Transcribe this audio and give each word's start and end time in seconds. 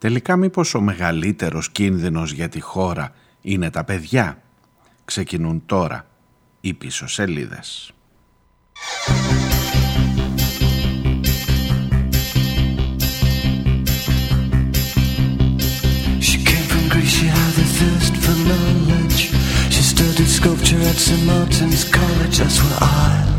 Τελικά 0.00 0.36
μήπως 0.36 0.74
ο 0.74 0.80
μεγαλύτερος 0.80 1.70
κίνδυνος 1.70 2.32
για 2.32 2.48
τη 2.48 2.60
χώρα 2.60 3.12
είναι 3.40 3.70
τα 3.70 3.84
παιδιά; 3.84 4.42
Ξεκινούν 5.04 5.62
τώρα 5.66 6.06
οι 6.60 6.74
πίσω 6.74 7.06
σελίδες. 7.06 7.92
sculpture 20.40 20.82
at 20.90 20.98
St. 21.06 21.22
Martin's 21.30 21.84
College, 21.96 22.38
that's 22.38 22.58
where 22.62 22.78
I 22.80 23.29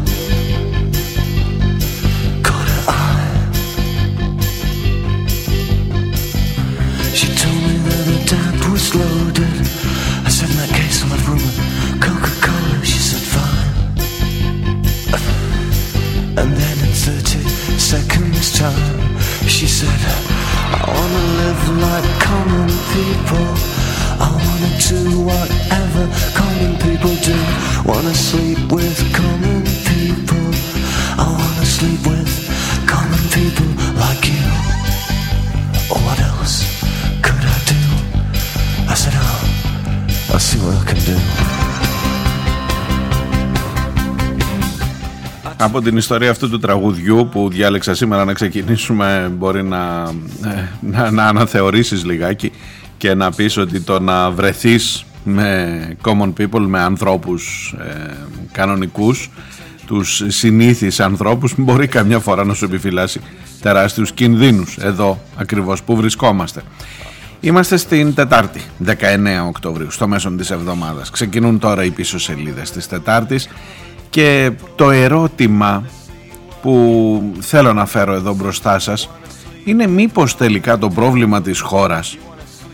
30 17.91 18.07
seconds 18.07 18.57
time, 18.57 19.19
she 19.47 19.67
said, 19.67 19.99
I 20.71 20.87
wanna 20.87 21.23
live 21.41 21.63
like 21.83 22.07
common 22.23 22.69
people. 22.95 23.47
I 24.15 24.31
wanna 24.31 24.71
do 24.79 25.19
whatever 25.27 26.03
common 26.33 26.77
people 26.79 27.13
do. 27.19 27.35
Wanna 27.83 28.13
sleep 28.13 28.71
with 28.71 28.97
common 29.13 29.63
people. 29.91 30.47
I 31.19 31.27
wanna 31.37 31.65
sleep 31.65 31.99
with 32.07 32.31
common 32.87 33.23
people 33.37 33.67
like 33.99 34.23
you. 34.25 34.47
what 36.05 36.19
else 36.31 36.63
could 37.21 37.43
I 37.43 37.59
do? 37.73 37.81
I 38.87 38.95
said, 38.95 39.13
oh, 39.15 40.31
I'll 40.31 40.39
see 40.39 40.59
what 40.59 40.77
I 40.77 40.85
can 40.85 40.99
do. 41.03 41.70
Από 45.63 45.81
την 45.81 45.97
ιστορία 45.97 46.31
αυτού 46.31 46.49
του 46.49 46.59
τραγουδιού 46.59 47.29
που 47.31 47.49
διάλεξα 47.49 47.93
σήμερα 47.93 48.25
να 48.25 48.33
ξεκινήσουμε 48.33 49.31
μπορεί 49.37 49.63
να, 49.63 50.11
να, 50.79 51.11
να 51.11 51.25
αναθεωρήσεις 51.25 52.05
λιγάκι 52.05 52.51
και 52.97 53.13
να 53.13 53.31
πεις 53.31 53.57
ότι 53.57 53.81
το 53.81 53.99
να 53.99 54.31
βρεθείς 54.31 55.05
με 55.23 55.97
common 56.03 56.33
people, 56.37 56.65
με 56.67 56.79
ανθρώπους 56.79 57.75
ε, 57.79 58.13
κανονικούς, 58.51 59.29
τους 59.85 60.23
συνήθεις 60.27 60.99
ανθρώπους 60.99 61.53
μπορεί 61.57 61.87
καμιά 61.87 62.19
φορά 62.19 62.45
να 62.45 62.53
σου 62.53 62.65
επιφυλάσει 62.65 63.19
τεράστιους 63.61 64.11
κινδύνους 64.11 64.77
εδώ 64.77 65.21
ακριβώς 65.35 65.83
που 65.83 65.95
βρισκόμαστε. 65.95 66.61
Είμαστε 67.39 67.77
στην 67.77 68.13
Τετάρτη, 68.13 68.61
19 68.85 68.93
Οκτωβρίου, 69.47 69.91
στο 69.91 70.07
μέσο 70.07 70.31
της 70.31 70.51
εβδομάδας. 70.51 71.09
Ξεκινούν 71.09 71.59
τώρα 71.59 71.83
οι 71.83 71.89
πίσω 71.89 72.19
σελίδες 72.19 72.71
της 72.71 72.87
Τετάρτης 72.87 73.47
και 74.11 74.51
το 74.75 74.89
ερώτημα 74.89 75.83
που 76.61 77.33
θέλω 77.39 77.73
να 77.73 77.85
φέρω 77.85 78.13
εδώ 78.13 78.33
μπροστά 78.33 78.79
σας 78.79 79.09
είναι 79.65 79.87
μήπως 79.87 80.35
τελικά 80.35 80.77
το 80.77 80.89
πρόβλημα 80.89 81.41
της 81.41 81.59
χώρας 81.59 82.17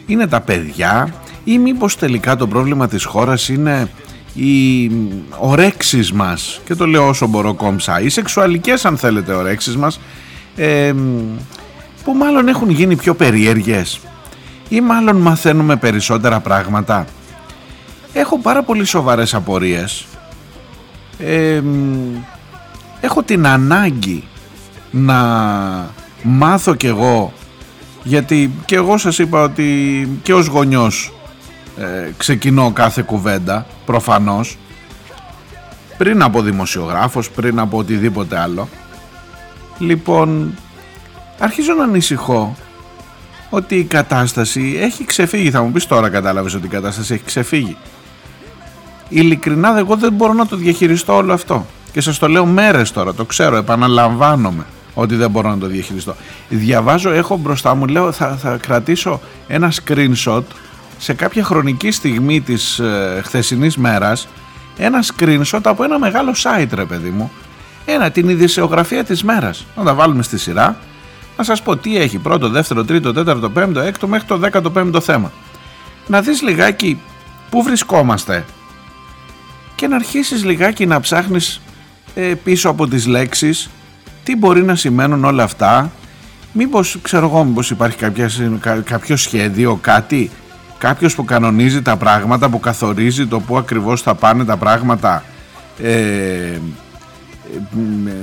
είναι 0.06 0.28
τα 0.28 0.42
παιδιά 0.42 1.14
ή 1.44 1.58
μήπως 1.58 1.98
τελικά 1.98 2.36
το 2.36 2.48
πρόβλημα 2.48 2.88
της 2.88 3.04
χώρας 3.04 3.50
είναι 3.50 3.90
οι 4.34 4.92
ορέξεις 5.40 6.12
μας. 6.12 6.62
Και 6.66 6.76
το 6.76 6.88
λέω 6.88 7.08
όσο 7.08 7.28
μπορώ 7.28 7.54
κόμψα. 7.54 8.02
Οι 8.02 8.10
σεξουαλικές 8.10 8.86
αν 8.86 8.98
θέλετε 8.98 9.34
ορέξεις 9.34 9.78
μας 9.78 10.00
ε, 10.56 10.94
που 12.04 12.14
μάλλον 12.14 12.48
έχουν 12.48 12.70
γίνει 12.70 12.96
πιο 12.96 13.16
περίεργες 13.16 14.00
ή 14.70 14.82
μάλλον 14.82 15.16
μαθαίνουμε 15.16 15.76
περισσότερα 15.76 16.40
πράγματα. 16.40 17.06
Έχω 18.14 18.40
πάρα 18.40 18.64
πολύ 18.64 18.86
σοβαρές 18.86 19.34
απορίες 19.34 20.06
ε, 21.20 21.62
έχω 23.02 23.24
την 23.24 23.48
ανάγκη 23.48 24.24
να 24.92 25.16
μάθω 26.24 26.76
κι 26.76 26.88
εγώ 26.88 27.34
γιατί 28.04 28.52
και 28.66 28.76
εγώ 28.76 28.98
σας 28.98 29.20
είπα 29.20 29.42
ότι 29.42 30.10
και 30.22 30.34
ως 30.34 30.48
γονιός 30.48 31.14
ε, 31.78 32.12
ξεκινώ 32.18 32.72
κάθε 32.72 33.02
κουβέντα 33.02 33.66
προφανώς 33.86 34.58
πριν 35.98 36.22
από 36.22 36.42
δημοσιογράφος, 36.42 37.30
πριν 37.30 37.60
από 37.60 37.78
οτιδήποτε 37.78 38.40
άλλο. 38.40 38.70
Λοιπόν 39.78 40.54
αρχίζω 41.40 41.74
να 41.74 41.84
ανησυχώ 41.84 42.56
ότι 43.50 43.76
η 43.76 43.84
κατάσταση 43.84 44.78
έχει 44.82 45.06
ξεφύγει. 45.06 45.52
Θα 45.52 45.62
μου 45.62 45.72
πεις 45.72 45.86
τώρα 45.86 46.10
κατάλαβες 46.10 46.54
ότι 46.54 46.66
η 46.66 46.70
κατάσταση 46.70 47.14
έχει 47.14 47.24
ξεφύγει 47.24 47.78
ειλικρινά 49.10 49.78
εγώ 49.78 49.96
δεν 49.96 50.14
μπορώ 50.14 50.34
να 50.34 50.46
το 50.46 50.56
διαχειριστώ 50.56 51.16
όλο 51.16 51.34
αυτό. 51.34 51.66
Και 51.92 52.02
σας 52.02 52.18
το 52.20 52.28
λέω 52.28 52.46
μέρες 52.46 52.92
τώρα, 52.92 53.14
το 53.14 53.26
ξέρω, 53.26 53.56
επαναλαμβάνομαι 53.56 54.66
ότι 54.94 55.16
δεν 55.16 55.30
μπορώ 55.30 55.50
να 55.50 55.58
το 55.58 55.68
διαχειριστώ. 55.68 56.16
Διαβάζω, 56.50 57.10
έχω 57.10 57.38
μπροστά 57.38 57.76
μου, 57.76 57.86
λέω 57.86 58.12
θα, 58.12 58.38
θα 58.42 58.58
κρατήσω 58.58 59.20
ένα 59.48 59.72
screenshot 59.72 60.44
σε 60.98 61.14
κάποια 61.14 61.44
χρονική 61.44 61.92
στιγμή 61.92 62.42
της 62.42 62.80
ε, 62.80 63.22
χθεσινής 63.24 63.78
μέρας. 63.78 64.28
Ένα 64.78 65.04
screenshot 65.04 65.60
από 65.64 65.84
ένα 65.84 66.00
μεγάλο 66.00 66.34
site 66.44 66.70
ρε 66.74 66.86
παιδί 66.86 67.10
μου. 67.10 67.32
Ένα, 67.86 68.12
την 68.12 68.30
ειδησεογραφία 68.30 69.04
της 69.04 69.24
μέρας. 69.24 69.66
Να 69.76 69.84
τα 69.84 69.94
βάλουμε 69.94 70.24
στη 70.24 70.38
σειρά. 70.38 70.78
Να 71.38 71.44
σας 71.44 71.62
πω 71.62 71.76
τι 71.76 71.98
έχει. 71.98 72.18
Πρώτο, 72.18 72.50
δεύτερο, 72.50 72.84
τρίτο, 72.84 73.14
τέταρτο, 73.14 73.50
πέμπτο, 73.50 73.80
έκτο 73.80 74.08
μέχρι 74.08 74.28
το 74.28 74.38
δέκατο 74.38 74.72
πέμπτο 74.72 75.02
θέμα. 75.02 75.32
Να 76.08 76.22
δεις 76.22 76.42
λιγάκι 76.42 77.00
πού 77.50 77.64
βρισκόμαστε 77.64 78.46
και 79.78 79.88
να 79.88 79.96
αρχίσεις 79.96 80.44
λιγάκι 80.44 80.86
να 80.86 81.00
ψάχνεις 81.00 81.62
ε, 82.16 82.34
πίσω 82.44 82.70
από 82.70 82.88
τις 82.88 83.06
λέξεις 83.06 83.70
τι 84.24 84.36
μπορεί 84.36 84.64
να 84.64 84.76
σημαίνουν 84.76 85.26
όλα 85.26 85.44
αυτά. 85.44 85.92
Μήπως 86.52 86.98
ξέρω 87.02 87.26
εγώ 87.26 87.44
μήπως 87.44 87.70
υπάρχει 87.70 87.98
κάποια, 87.98 88.30
κάποιο 88.84 89.16
σχέδιο 89.16 89.76
κάτι 89.76 90.32
κάποιος 90.78 91.16
που 91.16 91.26
κανονίζει 91.26 91.82
τα 91.82 91.98
πράγματα 91.98 92.50
που 92.50 92.60
καθορίζει 92.60 93.28
το 93.28 93.40
που 93.40 93.58
ακριβώς 93.58 94.02
θα 94.02 94.16
πάνε 94.16 94.46
τα 94.46 94.58
πράγματα. 94.58 95.24
Ε, 95.84 95.92
ε 95.92 96.60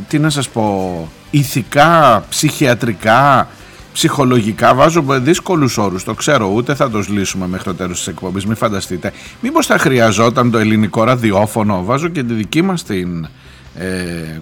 τι 0.08 0.18
να 0.18 0.30
σας 0.30 0.48
πω 0.48 1.08
ηθικά, 1.30 2.24
ψυχιατρικά 2.28 3.48
ψυχολογικά 3.94 4.74
βάζω 4.74 5.04
δύσκολους 5.08 5.78
όρους. 5.78 6.04
Το 6.04 6.14
ξέρω, 6.14 6.46
ούτε 6.54 6.74
θα 6.74 6.90
το 6.90 7.04
λύσουμε 7.08 7.46
μέχρι 7.46 7.64
το 7.64 7.74
τέλος 7.74 7.96
της 7.96 8.06
εκπομπής. 8.06 8.46
Μην 8.46 8.56
φανταστείτε. 8.56 9.12
Μήπως 9.40 9.66
θα 9.66 9.78
χρειαζόταν 9.78 10.50
το 10.50 10.58
ελληνικό 10.58 11.04
ραδιόφωνο. 11.04 11.84
Βάζω 11.84 12.08
και 12.08 12.22
τη 12.22 12.34
δική 12.34 12.62
μας 12.62 12.82
την 12.82 13.28
ε, 13.74 13.86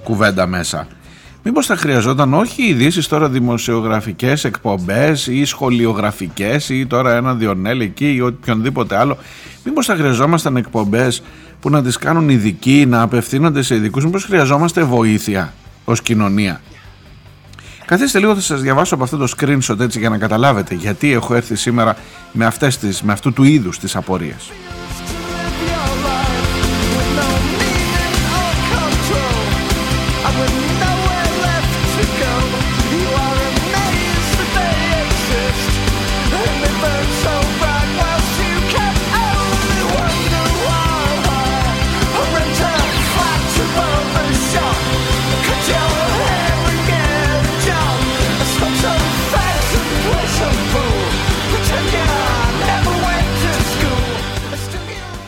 κουβέντα 0.03 0.47
μέσα. 0.47 0.87
Μήπως 1.43 1.67
θα 1.67 1.77
χρειαζόταν 1.77 2.35
όχι 2.35 2.63
ειδήσεις 2.63 3.09
τώρα 3.09 3.29
δημοσιογραφικές 3.29 4.45
εκπομπές 4.45 5.27
ή 5.27 5.45
σχολιογραφικές 5.45 6.69
ή 6.69 6.87
τώρα 6.87 7.15
ένα 7.15 7.35
διονέλ 7.35 7.81
εκεί 7.81 8.15
ή 8.15 8.21
οποιονδήποτε 8.21 8.97
άλλο. 8.97 9.19
Μήπως 9.65 9.87
θα 9.87 9.95
χρειαζόμασταν 9.95 10.57
εκπομπές 10.57 11.23
που 11.61 11.71
να 11.71 11.83
τις 11.83 11.97
κάνουν 11.97 12.29
ειδικοί, 12.29 12.85
να 12.89 13.03
απευθύνονται 13.03 13.63
σε 13.63 13.75
ειδικούς. 13.75 14.05
Μήπως 14.05 14.25
χρειαζόμαστε 14.25 14.83
βοήθεια 14.83 15.53
ως 15.85 16.03
κοινωνία. 16.03 16.61
Καθίστε 17.85 18.19
λίγο 18.19 18.35
θα 18.35 18.41
σας 18.41 18.61
διαβάσω 18.61 18.95
από 18.95 19.05
αυτό 19.05 19.17
το 19.17 19.33
screenshot 19.37 19.81
έτσι 19.81 19.99
για 19.99 20.09
να 20.09 20.19
καταλάβετε 20.19 20.75
γιατί 20.75 21.13
έχω 21.13 21.35
έρθει 21.35 21.55
σήμερα 21.55 21.97
με, 22.33 22.45
αυτές 22.45 22.79
τις, 22.79 23.03
με 23.03 23.13
αυτού 23.13 23.33
του 23.33 23.43
είδους 23.43 23.79
τις 23.79 23.97
απορίες. 23.97 24.51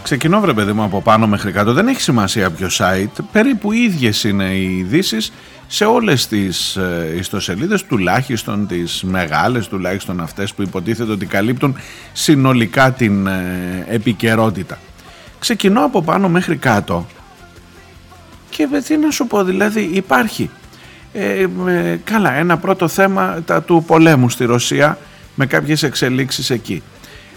Ξεκινώ 0.05 0.41
βρε 0.41 0.53
παιδί 0.53 0.73
μου 0.73 0.83
από 0.83 1.03
πάνω 1.03 1.27
μέχρι 1.27 1.53
κάτω, 1.53 1.73
δεν 1.73 1.89
έχει 1.89 2.01
σημασία 2.01 2.51
ποιο 2.51 2.69
site, 2.79 3.25
περίπου 3.33 3.73
ίδιες 3.73 4.25
είναι 4.25 4.45
οι 4.45 4.79
ειδήσει 4.79 5.17
σε 5.67 5.85
όλες 5.85 6.27
τις 6.27 6.77
ε, 6.77 7.15
ιστοσελίδες, 7.19 7.85
τουλάχιστον 7.85 8.67
τις 8.67 9.03
μεγάλες, 9.03 9.69
τουλάχιστον 9.69 10.21
αυτές 10.21 10.55
που 10.55 10.63
υποτίθεται 10.63 11.13
ότι 11.13 11.27
καλύπτουν 11.27 11.77
συνολικά 12.13 12.93
την 12.93 13.27
ε, 13.27 13.85
επικαιρότητα. 13.89 14.79
Ξεκινώ 15.39 15.85
από 15.85 16.03
πάνω 16.03 16.29
μέχρι 16.29 16.57
κάτω 16.57 17.07
και 18.51 18.69
τι 18.87 18.97
να 18.97 19.11
σου 19.11 19.27
πω, 19.27 19.45
δηλαδή 19.45 19.91
υπάρχει. 19.93 20.51
Ε, 21.13 21.47
καλά, 22.05 22.33
ένα 22.33 22.57
πρώτο 22.57 22.89
θέμα 22.89 23.43
τα 23.47 23.63
του 23.63 23.85
πολέμου 23.87 24.29
στη 24.29 24.45
Ρωσία 24.45 24.99
με 25.35 25.47
κάποιες 25.47 25.83
εξελίξεις 25.83 26.51
εκεί, 26.51 26.83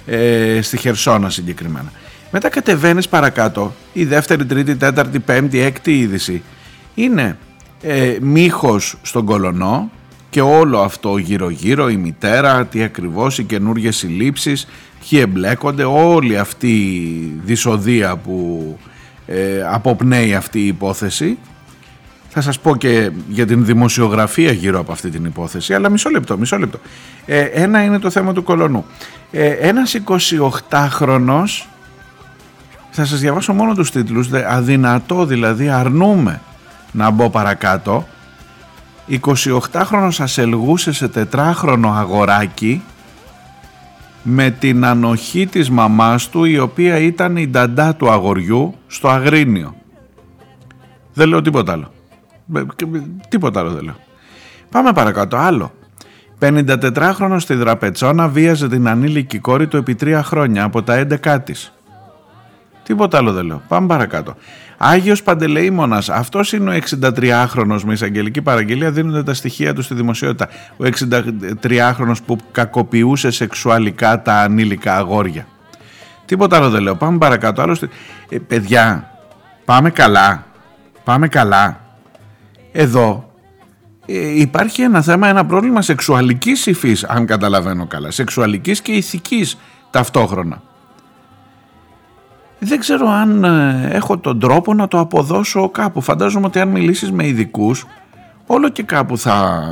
ε, 0.05 0.59
στη 0.61 0.77
Χερσόνα 0.77 1.29
συγκεκριμένα. 1.29 1.91
Μετά 2.31 2.49
κατεβαίνεις 2.49 3.07
παρακάτω, 3.09 3.73
η 3.93 4.05
δεύτερη, 4.05 4.45
τρίτη, 4.45 4.75
τέταρτη, 4.75 5.19
πέμπτη, 5.19 5.59
έκτη 5.59 5.99
είδηση 5.99 6.43
είναι 6.95 7.37
ε, 7.81 8.17
μύχος 8.21 8.97
στον 9.01 9.25
κολονό 9.25 9.91
και 10.29 10.41
όλο 10.41 10.79
αυτό 10.79 11.17
γύρω 11.17 11.49
γύρω, 11.49 11.89
η 11.89 11.95
μητέρα, 11.95 12.65
τι 12.65 12.83
ακριβώς, 12.83 13.37
οι 13.37 13.43
καινούργιες 13.43 13.95
συλλήψεις, 13.95 14.67
ποιοι 15.09 15.19
εμπλέκονται, 15.21 15.83
όλη 15.83 16.37
αυτή 16.37 16.71
η 16.71 17.39
δυσοδεία 17.43 18.17
που 18.17 18.77
ε, 19.27 19.63
αποπνέει 19.69 20.35
αυτή 20.35 20.59
η 20.59 20.67
υπόθεση. 20.67 21.37
Θα 22.29 22.41
σας 22.41 22.59
πω 22.59 22.75
και 22.75 23.11
για 23.29 23.45
την 23.45 23.65
δημοσιογραφία 23.65 24.51
γύρω 24.51 24.79
από 24.79 24.91
αυτή 24.91 25.09
την 25.09 25.25
υπόθεση, 25.25 25.73
αλλά 25.73 25.89
μισό 25.89 26.09
λεπτό, 26.09 26.37
μισό 26.37 26.57
λεπτό. 26.57 26.79
Ε, 27.25 27.41
ένα 27.41 27.83
είναι 27.83 27.99
το 27.99 28.09
θέμα 28.09 28.33
του 28.33 28.43
κολονού. 28.43 28.85
Ε, 29.31 29.49
ένας 29.49 29.95
28χρονος, 30.69 31.65
θα 32.99 33.05
σας 33.05 33.19
διαβάσω 33.19 33.53
μόνο 33.53 33.73
τους 33.73 33.91
τίτλους, 33.91 34.29
αδυνατό 34.47 35.25
δηλαδή, 35.25 35.69
αρνούμε 35.69 36.41
να 36.91 37.09
μπω 37.09 37.29
παρακάτω, 37.29 38.07
28χρονος 39.09 40.19
ασελγούσε 40.19 40.91
σε 40.91 41.07
τετράχρονο 41.07 41.89
αγοράκι 41.89 42.81
με 44.23 44.49
την 44.49 44.85
ανοχή 44.85 45.47
της 45.47 45.69
μαμάς 45.69 46.29
του 46.29 46.43
η 46.43 46.59
οποία 46.59 46.97
ήταν 46.97 47.37
η 47.37 47.47
νταντά 47.47 47.95
του 47.95 48.11
αγοριού 48.11 48.73
στο 48.87 49.07
Αγρίνιο. 49.07 49.75
Δεν 51.13 51.27
λέω 51.27 51.41
τίποτα 51.41 51.71
άλλο. 51.71 51.91
Τίποτα 53.29 53.59
άλλο 53.59 53.69
δεν 53.69 53.83
λέω. 53.83 53.95
Πάμε 54.69 54.93
παρακάτω. 54.93 55.37
Άλλο. 55.37 55.71
54χρονος 56.39 57.37
στη 57.37 57.53
Δραπετσόνα 57.53 58.27
βίαζε 58.27 58.67
την 58.67 58.87
ανήλικη 58.87 59.39
κόρη 59.39 59.67
του 59.67 59.77
επί 59.77 59.95
τρία 59.95 60.23
χρόνια 60.23 60.63
από 60.63 60.83
τα 60.83 61.07
11 61.23 61.37
της. 61.43 61.76
Τίποτα 62.87 63.17
άλλο 63.17 63.31
δεν 63.31 63.45
λέω. 63.45 63.61
Πάμε 63.67 63.87
παρακάτω. 63.87 64.35
Άγιος 64.77 65.23
Παντελεήμονας, 65.23 66.09
αυτός 66.09 66.53
είναι 66.53 66.75
ο 66.75 66.79
63χρονος 66.89 67.81
με 67.85 67.93
εισαγγελική 67.93 68.41
παραγγελία, 68.41 68.91
δίνονται 68.91 69.23
τα 69.23 69.33
στοιχεία 69.33 69.73
του 69.73 69.81
στη 69.81 69.93
δημοσιότητα. 69.93 70.47
Ο 70.77 70.83
63χρονος 70.83 72.17
που 72.25 72.37
κακοποιούσε 72.51 73.31
σεξουαλικά 73.31 74.21
τα 74.21 74.33
ανήλικα 74.33 74.95
αγόρια. 74.95 75.47
Τίποτα 76.25 76.57
άλλο 76.57 76.69
δεν 76.69 76.81
λέω. 76.81 76.95
Πάμε 76.95 77.17
παρακάτω. 77.17 77.61
Άλλωστε, 77.61 77.89
ε, 78.29 78.37
παιδιά, 78.37 79.11
πάμε 79.65 79.89
καλά. 79.89 80.45
Πάμε 81.03 81.27
καλά. 81.27 81.79
Εδώ 82.71 83.31
ε, 84.05 84.39
υπάρχει 84.39 84.81
ένα 84.81 85.01
θέμα, 85.01 85.27
ένα 85.27 85.45
πρόβλημα 85.45 85.81
σεξουαλικής 85.81 86.65
υφής, 86.65 87.03
αν 87.03 87.25
καταλαβαίνω 87.25 87.87
καλά. 87.87 88.11
Σεξουαλικής 88.11 88.81
και 88.81 88.91
ηθικής 88.91 89.57
ταυτόχρονα 89.91 90.61
δεν 92.59 92.79
ξέρω 92.79 93.09
αν 93.09 93.43
ε, 93.43 93.87
έχω 93.91 94.17
τον 94.17 94.39
τρόπο 94.39 94.73
να 94.73 94.87
το 94.87 94.99
αποδώσω 94.99 95.69
κάπου. 95.69 96.01
Φαντάζομαι 96.01 96.45
ότι 96.45 96.59
αν 96.59 96.67
μιλήσεις 96.67 97.11
με 97.11 97.27
ειδικούς, 97.27 97.85
όλο 98.45 98.69
και 98.69 98.83
κάπου 98.83 99.17
θα, 99.17 99.63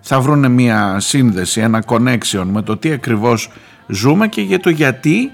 θα 0.00 0.20
βρουν 0.20 0.50
μια 0.50 1.00
σύνδεση, 1.00 1.60
ένα 1.60 1.82
connection 1.86 2.44
με 2.52 2.62
το 2.62 2.76
τι 2.76 2.90
ακριβώς 2.92 3.50
ζούμε 3.86 4.28
και 4.28 4.40
για 4.40 4.60
το 4.60 4.70
γιατί 4.70 5.30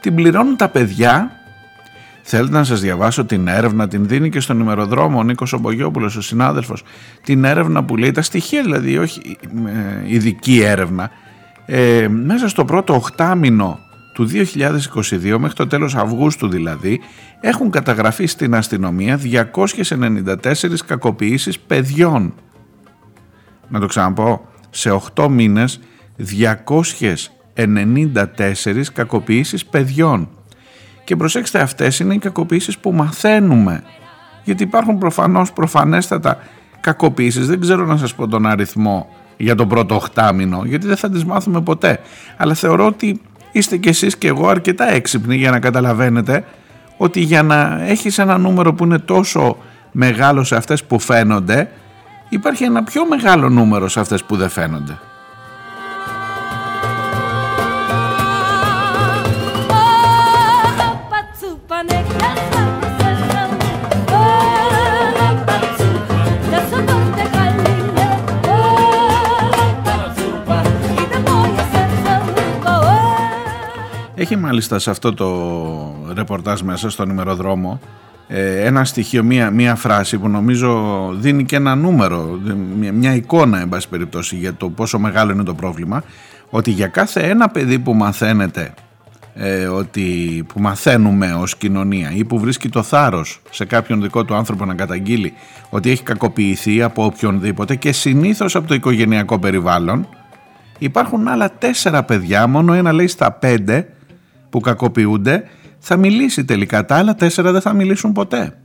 την 0.00 0.14
πληρώνουν 0.14 0.56
τα 0.56 0.68
παιδιά. 0.68 1.30
Θέλετε 2.22 2.52
να 2.52 2.64
σας 2.64 2.80
διαβάσω 2.80 3.24
την 3.24 3.48
έρευνα, 3.48 3.88
την 3.88 4.06
δίνει 4.06 4.30
και 4.30 4.40
στον 4.40 4.60
ημεροδρόμο 4.60 5.18
ο 5.18 5.22
Νίκος 5.22 5.52
Ομπογιόπουλος, 5.52 6.16
ο 6.16 6.20
συνάδελφος. 6.20 6.82
Την 7.24 7.44
έρευνα 7.44 7.84
που 7.84 7.96
λέει, 7.96 8.10
τα 8.10 8.22
στοιχεία 8.22 8.62
δηλαδή, 8.62 8.98
όχι 8.98 9.38
ε, 9.66 10.14
ειδική 10.14 10.60
έρευνα. 10.60 11.10
Ε, 11.66 12.08
μέσα 12.08 12.48
στο 12.48 12.64
πρώτο 12.64 12.94
οχτάμινο 12.94 13.78
του 14.12 14.28
2022 14.28 15.36
μέχρι 15.38 15.56
το 15.56 15.66
τέλος 15.66 15.94
Αυγούστου 15.94 16.48
δηλαδή 16.48 17.00
έχουν 17.40 17.70
καταγραφεί 17.70 18.26
στην 18.26 18.54
αστυνομία 18.54 19.20
294 19.22 20.34
κακοποιήσεις 20.86 21.58
παιδιών. 21.58 22.34
Να 23.68 23.80
το 23.80 23.86
ξαναπώ, 23.86 24.48
σε 24.70 25.00
8 25.14 25.28
μήνες 25.28 25.80
294 27.54 28.92
κακοποιήσεις 28.92 29.66
παιδιών. 29.66 30.28
Και 31.04 31.16
προσέξτε 31.16 31.60
αυτές 31.60 31.98
είναι 31.98 32.14
οι 32.14 32.18
κακοποιήσεις 32.18 32.78
που 32.78 32.92
μαθαίνουμε. 32.92 33.82
Γιατί 34.44 34.62
υπάρχουν 34.62 34.98
προφανώς 34.98 35.52
προφανέστατα 35.52 36.38
κακοποιήσεις, 36.80 37.46
δεν 37.46 37.60
ξέρω 37.60 37.86
να 37.86 37.96
σας 37.96 38.14
πω 38.14 38.28
τον 38.28 38.46
αριθμό 38.46 39.08
για 39.36 39.54
τον 39.54 39.68
πρώτο 39.68 39.94
οχτάμινο, 39.94 40.62
γιατί 40.64 40.86
δεν 40.86 40.96
θα 40.96 41.10
τις 41.10 41.24
μάθουμε 41.24 41.60
ποτέ. 41.60 42.00
Αλλά 42.36 42.54
θεωρώ 42.54 42.86
ότι 42.86 43.20
είστε 43.52 43.76
κι 43.76 43.88
εσείς 43.88 44.16
και 44.16 44.28
εγώ 44.28 44.48
αρκετά 44.48 44.92
έξυπνοι 44.92 45.36
για 45.36 45.50
να 45.50 45.58
καταλαβαίνετε 45.58 46.44
ότι 46.96 47.20
για 47.20 47.42
να 47.42 47.80
έχεις 47.84 48.18
ένα 48.18 48.38
νούμερο 48.38 48.74
που 48.74 48.84
είναι 48.84 48.98
τόσο 48.98 49.56
μεγάλο 49.92 50.44
σε 50.44 50.56
αυτές 50.56 50.84
που 50.84 50.98
φαίνονται 50.98 51.70
υπάρχει 52.28 52.64
ένα 52.64 52.84
πιο 52.84 53.06
μεγάλο 53.06 53.48
νούμερο 53.48 53.88
σε 53.88 54.00
αυτές 54.00 54.24
που 54.24 54.36
δεν 54.36 54.48
φαίνονται. 54.48 54.98
Έχει 74.22 74.36
μάλιστα 74.36 74.78
σε 74.78 74.90
αυτό 74.90 75.14
το 75.14 76.12
ρεπορτάζ 76.14 76.60
μέσα 76.60 76.90
στον 76.90 77.10
ημεροδρόμο 77.10 77.80
ε, 78.28 78.64
ένα 78.64 78.84
στοιχείο, 78.84 79.22
μία, 79.22 79.50
μία 79.50 79.74
φράση 79.74 80.18
που 80.18 80.28
νομίζω 80.28 81.08
δίνει 81.18 81.44
και 81.44 81.56
ένα 81.56 81.74
νούμερο, 81.74 82.38
μια, 82.78 82.92
μια 82.92 83.14
εικόνα 83.14 83.60
εν 83.60 83.68
πάση 83.68 83.88
περιπτώσει 83.88 84.36
για 84.36 84.54
το 84.54 84.68
πόσο 84.70 84.98
μεγάλο 84.98 85.32
είναι 85.32 85.42
το 85.42 85.54
πρόβλημα 85.54 86.04
ότι 86.50 86.70
για 86.70 86.86
κάθε 86.86 87.20
ένα 87.20 87.48
παιδί 87.48 87.78
που 87.78 87.94
μαθαίνεται 87.94 88.74
ε, 89.34 89.66
ότι, 89.66 90.44
που 90.52 90.60
μαθαίνουμε 90.60 91.32
ως 91.32 91.56
κοινωνία 91.56 92.10
ή 92.14 92.24
που 92.24 92.38
βρίσκει 92.38 92.68
το 92.68 92.82
θάρρος 92.82 93.40
σε 93.50 93.64
κάποιον 93.64 94.02
δικό 94.02 94.24
του 94.24 94.34
άνθρωπο 94.34 94.64
να 94.64 94.74
καταγγείλει 94.74 95.32
ότι 95.70 95.90
έχει 95.90 96.02
κακοποιηθεί 96.02 96.82
από 96.82 97.04
οποιονδήποτε 97.04 97.74
και 97.74 97.92
συνήθως 97.92 98.54
από 98.54 98.68
το 98.68 98.74
οικογενειακό 98.74 99.38
περιβάλλον 99.38 100.08
υπάρχουν 100.78 101.28
άλλα 101.28 101.50
τέσσερα 101.58 102.02
παιδιά, 102.02 102.46
μόνο 102.46 102.72
ένα 102.72 102.92
λέει 102.92 103.06
στα 103.06 103.32
πέντε 103.32 103.86
που 104.52 104.60
κακοποιούνται 104.60 105.44
θα 105.78 105.96
μιλήσει 105.96 106.44
τελικά. 106.44 106.84
Τα 106.84 106.96
άλλα 106.96 107.14
τέσσερα 107.14 107.52
δεν 107.52 107.60
θα 107.60 107.72
μιλήσουν 107.72 108.12
ποτέ. 108.12 108.56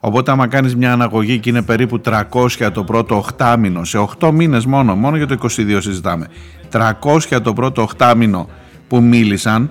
Οπότε 0.00 0.30
άμα 0.30 0.46
κάνεις 0.46 0.76
μια 0.76 0.92
αναγωγή 0.92 1.38
και 1.38 1.50
είναι 1.50 1.62
περίπου 1.62 2.00
300 2.04 2.70
το 2.72 2.84
πρώτο 2.84 3.16
οχτάμινο, 3.16 3.84
σε 3.84 4.08
8 4.20 4.30
μήνες 4.32 4.66
μόνο, 4.66 4.94
μόνο 4.94 5.16
για 5.16 5.26
το 5.26 5.36
22 5.42 5.78
συζητάμε, 5.80 6.26
300 6.72 7.40
το 7.42 7.52
πρώτο 7.52 7.82
οχτάμινο 7.82 8.48
που 8.88 9.02
μίλησαν, 9.02 9.70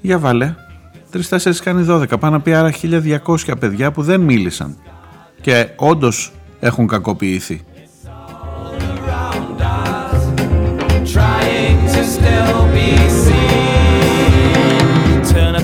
για 0.00 0.18
βάλε, 0.18 0.54
3-4 1.12 1.62
κάνει 1.62 1.86
12, 1.88 2.18
πάνω 2.20 2.36
να 2.36 2.42
πει 2.42 2.54
άρα 2.54 2.72
1200 2.82 3.18
παιδιά 3.58 3.92
που 3.92 4.02
δεν 4.02 4.20
μίλησαν 4.20 4.76
και 5.40 5.68
όντως 5.76 6.32
έχουν 6.60 6.86
κακοποιηθεί. 6.86 7.64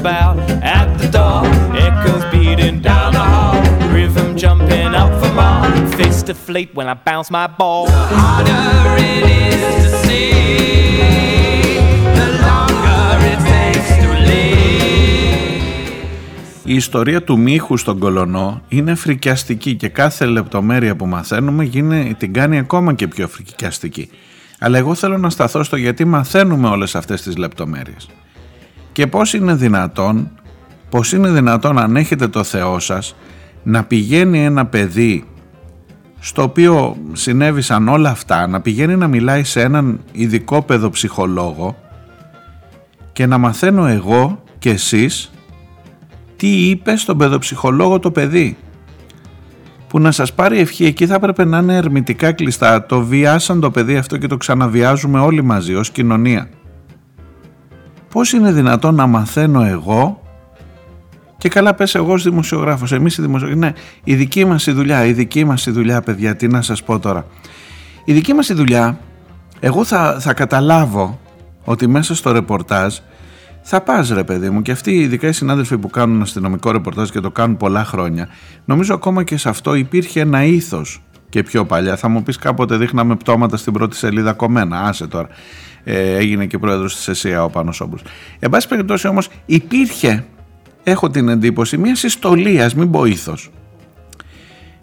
About 0.00 0.36
at 0.78 0.88
the 1.00 1.08
door. 1.18 1.42
Echoes 1.86 2.24
beating 2.32 2.78
down 2.90 3.08
the 3.18 3.26
hall. 3.32 3.58
Rhythm 3.96 4.28
jumping 4.42 4.92
up 5.02 5.12
from 5.20 5.34
all. 5.46 5.64
Face 6.00 6.20
to 6.28 6.34
fleet 6.46 6.70
when 6.78 6.86
I 6.94 6.96
bounce 7.08 7.28
my 7.38 7.46
ball. 7.60 7.84
The 7.86 8.02
harder 8.16 8.88
it 9.10 9.24
is 9.44 9.62
to 9.76 9.88
see, 10.04 10.30
the 12.18 12.28
longer 12.46 13.08
it 13.32 13.40
takes 13.52 13.90
to 14.02 14.10
leave. 14.30 15.94
Η 16.64 16.74
ιστορία 16.74 17.22
του 17.22 17.38
μύχου 17.38 17.76
στον 17.76 17.98
κολονό 17.98 18.62
είναι 18.68 18.94
φρικιαστική 18.94 19.74
και 19.74 19.88
κάθε 19.88 20.24
λεπτομέρεια 20.24 20.96
που 20.96 21.06
μαθαίνουμε 21.06 21.64
γίνει, 21.64 22.14
την 22.18 22.32
κάνει 22.32 22.58
ακόμα 22.58 22.94
και 22.94 23.08
πιο 23.08 23.28
φρικιαστική. 23.28 24.10
Αλλά 24.58 24.78
εγώ 24.78 24.94
θέλω 24.94 25.18
να 25.18 25.30
σταθώ 25.30 25.62
στο 25.62 25.76
γιατί 25.76 26.04
μαθαίνουμε 26.04 26.68
όλες 26.68 26.94
αυτές 26.94 27.22
τις 27.22 27.36
λεπτομέρειες 27.36 28.08
και 28.92 29.06
πώς 29.06 29.34
είναι 29.34 29.54
δυνατόν 29.54 30.30
πώς 30.88 31.12
είναι 31.12 31.30
δυνατόν 31.30 31.78
αν 31.78 31.96
έχετε 31.96 32.28
το 32.28 32.44
Θεό 32.44 32.78
σας 32.78 33.16
να 33.62 33.84
πηγαίνει 33.84 34.44
ένα 34.44 34.66
παιδί 34.66 35.24
στο 36.18 36.42
οποίο 36.42 36.96
συνέβησαν 37.12 37.88
όλα 37.88 38.10
αυτά 38.10 38.46
να 38.46 38.60
πηγαίνει 38.60 38.96
να 38.96 39.08
μιλάει 39.08 39.44
σε 39.44 39.60
έναν 39.60 40.00
ειδικό 40.12 40.62
παιδοψυχολόγο 40.62 41.76
και 43.12 43.26
να 43.26 43.38
μαθαίνω 43.38 43.86
εγώ 43.86 44.42
και 44.58 44.70
εσείς 44.70 45.30
τι 46.36 46.48
είπε 46.48 46.96
στον 46.96 47.18
παιδοψυχολόγο 47.18 47.98
το 47.98 48.10
παιδί 48.10 48.56
που 49.90 50.00
να 50.00 50.10
σας 50.10 50.34
πάρει 50.34 50.58
ευχή 50.58 50.84
εκεί 50.84 51.06
θα 51.06 51.14
έπρεπε 51.14 51.44
να 51.44 51.58
είναι 51.58 51.76
ερμητικά 51.76 52.32
κλειστά. 52.32 52.86
Το 52.86 53.00
βιάσαν 53.00 53.60
το 53.60 53.70
παιδί 53.70 53.96
αυτό 53.96 54.16
και 54.16 54.26
το 54.26 54.36
ξαναβιάζουμε 54.36 55.20
όλοι 55.20 55.42
μαζί 55.42 55.74
ως 55.74 55.90
κοινωνία. 55.90 56.48
Πώς 58.10 58.32
είναι 58.32 58.52
δυνατόν 58.52 58.94
να 58.94 59.06
μαθαίνω 59.06 59.64
εγώ; 59.64 60.22
Και 61.38 61.48
καλά 61.48 61.74
πες 61.74 61.94
εγώ 61.94 62.12
ως 62.12 62.22
δημοσιογράφος, 62.22 62.92
εμείς 62.92 63.18
οι 63.18 63.22
δημοσιογράφοι, 63.22 63.60
ναι, 63.60 63.72
η 64.04 64.14
δική 64.14 64.44
μας 64.44 64.66
η 64.66 64.72
δουλειά, 64.72 65.04
η 65.04 65.12
δική 65.12 65.44
μας 65.44 65.66
η 65.66 65.70
δουλειά 65.70 66.00
παιδιά, 66.00 66.36
τι 66.36 66.48
να 66.48 66.62
σας 66.62 66.82
πω 66.82 66.98
τώρα. 66.98 67.26
Η 68.04 68.12
δική 68.12 68.34
μας 68.34 68.48
η 68.48 68.54
δουλειά, 68.54 68.98
εγώ 69.60 69.84
θα, 69.84 70.16
θα 70.20 70.32
καταλάβω 70.32 71.20
ότι 71.64 71.86
μέσα 71.86 72.14
στο 72.14 72.32
ρεπορτάζ 72.32 72.96
θα 73.62 73.80
πας 73.80 74.08
ρε 74.08 74.24
παιδί 74.24 74.50
μου 74.50 74.62
και 74.62 74.72
αυτοί 74.72 74.90
ειδικά 74.90 75.28
οι 75.28 75.32
συνάδελφοι 75.32 75.78
που 75.78 75.90
κάνουν 75.90 76.22
αστυνομικό 76.22 76.70
ρεπορτάζ 76.70 77.08
και 77.08 77.20
το 77.20 77.30
κάνουν 77.30 77.56
πολλά 77.56 77.84
χρόνια 77.84 78.28
νομίζω 78.64 78.94
ακόμα 78.94 79.22
και 79.22 79.36
σε 79.36 79.48
αυτό 79.48 79.74
υπήρχε 79.74 80.20
ένα 80.20 80.44
ήθος 80.44 81.02
και 81.28 81.42
πιο 81.42 81.64
παλιά 81.64 81.96
θα 81.96 82.08
μου 82.08 82.22
πεις 82.22 82.36
κάποτε 82.36 82.76
δείχναμε 82.76 83.16
πτώματα 83.16 83.56
στην 83.56 83.72
πρώτη 83.72 83.96
σελίδα 83.96 84.32
κομμένα 84.32 84.80
άσε 84.80 85.06
τώρα 85.06 85.28
ε, 85.84 86.14
έγινε 86.16 86.46
και 86.46 86.58
πρόεδρος 86.58 86.96
της 86.96 87.08
ΕΣΥΑ 87.08 87.44
ο 87.44 87.50
Πάνος 87.50 87.80
Όμπρος 87.80 88.02
εν 88.38 88.50
πάση 88.50 88.68
περιπτώσει 88.68 89.06
όμως 89.06 89.28
υπήρχε 89.46 90.24
έχω 90.82 91.10
την 91.10 91.28
εντύπωση 91.28 91.78
μια 91.78 91.94
συστολία, 91.94 92.70
μην 92.76 92.90
πω 92.90 93.04
ήθος. 93.04 93.50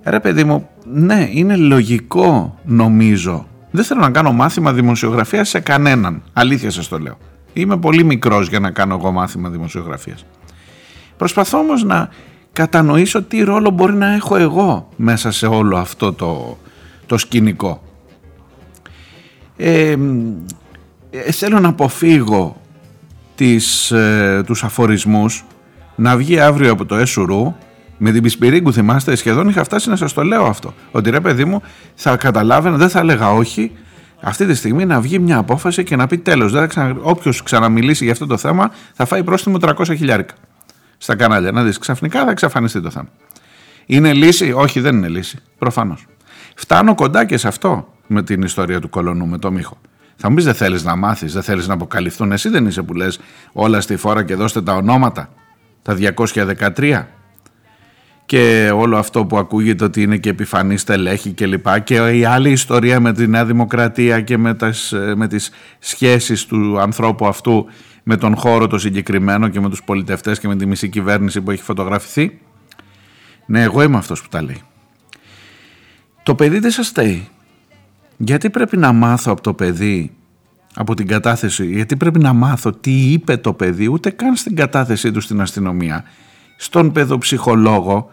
Ρε 0.03 0.19
παιδί 0.19 0.43
μου 0.43 0.69
ναι 0.85 1.27
είναι 1.31 1.55
λογικό 1.55 2.59
νομίζω. 2.65 3.47
Δεν 3.71 3.83
θέλω 3.83 3.99
να 3.99 4.11
κάνω 4.11 4.31
μάθημα 4.31 4.73
δημοσιογραφία 4.73 5.43
σε 5.43 5.59
κανέναν. 5.59 6.21
Αλήθεια 6.33 6.71
σας 6.71 6.87
το 6.87 6.99
λέω. 6.99 7.17
Είμαι 7.53 7.77
πολύ 7.77 8.03
μικρός 8.03 8.47
για 8.47 8.59
να 8.59 8.71
κάνω 8.71 8.95
εγώ 8.95 9.11
μάθημα 9.11 9.49
δημοσιογραφίας. 9.49 10.25
Προσπαθώ 11.17 11.57
όμως 11.57 11.83
να 11.83 12.09
κατανοήσω 12.53 13.23
τι 13.23 13.43
ρόλο 13.43 13.69
μπορεί 13.69 13.93
να 13.93 14.13
έχω 14.13 14.35
εγώ 14.35 14.89
μέσα 14.95 15.31
σε 15.31 15.47
όλο 15.47 15.77
αυτό 15.77 16.13
το, 16.13 16.57
το 17.05 17.17
σκηνικό. 17.17 17.81
Ε, 19.57 19.95
θέλω 21.31 21.59
να 21.59 21.67
αποφύγω 21.67 22.61
τις, 23.35 23.91
ε, 23.91 24.43
τους 24.45 24.63
αφορισμούς 24.63 25.45
να 25.95 26.17
βγει 26.17 26.39
αύριο 26.39 26.71
από 26.71 26.85
το 26.85 26.95
ΕΣΟΡΟΥ 26.95 27.55
με 27.97 28.11
την 28.11 28.21
Πισπυρίγκου 28.21 28.73
θυμάστε 28.73 29.15
σχεδόν 29.15 29.49
είχα 29.49 29.63
φτάσει 29.63 29.89
να 29.89 29.95
σας 29.95 30.13
το 30.13 30.23
λέω 30.23 30.45
αυτό 30.45 30.73
ότι 30.91 31.09
ρε 31.09 31.19
παιδί 31.19 31.45
μου 31.45 31.61
θα 31.95 32.17
καταλάβαινα 32.17 32.77
δεν 32.77 32.89
θα 32.89 32.99
έλεγα 32.99 33.31
όχι 33.31 33.71
αυτή 34.21 34.45
τη 34.45 34.53
στιγμή 34.53 34.85
να 34.85 35.01
βγει 35.01 35.19
μια 35.19 35.37
απόφαση 35.37 35.83
και 35.83 35.95
να 35.95 36.07
πει 36.07 36.17
τέλος, 36.17 36.67
ξανα... 36.67 36.95
όποιος 37.01 37.43
ξαναμιλήσει 37.43 38.03
για 38.03 38.13
αυτό 38.13 38.25
το 38.25 38.37
θέμα 38.37 38.71
θα 38.93 39.05
φάει 39.05 39.23
πρόστιμο 39.23 39.57
300 39.61 39.85
χιλιάρικα 39.85 40.33
στα 40.97 41.15
κανάλια. 41.15 41.51
Να 41.51 41.63
δεις, 41.63 41.77
ξαφνικά 41.77 42.23
θα 42.23 42.31
εξαφανιστεί 42.31 42.81
το 42.81 42.89
θέμα. 42.89 43.09
Είναι 43.85 44.13
λύση, 44.13 44.51
όχι 44.51 44.79
δεν 44.79 44.95
είναι 44.95 45.07
λύση, 45.07 45.37
προφανώς. 45.57 46.05
Φτάνω 46.55 46.95
κοντά 46.95 47.25
και 47.25 47.37
σε 47.37 47.47
αυτό 47.47 47.93
με 48.07 48.23
την 48.23 48.41
ιστορία 48.41 48.79
του 48.79 48.89
κολονού, 48.89 49.27
με 49.27 49.37
το 49.37 49.51
μύχο. 49.51 49.77
Θα 50.19 50.29
μου 50.29 50.35
πει 50.35 50.41
δεν 50.41 50.53
θέλεις 50.53 50.83
να 50.83 50.95
μάθεις, 50.95 51.33
δεν 51.33 51.43
θέλεις 51.43 51.67
να 51.67 51.73
αποκαλυφθούν. 51.73 52.31
Εσύ 52.31 52.49
δεν 52.49 52.65
είσαι 52.65 52.81
που 52.81 52.93
λες 52.93 53.19
όλα 53.51 53.81
στη 53.81 53.95
φόρα 53.95 54.23
και 54.23 54.35
δώστε 54.35 54.61
τα 54.61 54.73
ονόματα. 54.73 55.29
Τα 55.81 55.97
213 56.75 57.05
και 58.27 58.71
όλο 58.75 58.97
αυτό 58.97 59.25
που 59.25 59.37
ακούγεται 59.37 59.83
ότι 59.83 60.01
είναι 60.01 60.17
και 60.17 60.29
επιφανής 60.29 60.81
στελέχη 60.81 61.31
και 61.31 61.45
λοιπά 61.45 61.79
και 61.79 61.95
η 61.95 62.25
άλλη 62.25 62.51
ιστορία 62.51 62.99
με 62.99 63.13
τη 63.13 63.27
Νέα 63.27 63.45
Δημοκρατία 63.45 64.21
και 64.21 64.37
με 64.37 64.55
τις, 64.55 64.93
με 65.15 65.27
τις 65.27 65.51
σχέσεις 65.79 66.45
του 66.45 66.79
ανθρώπου 66.79 67.27
αυτού 67.27 67.65
με 68.03 68.17
τον 68.17 68.35
χώρο 68.35 68.67
το 68.67 68.77
συγκεκριμένο 68.77 69.47
και 69.47 69.59
με 69.59 69.69
τους 69.69 69.83
πολιτευτές 69.83 70.39
και 70.39 70.47
με 70.47 70.55
τη 70.55 70.65
μισή 70.65 70.89
κυβέρνηση 70.89 71.41
που 71.41 71.51
έχει 71.51 71.63
φωτογραφηθεί 71.63 72.39
ναι 73.45 73.61
εγώ 73.61 73.81
είμαι 73.81 73.97
αυτός 73.97 74.21
που 74.21 74.27
τα 74.27 74.41
λέει 74.41 74.61
το 76.23 76.35
παιδί 76.35 76.59
δεν 76.59 76.71
σας 76.71 76.87
στέει 76.87 77.27
γιατί 78.17 78.49
πρέπει 78.49 78.77
να 78.77 78.91
μάθω 78.91 79.31
από 79.31 79.41
το 79.41 79.53
παιδί 79.53 80.11
από 80.75 80.93
την 80.93 81.07
κατάθεση 81.07 81.65
γιατί 81.65 81.95
πρέπει 81.95 82.19
να 82.19 82.33
μάθω 82.33 82.71
τι 82.71 83.11
είπε 83.11 83.37
το 83.37 83.53
παιδί 83.53 83.87
ούτε 83.87 84.09
καν 84.09 84.35
στην 84.35 84.55
κατάθεσή 84.55 85.11
του 85.11 85.21
στην 85.21 85.41
αστυνομία 85.41 86.03
στον 86.57 86.91
παιδοψυχολόγο 86.91 88.11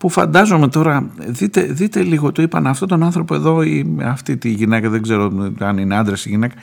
που 0.00 0.08
φαντάζομαι 0.08 0.68
τώρα, 0.68 1.10
δείτε, 1.16 1.62
δείτε 1.62 2.02
λίγο, 2.02 2.32
το 2.32 2.42
είπαν 2.42 2.66
αυτόν 2.66 2.88
τον 2.88 3.02
άνθρωπο 3.02 3.34
εδώ 3.34 3.62
ή 3.62 3.96
αυτή 4.02 4.36
τη 4.36 4.48
γυναίκα, 4.48 4.88
δεν 4.88 5.02
ξέρω 5.02 5.52
αν 5.58 5.78
είναι 5.78 5.96
άντρας 5.96 6.26
ή 6.26 6.28
γυναίκα, 6.28 6.54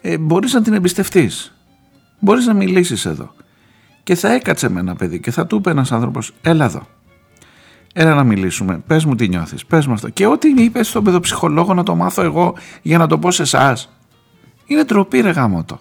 ε, 0.00 0.18
μπορείς 0.18 0.52
να 0.52 0.62
την 0.62 0.72
εμπιστευτείς, 0.72 1.56
μπορείς 2.18 2.46
να 2.46 2.54
μιλήσεις 2.54 3.06
εδώ. 3.06 3.34
Και 4.02 4.14
θα 4.14 4.32
έκατσε 4.32 4.68
με 4.68 4.80
ένα 4.80 4.94
παιδί 4.94 5.20
και 5.20 5.30
θα 5.30 5.46
του 5.46 5.56
είπε 5.56 5.70
ένας 5.70 5.92
άνθρωπος, 5.92 6.32
έλα 6.42 6.64
εδώ, 6.64 6.86
έλα 7.92 8.14
να 8.14 8.24
μιλήσουμε, 8.24 8.82
πες 8.86 9.04
μου 9.04 9.14
τι 9.14 9.28
νιώθεις, 9.28 9.66
πες 9.66 9.86
μου 9.86 9.92
αυτό. 9.92 10.08
Και 10.08 10.26
ό,τι 10.26 10.48
είπε 10.48 10.82
στον 10.82 11.04
παιδοψυχολόγο 11.04 11.74
να 11.74 11.82
το 11.82 11.94
μάθω 11.94 12.22
εγώ 12.22 12.54
για 12.82 12.98
να 12.98 13.06
το 13.06 13.18
πω 13.18 13.30
σε 13.30 13.42
εσά. 13.42 13.76
είναι 14.66 14.84
τροπή 14.84 15.20
ρε 15.20 15.30
γάμο 15.30 15.64
το. 15.64 15.78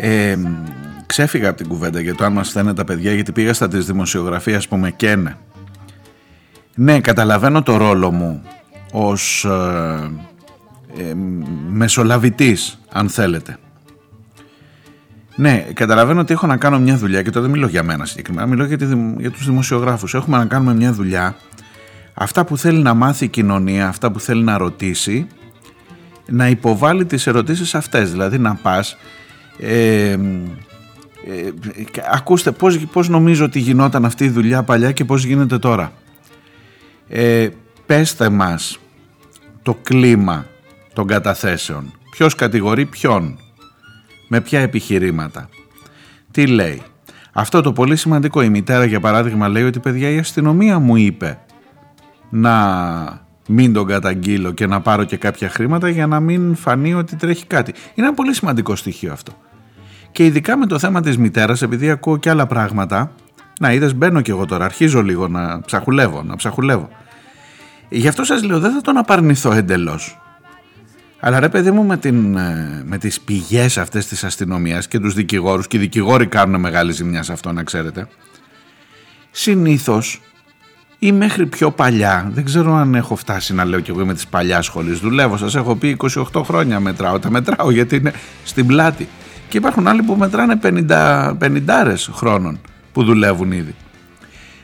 Ε, 0.00 0.36
ξέφυγα 1.18 1.48
από 1.48 1.56
την 1.56 1.68
κουβέντα 1.68 2.00
για 2.00 2.14
το 2.14 2.24
αν 2.24 2.32
μας 2.32 2.48
φταίνε 2.48 2.74
τα 2.74 2.84
παιδιά 2.84 3.12
γιατί 3.12 3.32
πήγα 3.32 3.54
στα 3.54 3.68
της 3.68 3.86
δημοσιογραφίας 3.86 4.68
που 4.68 4.76
με 4.76 4.90
καίνε. 4.90 5.36
Ναι, 6.74 7.00
καταλαβαίνω 7.00 7.62
το 7.62 7.76
ρόλο 7.76 8.10
μου 8.10 8.42
ως 8.92 9.44
ε, 9.44 10.10
ε, 10.96 11.14
μεσολαβητής, 11.68 12.78
αν 12.92 13.08
θέλετε. 13.08 13.56
Ναι, 15.36 15.66
καταλαβαίνω 15.72 16.20
ότι 16.20 16.32
έχω 16.32 16.46
να 16.46 16.56
κάνω 16.56 16.78
μια 16.78 16.96
δουλειά 16.96 17.22
και 17.22 17.30
τώρα 17.30 17.46
δεν 17.46 17.54
μιλώ 17.54 17.66
για 17.66 17.82
μένα 17.82 18.04
συγκεκριμένα, 18.04 18.46
μιλώ 18.46 18.64
για, 18.64 18.78
τη, 18.78 18.86
για 19.18 19.30
τους 19.30 19.46
δημοσιογράφους. 19.46 20.14
Έχουμε 20.14 20.36
να 20.36 20.44
κάνουμε 20.44 20.74
μια 20.74 20.92
δουλειά, 20.92 21.36
αυτά 22.14 22.44
που 22.44 22.56
θέλει 22.56 22.82
να 22.82 22.94
μάθει 22.94 23.24
η 23.24 23.28
κοινωνία, 23.28 23.88
αυτά 23.88 24.10
που 24.10 24.20
θέλει 24.20 24.42
να 24.42 24.58
ρωτήσει, 24.58 25.26
να 26.26 26.48
υποβάλει 26.48 27.04
τις 27.04 27.26
ερωτήσεις 27.26 27.74
αυτές, 27.74 28.10
δηλαδή 28.10 28.38
να 28.38 28.54
πας... 28.54 28.96
Ε, 29.60 30.16
ε, 31.28 31.52
ακούστε 32.12 32.50
πώς, 32.50 32.78
πώς 32.78 33.08
νομίζω 33.08 33.44
ότι 33.44 33.58
γινόταν 33.58 34.04
αυτή 34.04 34.24
η 34.24 34.28
δουλειά 34.28 34.62
παλιά 34.62 34.92
και 34.92 35.04
πώς 35.04 35.24
γίνεται 35.24 35.58
τώρα. 35.58 35.92
Ε, 37.08 37.48
πέστε 37.86 38.28
μας 38.28 38.78
το 39.62 39.74
κλίμα 39.82 40.46
των 40.92 41.06
καταθέσεων. 41.06 41.92
Ποιος 42.10 42.34
κατηγορεί 42.34 42.86
ποιον 42.86 43.38
με 44.28 44.40
ποια 44.40 44.60
επιχειρήματα. 44.60 45.48
Τι 46.30 46.46
λέει. 46.46 46.82
Αυτό 47.32 47.60
το 47.60 47.72
πολύ 47.72 47.96
σημαντικό. 47.96 48.42
Η 48.42 48.48
μητέρα 48.48 48.84
για 48.84 49.00
παράδειγμα 49.00 49.48
λέει 49.48 49.62
ότι 49.62 49.78
παιδιά 49.78 50.10
η 50.10 50.18
αστυνομία 50.18 50.78
μου 50.78 50.96
είπε 50.96 51.38
να 52.30 53.26
μην 53.48 53.72
τον 53.72 53.86
καταγγείλω 53.86 54.52
και 54.52 54.66
να 54.66 54.80
πάρω 54.80 55.04
και 55.04 55.16
κάποια 55.16 55.48
χρήματα 55.48 55.88
για 55.88 56.06
να 56.06 56.20
μην 56.20 56.54
φανεί 56.54 56.94
ότι 56.94 57.16
τρέχει 57.16 57.46
κάτι. 57.46 57.72
Είναι 57.94 58.06
ένα 58.06 58.16
πολύ 58.16 58.34
σημαντικό 58.34 58.76
στοιχείο 58.76 59.12
αυτό. 59.12 59.32
Και 60.18 60.24
ειδικά 60.24 60.56
με 60.56 60.66
το 60.66 60.78
θέμα 60.78 61.00
της 61.00 61.18
μητέρας, 61.18 61.62
επειδή 61.62 61.90
ακούω 61.90 62.16
και 62.16 62.30
άλλα 62.30 62.46
πράγματα, 62.46 63.12
να 63.60 63.72
είδες 63.72 63.94
μπαίνω 63.94 64.20
και 64.20 64.30
εγώ 64.30 64.46
τώρα, 64.46 64.64
αρχίζω 64.64 65.02
λίγο 65.02 65.28
να 65.28 65.60
ψαχουλεύω, 65.60 66.22
να 66.22 66.36
ψαχουλεύω. 66.36 66.88
Γι' 67.88 68.08
αυτό 68.08 68.24
σας 68.24 68.42
λέω 68.42 68.58
δεν 68.60 68.72
θα 68.72 68.80
τον 68.80 68.96
απαρνηθώ 68.96 69.52
εντελώς. 69.52 70.18
Αλλά 71.20 71.40
ρε 71.40 71.48
παιδί 71.48 71.70
μου 71.70 71.84
με, 71.84 71.96
την, 71.96 72.36
ε, 72.36 72.82
με 72.86 72.98
τις 72.98 73.20
πηγές 73.20 73.78
αυτές 73.78 74.06
της 74.06 74.24
αστυνομίας 74.24 74.88
και 74.88 74.98
τους 74.98 75.14
δικηγόρους 75.14 75.66
και 75.66 75.76
οι 75.76 75.80
δικηγόροι 75.80 76.26
κάνουν 76.26 76.60
μεγάλη 76.60 76.92
ζημιά 76.92 77.22
σε 77.22 77.32
αυτό 77.32 77.52
να 77.52 77.62
ξέρετε 77.62 78.08
συνήθως 79.30 80.20
ή 80.98 81.12
μέχρι 81.12 81.46
πιο 81.46 81.70
παλιά, 81.70 82.30
δεν 82.32 82.44
ξέρω 82.44 82.74
αν 82.74 82.94
έχω 82.94 83.16
φτάσει 83.16 83.54
να 83.54 83.64
λέω 83.64 83.80
κι 83.80 83.90
εγώ 83.90 84.06
με 84.06 84.14
τις 84.14 84.26
παλιάς 84.26 84.64
σχολής 84.64 84.98
δουλεύω, 84.98 85.36
σας 85.36 85.54
έχω 85.54 85.76
πει 85.76 85.96
28 86.32 86.42
χρόνια 86.44 86.80
μετράω, 86.80 87.18
τα 87.18 87.30
μετράω 87.30 87.70
γιατί 87.70 87.96
είναι 87.96 88.12
στην 88.44 88.66
πλάτη 88.66 89.08
και 89.48 89.56
υπάρχουν 89.56 89.88
άλλοι 89.88 90.02
που 90.02 90.16
μετράνε 90.16 90.58
50, 90.62 91.32
50 91.38 91.94
χρόνων 92.12 92.60
που 92.92 93.04
δουλεύουν 93.04 93.52
ήδη. 93.52 93.74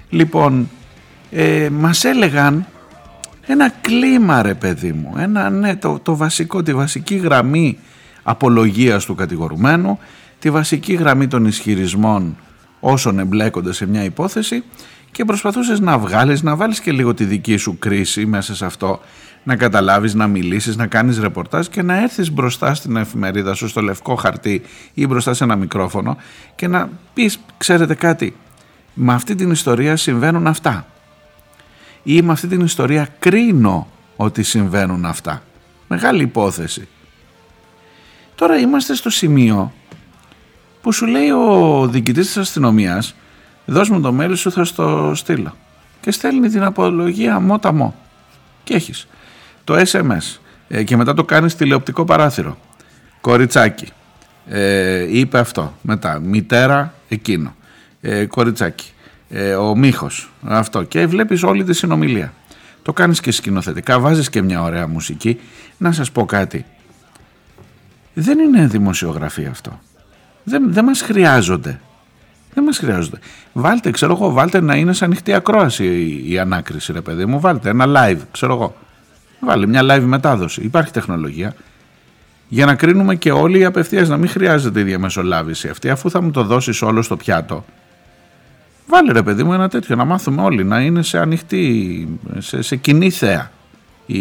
Λοιπόν 0.08 0.70
ε, 1.30 1.68
μας 1.70 2.04
έλεγαν 2.04 2.66
ένα 3.46 3.72
κλίμα 3.80 4.42
ρε 4.42 4.54
παιδί 4.54 4.92
μου, 4.92 5.14
ένα, 5.18 5.50
ναι, 5.50 5.76
το, 5.76 5.98
το 6.02 6.16
βασικό, 6.16 6.62
τη 6.62 6.74
βασική 6.74 7.14
γραμμή 7.14 7.78
απολογίας 8.22 9.04
του 9.04 9.14
κατηγορουμένου, 9.14 9.98
τη 10.38 10.50
βασική 10.50 10.94
γραμμή 10.94 11.26
των 11.26 11.44
ισχυρισμών 11.44 12.36
όσων 12.80 13.18
εμπλέκονται 13.18 13.72
σε 13.72 13.86
μια 13.86 14.04
υπόθεση 14.04 14.64
και 15.14 15.24
προσπαθούσες 15.24 15.80
να 15.80 15.98
βγάλεις, 15.98 16.42
να 16.42 16.56
βάλεις 16.56 16.80
και 16.80 16.92
λίγο 16.92 17.14
τη 17.14 17.24
δική 17.24 17.56
σου 17.56 17.78
κρίση 17.78 18.26
μέσα 18.26 18.54
σε 18.54 18.64
αυτό, 18.64 19.00
να 19.42 19.56
καταλάβεις, 19.56 20.14
να 20.14 20.26
μιλήσεις, 20.26 20.76
να 20.76 20.86
κάνεις 20.86 21.18
ρεπορτάζ 21.18 21.66
και 21.66 21.82
να 21.82 22.02
έρθεις 22.02 22.32
μπροστά 22.32 22.74
στην 22.74 22.96
εφημερίδα 22.96 23.54
σου, 23.54 23.68
στο 23.68 23.80
λευκό 23.80 24.14
χαρτί 24.14 24.62
ή 24.94 25.06
μπροστά 25.06 25.34
σε 25.34 25.44
ένα 25.44 25.56
μικρόφωνο 25.56 26.16
και 26.54 26.68
να 26.68 26.88
πεις, 27.14 27.38
ξέρετε 27.56 27.94
κάτι, 27.94 28.36
με 28.94 29.14
αυτή 29.14 29.34
την 29.34 29.50
ιστορία 29.50 29.96
συμβαίνουν 29.96 30.46
αυτά 30.46 30.86
ή 32.02 32.22
με 32.22 32.32
αυτή 32.32 32.46
την 32.46 32.60
ιστορία 32.60 33.08
κρίνω 33.18 33.88
ότι 34.16 34.42
συμβαίνουν 34.42 35.04
αυτά. 35.04 35.42
Μεγάλη 35.88 36.22
υπόθεση. 36.22 36.88
Τώρα 38.34 38.56
είμαστε 38.56 38.94
στο 38.94 39.10
σημείο 39.10 39.72
που 40.82 40.92
σου 40.92 41.06
λέει 41.06 41.30
ο 41.30 41.86
διοικητής 41.90 42.26
της 42.26 42.36
αστυνομίας 42.36 43.14
δώσ' 43.64 43.88
μου 43.88 44.00
το 44.00 44.16
mail 44.20 44.32
σου 44.34 44.52
θα 44.52 44.64
στο 44.64 45.12
στείλω. 45.14 45.54
Και 46.00 46.10
στέλνει 46.10 46.48
την 46.48 46.62
απολογία 46.62 47.40
μότα 47.40 47.72
μό 47.72 47.94
και 48.64 48.74
έχεις. 48.74 49.06
Το 49.64 49.74
SMS 49.76 50.38
ε, 50.68 50.82
και 50.82 50.96
μετά 50.96 51.14
το 51.14 51.24
κάνεις 51.24 51.56
τηλεοπτικό 51.56 52.04
παράθυρο. 52.04 52.58
Κοριτσάκι. 53.20 53.88
Ε, 54.48 55.18
είπε 55.18 55.38
αυτό. 55.38 55.74
Μετά 55.82 56.18
μητέρα 56.18 56.94
εκείνο. 57.08 57.54
Ε, 58.00 58.26
κοριτσάκι. 58.26 58.92
Ε, 59.28 59.54
ο 59.54 59.76
Μίχος. 59.76 60.30
Αυτό. 60.44 60.82
Και 60.82 61.06
βλέπεις 61.06 61.42
όλη 61.42 61.64
τη 61.64 61.72
συνομιλία. 61.72 62.32
Το 62.82 62.92
κάνεις 62.92 63.20
και 63.20 63.30
σκηνοθετικά. 63.30 63.98
Βάζεις 63.98 64.30
και 64.30 64.42
μια 64.42 64.62
ωραία 64.62 64.86
μουσική. 64.86 65.40
Να 65.76 65.92
σας 65.92 66.10
πω 66.10 66.24
κάτι. 66.24 66.64
Δεν 68.14 68.38
είναι 68.38 68.66
δημοσιογραφία 68.66 69.50
αυτό. 69.50 69.80
Δεν, 70.44 70.72
δεν 70.72 70.84
μας 70.84 71.00
χρειάζονται 71.00 71.80
δεν 72.54 72.64
μας 72.64 72.78
χρειάζονται. 72.78 73.18
Βάλτε 73.52 73.90
ξέρω 73.90 74.12
εγώ 74.12 74.30
βάλτε 74.30 74.60
να 74.60 74.74
είναι 74.74 74.92
σαν 74.92 75.08
ανοιχτή 75.08 75.32
ακρόαση 75.32 75.84
η, 75.84 76.32
η 76.32 76.38
ανάκριση 76.38 76.92
ρε 76.92 77.00
παιδί 77.00 77.24
μου. 77.24 77.40
Βάλτε 77.40 77.68
ένα 77.68 77.84
live 77.88 78.20
ξέρω 78.30 78.52
εγώ. 78.52 78.76
Βάλε 79.40 79.66
μια 79.66 79.82
live 79.82 80.04
μετάδοση. 80.04 80.60
Υπάρχει 80.62 80.92
τεχνολογία. 80.92 81.54
Για 82.48 82.66
να 82.66 82.74
κρίνουμε 82.74 83.14
και 83.14 83.32
όλοι 83.32 83.64
απευθείας 83.64 84.08
να 84.08 84.16
μην 84.16 84.28
χρειάζεται 84.28 84.80
η 84.80 84.82
διαμεσολάβηση 84.82 85.68
αυτή 85.68 85.90
αφού 85.90 86.10
θα 86.10 86.22
μου 86.22 86.30
το 86.30 86.42
δώσεις 86.42 86.82
όλο 86.82 87.02
στο 87.02 87.16
πιάτο. 87.16 87.64
Βάλε 88.86 89.12
ρε 89.12 89.22
παιδί 89.22 89.42
μου 89.42 89.52
ένα 89.52 89.68
τέτοιο 89.68 89.96
να 89.96 90.04
μάθουμε 90.04 90.42
όλοι 90.42 90.64
να 90.64 90.80
είναι 90.80 91.02
σε 91.02 91.18
ανοιχτή, 91.18 92.08
σε, 92.38 92.62
σε 92.62 92.76
κοινή 92.76 93.10
θέα 93.10 93.50
η 94.06 94.18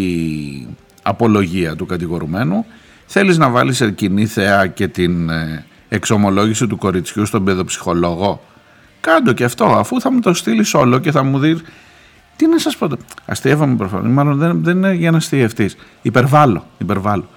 απολογία 1.02 1.75
του 1.75 1.86
κατηγορουμένου. 1.86 2.66
Θέλεις 3.06 3.38
να 3.38 3.50
βάλεις 3.50 3.78
σε 3.78 3.92
κοινή 3.92 4.25
θέα 4.25 4.68
και 4.68 4.88
την 4.88 5.30
ε, 5.30 5.66
εξομολόγηση 5.94 6.68
του 6.68 6.78
κοριτσιού 6.78 7.26
στον 7.26 7.44
παιδοψυχολόγο. 7.44 8.44
Κάντο 9.02 9.34
και 9.34 9.44
αυτό 9.44 9.66
αφού 9.66 10.02
θα 10.02 10.12
μου 10.12 10.20
το 10.20 10.34
στείλεις 10.34 10.74
όλο 10.74 11.00
και 11.00 11.12
θα 11.12 11.24
μου 11.24 11.40
δεις. 11.40 11.62
Τι 12.36 12.48
να 12.48 12.60
σας 12.60 12.78
πω, 12.78 12.88
αστείευαμε 13.26 13.76
προφανώς, 13.76 14.12
μάλλον 14.12 14.38
δεν, 14.38 14.64
δεν 14.64 14.78
είναι 14.78 14.94
για 14.94 15.12
να 15.12 15.18
αστείευτείς. 15.18 15.76
Υπερβάλλω, 16.02 16.68
υπερβάλλω. 16.78 17.30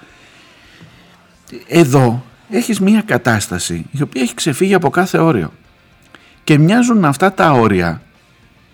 Εδώ 1.67 2.23
έχεις 2.49 2.79
μία 2.79 3.01
κατάσταση 3.01 3.85
η 3.91 4.01
οποία 4.01 4.21
έχει 4.21 4.33
ξεφύγει 4.33 4.73
από 4.73 4.89
κάθε 4.89 5.17
όριο 5.17 5.51
και 6.43 6.57
μοιάζουν 6.57 7.05
αυτά 7.05 7.33
τα 7.33 7.51
όρια 7.51 8.01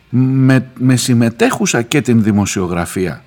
με, 0.10 0.68
με 0.78 0.96
συμμετέχουσα 0.96 1.82
και 1.82 2.02
την 2.02 2.24
δημοσιογραφία 2.24 3.24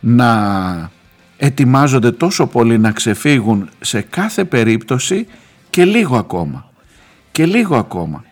να 0.00 0.90
ετοιμάζονται 1.36 2.10
τόσο 2.10 2.46
πολύ 2.46 2.78
να 2.78 2.90
ξεφύγουν 2.90 3.68
σε 3.80 4.00
κάθε 4.00 4.44
περίπτωση 4.44 5.26
και 5.70 5.84
λίγο 5.84 6.16
ακόμα. 6.16 6.70
Και 7.32 7.46
λίγο 7.46 7.76
ακόμα. 7.76 8.24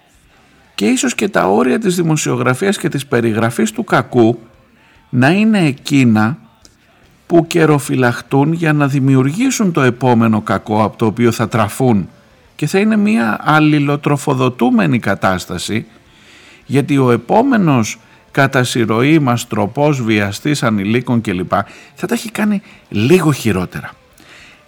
Και 0.75 0.87
ίσως 0.87 1.15
και 1.15 1.29
τα 1.29 1.47
όρια 1.47 1.79
της 1.79 1.97
δημοσιογραφίας 1.97 2.79
και 2.79 2.89
της 2.89 3.07
περιγραφής 3.07 3.73
του 3.73 3.85
κακού 3.85 4.39
να 5.11 5.31
είναι 5.31 5.67
εκείνα 5.67 6.39
που 7.27 7.47
καιροφυλαχτούν 7.47 8.53
για 8.53 8.73
να 8.73 8.87
δημιουργήσουν 8.89 9.73
το 9.73 9.81
επόμενο 9.81 10.41
κακό 10.41 10.83
από 10.83 10.97
το 10.97 11.07
οποίο 11.07 11.33
θα 11.33 11.49
τραφούν. 11.49 12.09
Και 12.57 12.67
θα 12.67 12.79
είναι 12.79 12.97
μια 12.97 13.41
αλληλοτροφοδοτούμενη 13.41 14.99
κατάσταση 14.99 15.87
γιατί 16.67 16.99
ο 16.99 17.11
επόμενος 17.11 17.99
κατά 18.35 18.65
συρροή 18.65 19.19
μας 19.19 19.47
τροπός 19.47 20.03
βιαστής 20.03 20.63
ανηλίκων 20.63 21.21
κλπ. 21.21 21.53
Θα 21.95 22.07
τα 22.07 22.15
έχει 22.15 22.31
κάνει 22.31 22.63
λίγο 22.89 23.33
χειρότερα. 23.33 23.91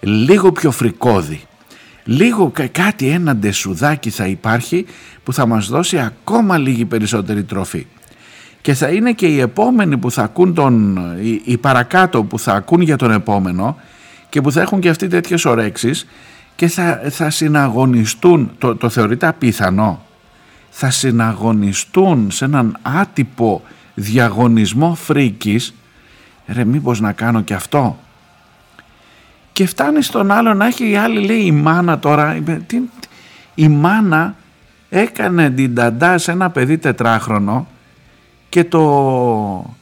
Λίγο 0.00 0.52
πιο 0.52 0.70
φρικόδι 0.70 1.40
λίγο 2.06 2.52
κάτι 2.72 3.08
ένα 3.08 3.36
ντεσουδάκι 3.36 4.10
θα 4.10 4.26
υπάρχει 4.26 4.86
που 5.22 5.32
θα 5.32 5.46
μας 5.46 5.68
δώσει 5.68 5.98
ακόμα 5.98 6.58
λίγη 6.58 6.84
περισσότερη 6.84 7.44
τροφή. 7.44 7.86
Και 8.60 8.74
θα 8.74 8.88
είναι 8.88 9.12
και 9.12 9.26
οι 9.26 9.40
επόμενοι 9.40 9.96
που 9.98 10.10
θα 10.10 10.22
ακούν 10.22 10.54
τον, 10.54 10.98
οι, 11.44 11.56
παρακάτω 11.56 12.22
που 12.22 12.38
θα 12.38 12.52
ακούν 12.52 12.80
για 12.80 12.96
τον 12.96 13.10
επόμενο 13.10 13.76
και 14.28 14.40
που 14.40 14.52
θα 14.52 14.60
έχουν 14.60 14.80
και 14.80 14.88
αυτοί 14.88 15.08
τέτοιες 15.08 15.44
ορέξεις 15.44 16.06
και 16.56 16.68
θα, 16.68 17.00
θα 17.10 17.30
συναγωνιστούν, 17.30 18.50
το, 18.58 18.76
το 18.76 18.88
θεωρείται 18.88 19.26
απίθανο, 19.26 20.05
θα 20.78 20.90
συναγωνιστούν 20.90 22.30
σε 22.30 22.44
έναν 22.44 22.78
άτυπο 22.82 23.62
διαγωνισμό 23.94 24.94
φρίκης, 24.94 25.74
ρε 26.46 26.64
μήπως 26.64 27.00
να 27.00 27.12
κάνω 27.12 27.40
και 27.40 27.54
αυτό; 27.54 27.98
Και 29.52 29.66
φτάνει 29.66 30.02
στον 30.02 30.30
άλλο 30.30 30.54
να 30.54 30.66
έχει 30.66 30.90
η 30.90 30.96
άλλη 30.96 31.24
λέει 31.24 31.40
η 31.40 31.50
μάνα 31.50 31.98
τώρα, 31.98 32.42
τι, 32.66 32.80
η 33.54 33.68
μάνα 33.68 34.34
έκανε 34.88 35.50
την 35.50 35.74
ταντά 35.74 36.18
σε 36.18 36.30
ένα 36.30 36.50
παιδί 36.50 36.78
τετράχρονο 36.78 37.66
και 38.48 38.64
το 38.64 39.74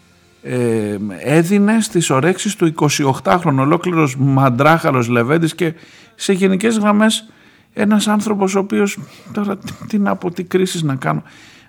ε, 0.42 0.96
έδινε 1.18 1.80
στις 1.80 2.10
ορέξεις 2.10 2.56
του 2.56 2.74
28χρονου 2.80 3.58
ολόκληρος 3.58 4.16
μαντράχαλος 4.16 5.08
Λεβέντης 5.08 5.54
και 5.54 5.74
σε 6.14 6.32
γενικές 6.32 6.78
γραμμές 6.78 7.28
ένας 7.74 8.08
άνθρωπος 8.08 8.54
ο 8.54 8.58
οποίος 8.58 8.98
τώρα 9.32 9.58
τι 9.88 9.98
να 9.98 10.16
πω 10.16 10.30
τι 10.30 10.44
κρίσεις 10.44 10.82
να 10.82 10.94
κάνω. 10.94 11.22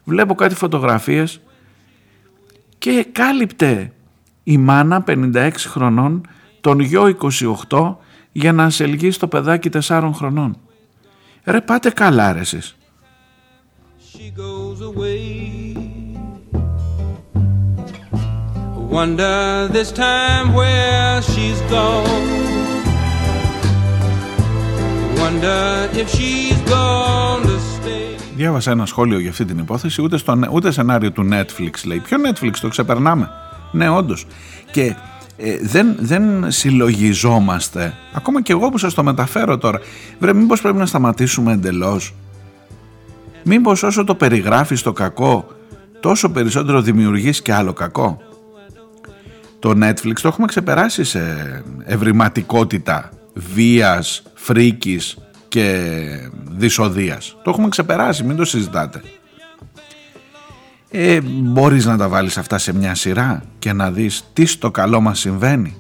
Βλέπω 0.04 0.36
κάτι 0.36 0.56
φωτογραφίες 0.56 1.42
και 2.78 3.06
κάλυπτε 3.12 3.92
η 4.44 4.58
μάνα 4.58 5.04
56 5.08 5.52
χρονών 5.58 6.28
τον 6.62 6.80
γιο 6.80 7.18
28 7.70 7.96
για 8.32 8.54
να 8.54 8.64
ασελγεί 8.64 9.12
στο 9.12 9.28
παιδάκι 9.28 9.70
4 9.88 10.10
χρονών. 10.14 10.58
Ρε 11.44 11.62
πάτε 11.62 11.90
καλά 11.90 12.34
ρε 12.34 12.40
εσείς. 12.40 12.76
Wonder 18.96 19.68
this 19.74 19.92
time 19.92 20.54
where 20.54 21.22
she's 21.22 21.60
gone. 21.70 22.45
Διάβασα 28.36 28.72
ένα 28.72 28.86
σχόλιο 28.86 29.20
για 29.20 29.30
αυτή 29.30 29.46
την 29.46 29.58
υπόθεση, 29.58 30.02
ούτε, 30.02 30.18
στο, 30.18 30.40
ούτε 30.52 30.72
σενάριο 30.72 31.12
του 31.12 31.28
Netflix 31.32 31.72
λέει. 31.86 32.00
Ποιο 32.00 32.18
Netflix, 32.26 32.52
το 32.62 32.68
ξεπερνάμε; 32.68 33.30
Ναι, 33.72 33.90
όντως. 33.90 34.26
Και 34.72 34.96
ε, 35.38 35.58
δεν, 35.62 35.96
δεν 36.00 36.52
συλλογιζόμαστε. 36.52 37.94
Ακόμα 38.14 38.42
και 38.42 38.52
εγώ 38.52 38.70
που 38.70 38.78
σας 38.78 38.94
το 38.94 39.04
μεταφέρω 39.04 39.58
τώρα. 39.58 39.80
Βρε, 40.20 40.34
μήπως 40.34 40.62
πρέπει 40.62 40.78
να 40.78 40.86
σταματήσουμε 40.86 41.54
εντελώς; 41.54 42.14
Μήπως 43.44 43.84
όσο 43.84 44.04
το 44.04 44.16
περιγράφεις 44.16 44.82
το 44.82 44.94
κακό, 44.94 45.48
τόσο 46.00 46.30
περισσότερο 46.30 46.82
δημιουργείς 46.82 47.42
και 47.42 47.54
άλλο 47.54 47.74
κακό; 47.74 48.22
Το 49.60 49.70
Netflix 49.70 50.14
το 50.22 50.28
έχουμε 50.28 50.48
ξεπεράσει 50.48 51.04
σε 51.04 51.64
ευρηματικότητα 51.84 53.10
βίας, 53.36 54.24
φρίκης 54.34 55.18
και 55.48 55.90
δυσοδείας. 56.50 57.36
Το 57.44 57.50
έχουμε 57.50 57.70
ξεπεράσει, 57.70 58.24
μην 58.24 58.36
το 58.36 58.46
συζητάτε. 58.46 59.02
Ε, 60.90 61.22
μπορείς 61.22 61.86
να 61.86 61.98
τα 61.98 62.08
βάλεις 62.08 62.38
αυτά 62.38 62.58
σε 62.58 62.74
μια 62.74 62.96
σειρά 62.96 63.44
και 63.60 63.74
να 63.74 63.92
δεις 63.92 64.24
τι 64.34 64.46
στο 64.46 64.72
καλό 64.72 65.02
μας 65.02 65.20
συμβαίνει. 65.20 65.76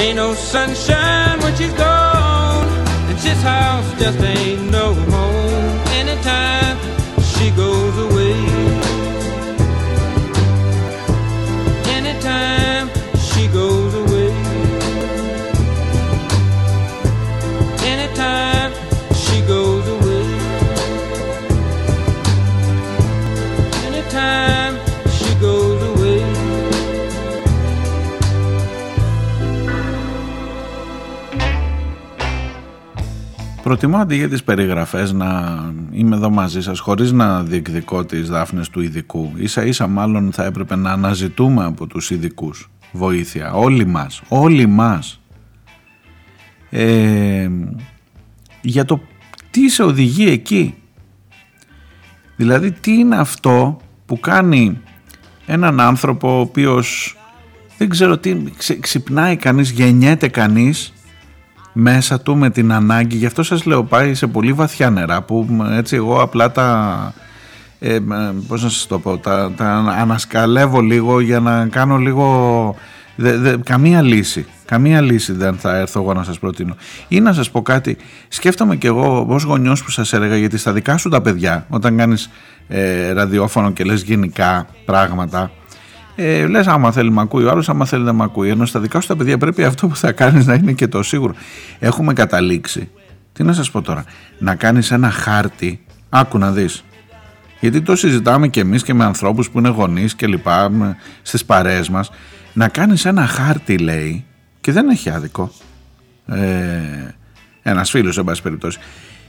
Ain't 0.00 0.16
no 0.16 0.34
sunshine 0.48 1.40
when 1.42 1.54
she's 1.56 1.74
gone, 1.74 1.78
and 1.78 1.78
this 1.78 1.97
house 3.48 3.88
just 4.02 4.20
ain't 4.20 4.70
no 4.70 4.86
home. 5.12 5.76
Anytime 6.00 6.76
she 7.30 7.50
goes 7.62 7.96
away, 8.06 8.17
Προτιμώ 33.68 33.96
αντί 33.96 34.16
για 34.16 34.28
τις 34.28 34.42
περιγραφές 34.42 35.12
να 35.12 35.58
είμαι 35.90 36.16
εδώ 36.16 36.30
μαζί 36.30 36.62
σας 36.62 36.78
χωρίς 36.78 37.12
να 37.12 37.42
διεκδικώ 37.42 38.04
τις 38.04 38.28
δάφνες 38.28 38.68
του 38.68 38.80
ειδικού. 38.80 39.32
Ίσα 39.36 39.64
ίσα 39.64 39.86
μάλλον 39.86 40.32
θα 40.32 40.44
έπρεπε 40.44 40.76
να 40.76 40.92
αναζητούμε 40.92 41.64
από 41.64 41.86
τους 41.86 42.10
ειδικούς 42.10 42.70
βοήθεια. 42.92 43.52
Όλοι 43.52 43.86
μας, 43.86 44.22
όλοι 44.28 44.66
μας. 44.66 45.20
Ε, 46.70 47.50
για 48.60 48.84
το 48.84 49.00
τι 49.50 49.68
σε 49.68 49.82
οδηγεί 49.82 50.28
εκεί. 50.28 50.74
Δηλαδή 52.36 52.70
τι 52.70 52.92
είναι 52.92 53.16
αυτό 53.16 53.80
που 54.06 54.20
κάνει 54.20 54.80
έναν 55.46 55.80
άνθρωπο 55.80 56.36
ο 56.36 56.40
οποίος 56.40 57.16
δεν 57.78 57.88
ξέρω 57.88 58.18
τι 58.18 58.36
ξυπνάει 58.80 59.36
κανείς, 59.36 59.70
γεννιέται 59.70 60.28
κανείς 60.28 60.92
μέσα 61.80 62.20
του 62.20 62.36
με 62.36 62.50
την 62.50 62.72
ανάγκη, 62.72 63.16
γι' 63.16 63.26
αυτό 63.26 63.42
σας 63.42 63.64
λέω 63.64 63.84
πάει 63.84 64.14
σε 64.14 64.26
πολύ 64.26 64.52
βαθιά 64.52 64.90
νερά 64.90 65.22
που 65.22 65.46
έτσι 65.70 65.96
εγώ 65.96 66.22
απλά 66.22 66.52
τα, 66.52 67.12
ε, 67.78 67.98
πώς 68.48 68.62
να 68.62 68.68
σας 68.68 68.86
το 68.86 68.98
πω, 68.98 69.18
τα, 69.18 69.52
τα 69.56 69.66
ανασκαλεύω 69.98 70.80
λίγο 70.80 71.20
για 71.20 71.40
να 71.40 71.66
κάνω 71.66 71.96
λίγο, 71.96 72.74
καμία 73.64 74.02
λύση. 74.02 74.46
Καμία 74.64 75.00
λύση 75.00 75.32
δεν 75.32 75.54
θα 75.54 75.76
έρθω 75.76 76.00
εγώ 76.00 76.14
να 76.14 76.22
σας 76.22 76.38
προτείνω. 76.38 76.76
Ή 77.08 77.20
να 77.20 77.32
σας 77.32 77.50
πω 77.50 77.62
κάτι, 77.62 77.96
σκέφτομαι 78.28 78.76
κι 78.76 78.86
εγώ 78.86 79.26
ως 79.28 79.42
γονιός 79.42 79.84
που 79.84 79.90
σας 79.90 80.12
έλεγα 80.12 80.36
γιατί 80.36 80.58
στα 80.58 80.72
δικά 80.72 80.96
σου 80.96 81.08
τα 81.08 81.20
παιδιά 81.20 81.66
όταν 81.68 81.96
κάνεις 81.96 82.30
ε, 82.68 83.12
ραδιόφωνο 83.12 83.70
και 83.70 83.84
λες 83.84 84.02
γενικά 84.02 84.66
πράγματα 84.84 85.50
ε, 86.20 86.46
Λες, 86.46 86.66
άμα 86.66 86.92
θέλει 86.92 87.10
με 87.10 87.20
ακούει 87.20 87.44
ο 87.44 87.50
άλλος, 87.50 87.68
άμα 87.68 87.84
θέλει 87.84 88.04
δεν 88.04 88.14
με 88.14 88.24
ακούει. 88.24 88.48
Ενώ 88.48 88.66
στα 88.66 88.80
δικά 88.80 89.00
σου 89.00 89.08
τα 89.08 89.16
παιδιά 89.16 89.38
πρέπει 89.38 89.64
αυτό 89.64 89.88
που 89.88 89.96
θα 89.96 90.12
κάνεις 90.12 90.46
να 90.46 90.54
είναι 90.54 90.72
και 90.72 90.88
το 90.88 91.02
σίγουρο. 91.02 91.34
Έχουμε 91.78 92.12
καταλήξει. 92.12 92.90
Τι 93.32 93.42
να 93.42 93.52
σας 93.52 93.70
πω 93.70 93.82
τώρα, 93.82 94.04
να 94.38 94.54
κάνεις 94.54 94.90
ένα 94.90 95.10
χάρτη. 95.10 95.80
Άκου 96.08 96.38
να 96.38 96.52
δεις. 96.52 96.84
Γιατί 97.60 97.82
το 97.82 97.96
συζητάμε 97.96 98.48
και 98.48 98.60
εμείς 98.60 98.82
και 98.82 98.94
με 98.94 99.04
ανθρώπους 99.04 99.50
που 99.50 99.58
είναι 99.58 99.68
γονείς 99.68 100.14
και 100.14 100.26
λοιπά 100.26 100.70
στις 101.22 101.44
παρέες 101.44 101.88
μας. 101.88 102.10
Να 102.52 102.68
κάνεις 102.68 103.04
ένα 103.04 103.26
χάρτη, 103.26 103.78
λέει, 103.78 104.24
και 104.60 104.72
δεν 104.72 104.88
έχει 104.88 105.10
άδικο. 105.10 105.52
Ε, 106.26 106.38
ένας 107.62 107.90
φίλος, 107.90 108.18
εν 108.18 108.24
πάση 108.24 108.42
περιπτώσει. 108.42 108.78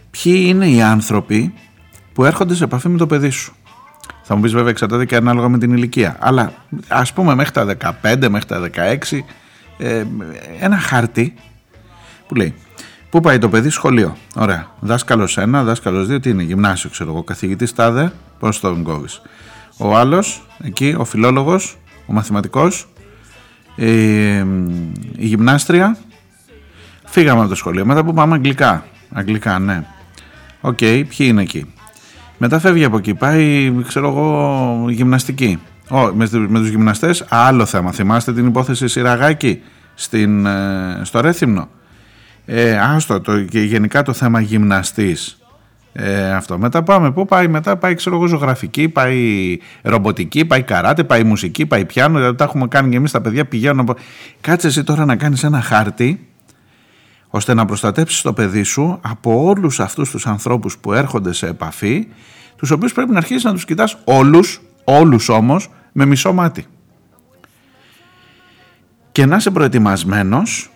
Ποιοι 0.10 0.44
είναι 0.48 0.68
οι 0.68 0.82
άνθρωποι 0.82 1.54
που 2.14 2.26
έρχονται 2.26 2.56
σε 2.56 2.64
επαφή 2.64 2.90
με 2.90 2.98
το 2.98 3.08
παιδί 3.08 3.30
σου; 3.30 3.56
Θα 4.32 4.38
μου 4.38 4.42
πεις 4.42 4.54
βέβαια 4.54 4.70
εξαρτάται 4.70 5.06
και 5.06 5.16
ανάλογα 5.16 5.50
με 5.50 5.58
την 5.58 5.74
ηλικία. 5.74 6.16
Αλλά 6.20 6.54
ας 6.88 7.14
πούμε 7.14 7.36
μέχρι 7.36 7.52
τα 7.52 7.66
15, 8.04 8.28
μέχρι 8.30 8.46
τα 8.46 8.60
16, 8.60 9.26
ε, 9.78 10.04
ένα 10.60 10.78
χάρτη 10.78 11.34
που 12.28 12.36
λέει 12.36 12.54
Πού 13.10 13.20
πάει 13.20 13.38
το 13.38 13.50
παιδί 13.50 13.70
σχολείο. 13.70 14.18
Ωραία. 14.36 14.68
Δάσκαλος 14.80 15.38
1, 15.38 15.46
δάσκαλος 15.64 16.08
2, 16.08 16.22
τι 16.22 16.30
είναι, 16.30 16.44
γυμνάσιο 16.44 16.90
ξέρω 16.90 17.10
εγώ. 17.12 17.24
Καθηγητής 17.24 17.74
τάδε, 17.74 18.12
πώς 18.40 18.60
τον 18.60 18.84
κόβεις. 18.84 19.22
Ο 19.78 19.96
άλλος, 19.98 20.46
εκεί, 20.64 20.96
ο 20.98 21.06
φιλόλογος, 21.06 21.78
ο 22.06 22.14
μαθηματικός, 22.14 22.88
η, 23.76 24.36
η 24.38 25.26
γυμνάστρια. 25.26 25.98
Φύγαμε 27.06 27.40
από 27.40 27.50
το 27.50 27.56
σχολείο. 27.56 27.86
Μετά 27.86 28.04
που 28.04 28.14
πάμε 28.14 28.34
αγγλικά. 28.34 28.86
Αγγλικά, 29.14 29.60
ναι. 29.60 29.84
OK, 30.62 30.78
okay, 30.82 31.04
ποιοι 31.08 31.28
είναι 31.30 31.42
εκεί. 31.42 31.74
Μετά 32.42 32.60
φεύγει 32.60 32.84
από 32.84 32.98
εκεί, 32.98 33.14
πάει, 33.14 33.74
ξέρω 33.88 34.08
εγώ, 34.08 34.86
γυμναστική. 34.90 35.60
Ο, 35.90 35.98
με, 35.98 36.28
με 36.32 36.60
τους 36.60 36.70
γυμναστές, 36.70 37.26
άλλο 37.30 37.66
θέμα. 37.66 37.92
Θυμάστε 37.92 38.34
την 38.34 38.46
υπόθεση 38.48 38.88
Σιραγάκη 38.88 39.62
στην, 39.96 40.46
ε, 40.46 41.02
στο 41.04 41.22
Ρέθυμνο; 41.22 41.70
Ε, 42.46 42.78
άστο, 42.78 43.22
το, 43.22 43.42
και 43.42 43.60
γενικά 43.62 44.02
το 44.02 44.14
θέμα 44.14 44.40
γυμναστής. 44.40 45.38
Ε, 45.94 46.32
αυτό. 46.32 46.58
Μετά 46.58 46.84
πάμε, 46.84 47.12
πού 47.12 47.26
πάει, 47.26 47.48
μετά; 47.48 47.78
Πάει 47.78 47.94
ξέρω 47.94 48.16
εγώ 48.16 48.26
ζωγραφική, 48.26 48.90
πάει 48.90 49.58
ρομποτική, 49.82 50.46
πάει 50.46 50.62
καράτε, 50.62 51.04
πάει 51.04 51.24
μουσική, 51.24 51.66
πάει 51.66 51.86
πιάνο, 51.86 52.18
δηλαδή 52.18 52.38
τα 52.38 52.44
έχουμε 52.44 52.68
κάνει 52.68 52.90
και 52.90 52.98
εμείς 52.98 53.12
τα 53.12 53.22
παιδιά 53.22 53.46
πηγαίνουν. 53.46 53.96
Κάτσε 54.42 54.68
εσύ 54.68 54.84
τώρα 54.84 55.06
να 55.06 55.16
κάνεις 55.16 55.44
ένα 55.44 55.62
χάρτη 55.62 56.28
ώστε 57.30 57.54
να 57.54 57.66
προστατέψεις 57.66 58.22
το 58.22 58.34
παιδί 58.34 58.64
σου 58.64 59.00
από 59.02 59.44
όλους 59.44 59.80
αυτούς 59.80 60.10
τους 60.10 60.28
ανθρώπους 60.28 60.78
που 60.78 60.94
έρχονται 60.94 61.34
σε 61.34 61.48
επαφή, 61.48 62.08
τους 62.56 62.72
οποίους 62.72 62.94
πρέπει 62.94 63.12
να 63.12 63.18
αρχίσεις 63.18 63.44
να 63.44 63.52
τους 63.52 63.66
κοιτάς 63.66 63.98
όλους, 64.04 64.62
όλους 64.84 65.30
όμως, 65.30 65.70
με 65.92 66.06
μισό 66.06 66.34
μάτι. 66.34 66.66
Και 69.12 69.26
να 69.26 69.36
είσαι 69.36 69.52
προετοιμασμένος, 69.52 70.72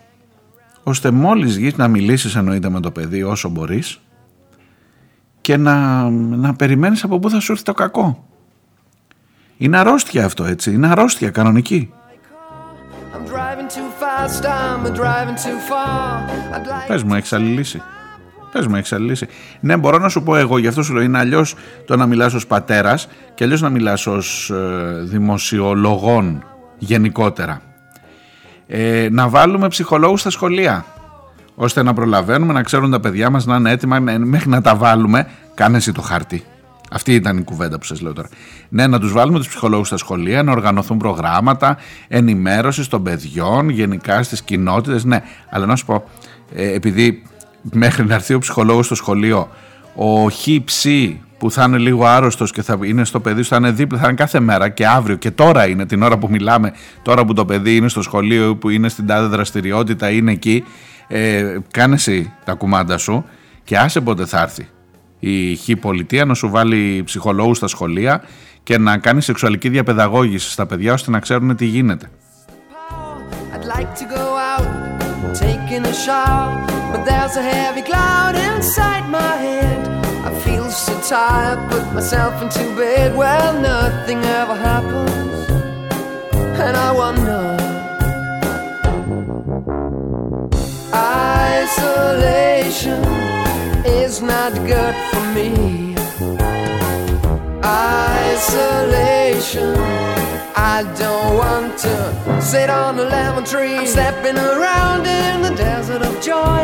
ώστε 0.84 1.12
μόλις 1.12 1.58
γεις 1.58 1.76
να 1.76 1.88
μιλήσεις 1.88 2.36
εννοείται 2.36 2.70
με 2.70 2.80
το 2.80 2.92
παιδί 2.92 3.24
όσο 3.24 3.50
μπορείς 3.50 4.00
και 5.42 5.58
να, 5.58 6.10
να 6.10 6.54
περιμένεις 6.54 7.04
από 7.04 7.20
πού 7.20 7.30
θα 7.30 7.40
σου 7.40 7.52
έρθει 7.52 7.64
το 7.64 7.74
κακό. 7.74 8.28
Είναι 9.58 9.78
αρρώστια 9.78 10.26
αυτό 10.26 10.46
έτσι, 10.46 10.74
είναι 10.74 10.88
αρρώστια 10.88 11.30
κανονική. 11.30 11.94
Πες 16.88 17.04
μου, 17.04 17.14
έχεις 17.14 17.34
άλλη 17.34 17.46
λύση. 17.46 17.82
Πες 18.52 18.68
μου, 18.68 18.76
έχεις 18.76 18.94
άλλη 18.94 19.06
λύση. 19.06 19.28
Ναι, 19.60 19.78
μπορώ 19.78 19.98
να 19.98 20.10
σου 20.10 20.24
πω 20.24 20.36
εγώ, 20.36 20.58
γι' 20.58 20.68
αυτό 20.68 20.84
σου 20.84 20.94
λέω, 20.94 21.04
είναι 21.04 21.18
αλλιώς 21.18 21.56
το 21.86 21.96
να 21.96 22.06
μιλάς 22.06 22.34
ως 22.34 22.48
πατέρας 22.48 23.08
και 23.34 23.44
αλλιώς 23.44 23.62
να 23.62 23.70
μιλάς 23.70 24.08
ως 24.08 24.50
ε, 24.50 25.00
δημοσιολογών 25.02 26.44
γενικότερα. 26.78 27.62
Ε, 28.68 29.08
να 29.12 29.30
βάλουμε 29.30 29.68
ψυχολόγους 29.68 30.20
στα 30.20 30.30
σχολεία 30.30 30.86
ώστε 31.56 31.84
να 31.84 31.94
προλαβαίνουμε, 31.94 32.54
να 32.54 32.64
ξέρουν 32.64 32.92
τα 32.92 33.00
παιδιά 33.00 33.30
μας 33.30 33.46
να 33.46 33.56
είναι 33.56 33.72
έτοιμα 33.72 34.00
μέχρι 34.00 34.50
να 34.50 34.62
τα 34.62 34.76
βάλουμε. 34.76 35.28
Κάνε 35.54 35.78
εσύ 35.78 35.92
το 35.92 36.02
χάρτη. 36.02 36.44
Αυτή 36.94 37.14
ήταν 37.14 37.38
η 37.38 37.44
κουβέντα 37.44 37.78
που 37.78 37.86
σας 37.86 38.02
λέω 38.02 38.14
τώρα. 38.14 38.28
Ναι, 38.70 38.88
να 38.88 39.00
τους 39.00 39.12
βάλουμε 39.12 39.38
τους 39.38 39.48
ψυχολόγους 39.48 39.88
στα 39.88 39.98
σχολεία, 39.98 40.44
να 40.44 40.52
οργανωθούν 40.52 40.98
προγράμματα 40.98 41.78
ενημέρωσης 42.08 42.88
των 42.88 43.04
παιδιών, 43.04 43.70
γενικά 43.70 44.24
στις 44.24 44.44
κοινότητες. 44.44 45.04
Ναι, 45.04 45.24
αλλά 45.50 45.66
να 45.66 45.76
σου 45.76 45.86
πω, 45.86 46.04
ε, 46.54 46.74
επειδή 46.74 47.24
μέχρι 47.62 48.06
να 48.06 48.14
έρθει 48.14 48.34
ο 48.34 48.40
ψυχολόγος 48.40 48.86
στο 48.86 48.96
σχολείο, 48.96 49.50
ο 49.96 50.30
χύψη 50.30 51.22
που 51.38 51.52
θα 51.52 51.64
είναι 51.64 51.78
λίγο 51.78 52.06
άρρωστος 52.06 52.52
και 52.52 52.62
θα 52.62 52.78
είναι 52.84 53.06
στο 53.06 53.20
παιδί 53.20 53.42
σου, 53.42 53.50
θα 53.50 53.56
είναι 53.56 53.72
δίπλα, 53.72 54.00
θα 54.00 54.06
είναι 54.08 54.16
κάθε 54.16 54.40
μέρα 54.40 54.70
και 54.70 54.88
αύριο 54.88 55.16
και 55.16 55.32
τώρα 55.32 55.68
είναι 55.68 55.86
την 55.86 56.04
ώρα 56.04 56.18
που 56.18 56.28
μιλάμε, 56.30 56.74
τώρα 57.02 57.26
που 57.26 57.34
το 57.34 57.46
παιδί 57.46 57.76
είναι 57.76 57.90
στο 57.90 58.02
σχολείο 58.02 58.50
ή 58.50 58.56
που 58.56 58.70
είναι 58.70 58.90
στην 58.90 59.08
τάδε 59.08 59.28
δραστηριότητα, 59.28 60.10
είναι 60.10 60.32
εκεί, 60.32 60.64
ε, 61.08 61.58
κάνε 61.72 61.94
εσύ 61.94 62.34
τα 62.46 62.54
κουμάντα 62.54 62.98
σου 62.98 63.26
και 63.64 63.78
άσε 63.78 64.02
πότε 64.02 64.26
θα 64.26 64.42
έρθει 64.42 64.68
η 65.26 65.56
χ 65.56 65.70
πολιτεία 65.80 66.26
να 66.26 66.34
σου 66.34 66.50
βάλει 66.50 67.04
ψυχολόγους 67.06 67.58
στα 67.58 67.68
σχολεία 67.68 68.24
και 68.64 68.78
να 68.78 68.98
κάνει 68.98 69.22
σεξουαλική 69.22 69.70
διαπαιδαγώγηση 69.70 70.52
στα 70.52 70.66
παιδιά 70.66 70.94
ώστε 70.94 71.12
να 71.12 71.20
ξέρουν 71.20 71.56
τι 71.56 71.66
γίνεται. 71.66 72.10
Isolation 91.76 93.43
is 93.86 94.22
not 94.22 94.54
good 94.74 94.96
for 95.10 95.24
me. 95.36 95.50
Isolation. 98.32 99.76
I 100.74 100.78
don't 101.02 101.32
want 101.44 101.72
to 101.86 101.96
sit 102.52 102.70
on 102.70 102.92
a 103.04 103.06
lemon 103.16 103.46
tree. 103.52 103.78
I'm 103.78 103.88
stepping 103.96 104.38
around 104.52 105.02
in 105.22 105.34
the 105.48 105.54
desert 105.66 106.02
of 106.10 106.14
joy. 106.32 106.64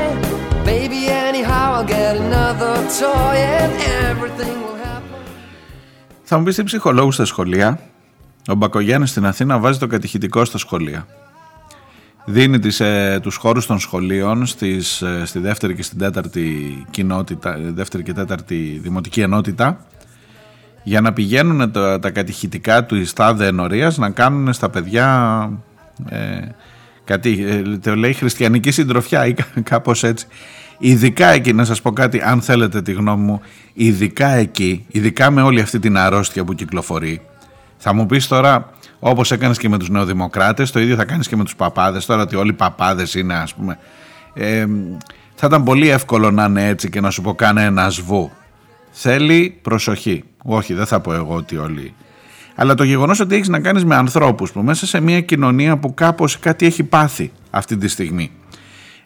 Maybe 0.72 1.00
anyhow 1.28 1.66
I'll 1.78 1.90
get 1.98 2.14
another 2.26 2.74
toy 3.04 3.36
and 3.62 3.72
everything 4.08 4.56
will 4.64 4.80
happen. 4.88 5.20
Θα 6.24 6.38
μου 6.38 6.44
πεις 6.44 6.56
τι 6.56 6.64
ψυχολόγους 6.64 7.14
στα 7.14 7.26
σχολεία. 7.26 7.80
Ο 8.48 8.54
Μπακογιάννης 8.54 9.10
στην 9.10 9.26
Αθήνα 9.26 9.60
βάζει 9.60 9.80
το 9.80 9.88
κατηχητικό 9.88 10.46
στα 10.46 10.58
σχολεία 10.58 11.08
δίνει 12.26 12.60
τις, 12.60 12.80
ε, 12.80 13.20
τους 13.22 13.36
χώρους 13.36 13.66
των 13.66 13.80
σχολείων 13.80 14.46
στις, 14.46 15.02
ε, 15.02 15.26
στη 15.26 15.40
δεύτερη 15.40 15.76
και 15.76 15.84
στην 15.84 15.98
τέταρτη 15.98 16.86
κοινότητα, 16.90 17.58
δεύτερη 17.60 18.04
και 18.04 18.14
τέταρτη 18.14 18.80
δημοτική 18.84 19.22
ενότητα 19.22 19.86
για 20.84 21.02
να 21.02 21.14
πηγαίνουν 21.14 21.72
τα, 21.72 22.00
τα 22.00 22.12
κατηχητικά 22.12 22.86
του 22.86 22.96
Ιστάδε 22.96 23.46
ενορίας 23.46 23.98
να 23.98 24.10
κάνουν 24.10 24.54
στα 24.54 24.70
παιδιά 24.70 25.50
ε, 26.10 26.40
κάτι, 27.04 27.46
ε, 27.48 27.78
το 27.78 27.96
λέει 27.96 28.14
χριστιανική 28.14 28.72
συντροφιά 28.72 29.26
ή 29.26 29.34
κάπως 29.64 30.04
έτσι. 30.04 30.28
Ειδικά 30.78 31.28
εκεί, 31.28 31.54
να 31.54 31.66
σας 31.66 31.82
πω 31.82 31.92
κάτι, 31.92 32.22
αν 32.22 32.42
θέλετε 32.42 32.82
τη 32.82 32.92
γνώμη 32.92 33.24
μου, 33.24 33.42
ειδικά 33.74 34.28
εκεί, 34.28 34.86
ειδικά 34.88 35.32
με 35.32 35.42
όλη 35.42 35.62
αυτή 35.62 35.80
την 35.80 35.98
αρρώστια 35.98 36.44
που 36.44 36.54
κυκλοφορεί, 36.54 37.22
θα 37.82 37.94
μου 37.94 38.06
πεις 38.06 38.28
τώρα, 38.28 38.70
Όπως 39.00 39.32
έκανες 39.32 39.58
και 39.58 39.70
με 39.70 39.78
τους 39.78 39.90
νεοδημοκράτες, 39.90 40.72
το 40.72 40.80
ίδιο 40.80 40.96
θα 40.96 41.06
κάνεις 41.06 41.28
και 41.28 41.36
με 41.36 41.44
τους 41.44 41.56
παπάδες. 41.56 42.06
Τώρα 42.06 42.22
ότι 42.22 42.36
όλοι 42.36 42.50
οι 42.50 42.54
παπάδες 42.54 43.14
είναι, 43.14 43.34
ας 43.34 43.54
πούμε. 43.54 43.80
Ε, 44.34 44.66
Θα 45.36 45.48
ήταν 45.48 45.64
πολύ 45.64 45.90
εύκολο 45.90 46.32
να 46.32 46.44
είναι 46.44 46.68
έτσι 46.68 46.90
και 46.90 47.02
να 47.02 47.10
σου 47.10 47.22
πω 47.22 47.34
κάνε 47.34 47.64
ένα 47.64 47.90
σβού. 47.90 48.32
Θέλει 48.92 49.60
προσοχή. 49.62 50.24
Όχι, 50.44 50.74
δεν 50.74 50.86
θα 50.86 51.00
πω 51.00 51.14
εγώ 51.14 51.36
ότι 51.36 51.58
όλοι. 51.58 51.94
Αλλά 52.56 52.74
το 52.74 52.84
γεγονός 52.84 53.20
ότι 53.20 53.36
έχεις 53.36 53.48
να 53.48 53.60
κάνεις 53.60 53.86
με 53.86 53.96
ανθρώπους 53.96 54.52
που 54.52 54.62
μέσα 54.62 54.86
σε 54.86 55.00
μια 55.00 55.22
κοινωνία 55.22 55.78
που 55.78 55.94
κάπως 55.94 56.40
κάτι 56.40 56.66
έχει 56.66 56.84
πάθει 56.84 57.32
αυτή 57.50 57.78
τη 57.78 57.88
στιγμή. 57.88 58.32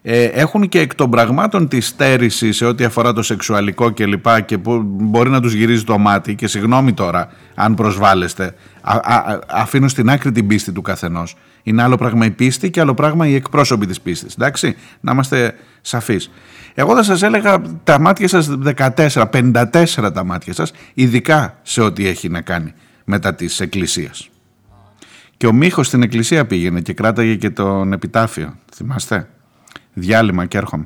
Ε, 0.06 0.24
έχουν 0.24 0.68
και 0.68 0.78
εκ 0.80 0.94
των 0.94 1.10
πραγμάτων 1.10 1.68
τη 1.68 1.80
στέρηση 1.80 2.52
σε 2.52 2.64
ό,τι 2.64 2.84
αφορά 2.84 3.12
το 3.12 3.22
σεξουαλικό 3.22 3.90
και 3.90 4.06
λοιπά 4.06 4.40
και 4.40 4.58
που 4.58 4.82
μπορεί 4.84 5.30
να 5.30 5.40
τους 5.40 5.52
γυρίζει 5.52 5.84
το 5.84 5.98
μάτι. 5.98 6.34
Και 6.34 6.46
συγγνώμη 6.46 6.92
τώρα 6.92 7.28
αν 7.54 7.74
προσβάλλεστε 7.74 8.54
α, 8.80 8.94
α, 9.14 9.38
αφήνω 9.46 9.88
στην 9.88 10.10
άκρη 10.10 10.32
την 10.32 10.46
πίστη 10.46 10.72
του 10.72 10.82
καθενός. 10.82 11.36
Είναι 11.62 11.82
άλλο 11.82 11.96
πράγμα 11.96 12.26
η 12.26 12.30
πίστη 12.30 12.70
και 12.70 12.80
άλλο 12.80 12.94
πράγμα 12.94 13.26
οι 13.26 13.34
εκπρόσωποι 13.34 13.86
της 13.86 14.00
πίστης 14.00 14.34
εντάξει; 14.34 14.76
Να 15.00 15.12
είμαστε 15.12 15.54
σαφείς. 15.80 16.30
Εγώ 16.74 16.94
θα 16.94 17.02
σας 17.02 17.22
έλεγα 17.22 17.62
τα 17.84 18.00
μάτια 18.00 18.28
σας 18.28 18.50
14, 18.76 19.28
54 19.30 20.12
τα 20.14 20.24
μάτια 20.24 20.52
σας 20.52 20.72
ειδικά 20.94 21.58
σε 21.62 21.80
ό,τι 21.80 22.06
έχει 22.06 22.28
να 22.28 22.40
κάνει 22.40 22.74
μετά 23.04 23.34
της 23.34 23.60
εκκλησίας. 23.60 24.28
Και 25.36 25.46
ο 25.46 25.52
Μίχος 25.52 25.86
στην 25.86 26.02
εκκλησία 26.02 26.46
πήγαινε 26.46 26.80
και 26.80 26.92
κράταγε 26.92 27.34
και 27.34 27.50
τον 27.50 27.92
επιτάφιο 27.92 28.54
θυμάστε; 28.74 29.28
Διάλειμμα 29.94 30.46
και 30.46 30.58
έρχομαι. 30.58 30.84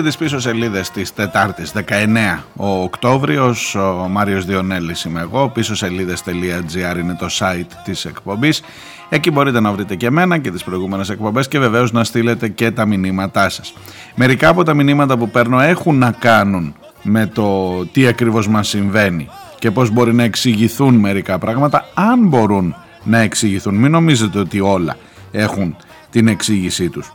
Ακούτε 0.00 0.16
τις 0.16 0.28
πίσω 0.28 0.40
σελίδες 0.40 0.90
της 0.90 1.14
Τετάρτης 1.14 1.72
19 1.72 2.44
ο 2.56 2.82
Οκτώβριος, 2.82 3.74
ο 3.74 4.06
Μάριος 4.10 4.44
Διονέλης 4.44 5.04
είμαι 5.04 5.20
εγώ, 5.20 5.48
πίσω 5.48 5.74
σελίδες.gr 5.74 6.98
είναι 6.98 7.16
το 7.18 7.26
site 7.38 7.72
της 7.84 8.04
εκπομπής. 8.04 8.62
Εκεί 9.08 9.30
μπορείτε 9.30 9.60
να 9.60 9.72
βρείτε 9.72 9.94
και 9.94 10.06
εμένα 10.06 10.38
και 10.38 10.50
τις 10.50 10.64
προηγούμενες 10.64 11.08
εκπομπές 11.10 11.48
και 11.48 11.58
βεβαίως 11.58 11.92
να 11.92 12.04
στείλετε 12.04 12.48
και 12.48 12.70
τα 12.70 12.86
μηνύματά 12.86 13.48
σας. 13.48 13.74
Μερικά 14.14 14.48
από 14.48 14.62
τα 14.62 14.74
μηνύματα 14.74 15.16
που 15.16 15.30
παίρνω 15.30 15.60
έχουν 15.60 15.98
να 15.98 16.10
κάνουν 16.10 16.74
με 17.02 17.26
το 17.26 17.76
τι 17.86 18.06
ακριβώς 18.06 18.48
μας 18.48 18.68
συμβαίνει 18.68 19.28
και 19.58 19.70
πώς 19.70 19.90
μπορεί 19.90 20.14
να 20.14 20.22
εξηγηθούν 20.22 20.94
μερικά 20.94 21.38
πράγματα, 21.38 21.84
αν 21.94 22.26
μπορούν 22.26 22.74
να 23.04 23.18
εξηγηθούν. 23.18 23.74
Μην 23.74 23.90
νομίζετε 23.90 24.38
ότι 24.38 24.60
όλα 24.60 24.96
έχουν 25.30 25.76
την 26.10 26.28
εξήγησή 26.28 26.88
τους. 26.88 27.12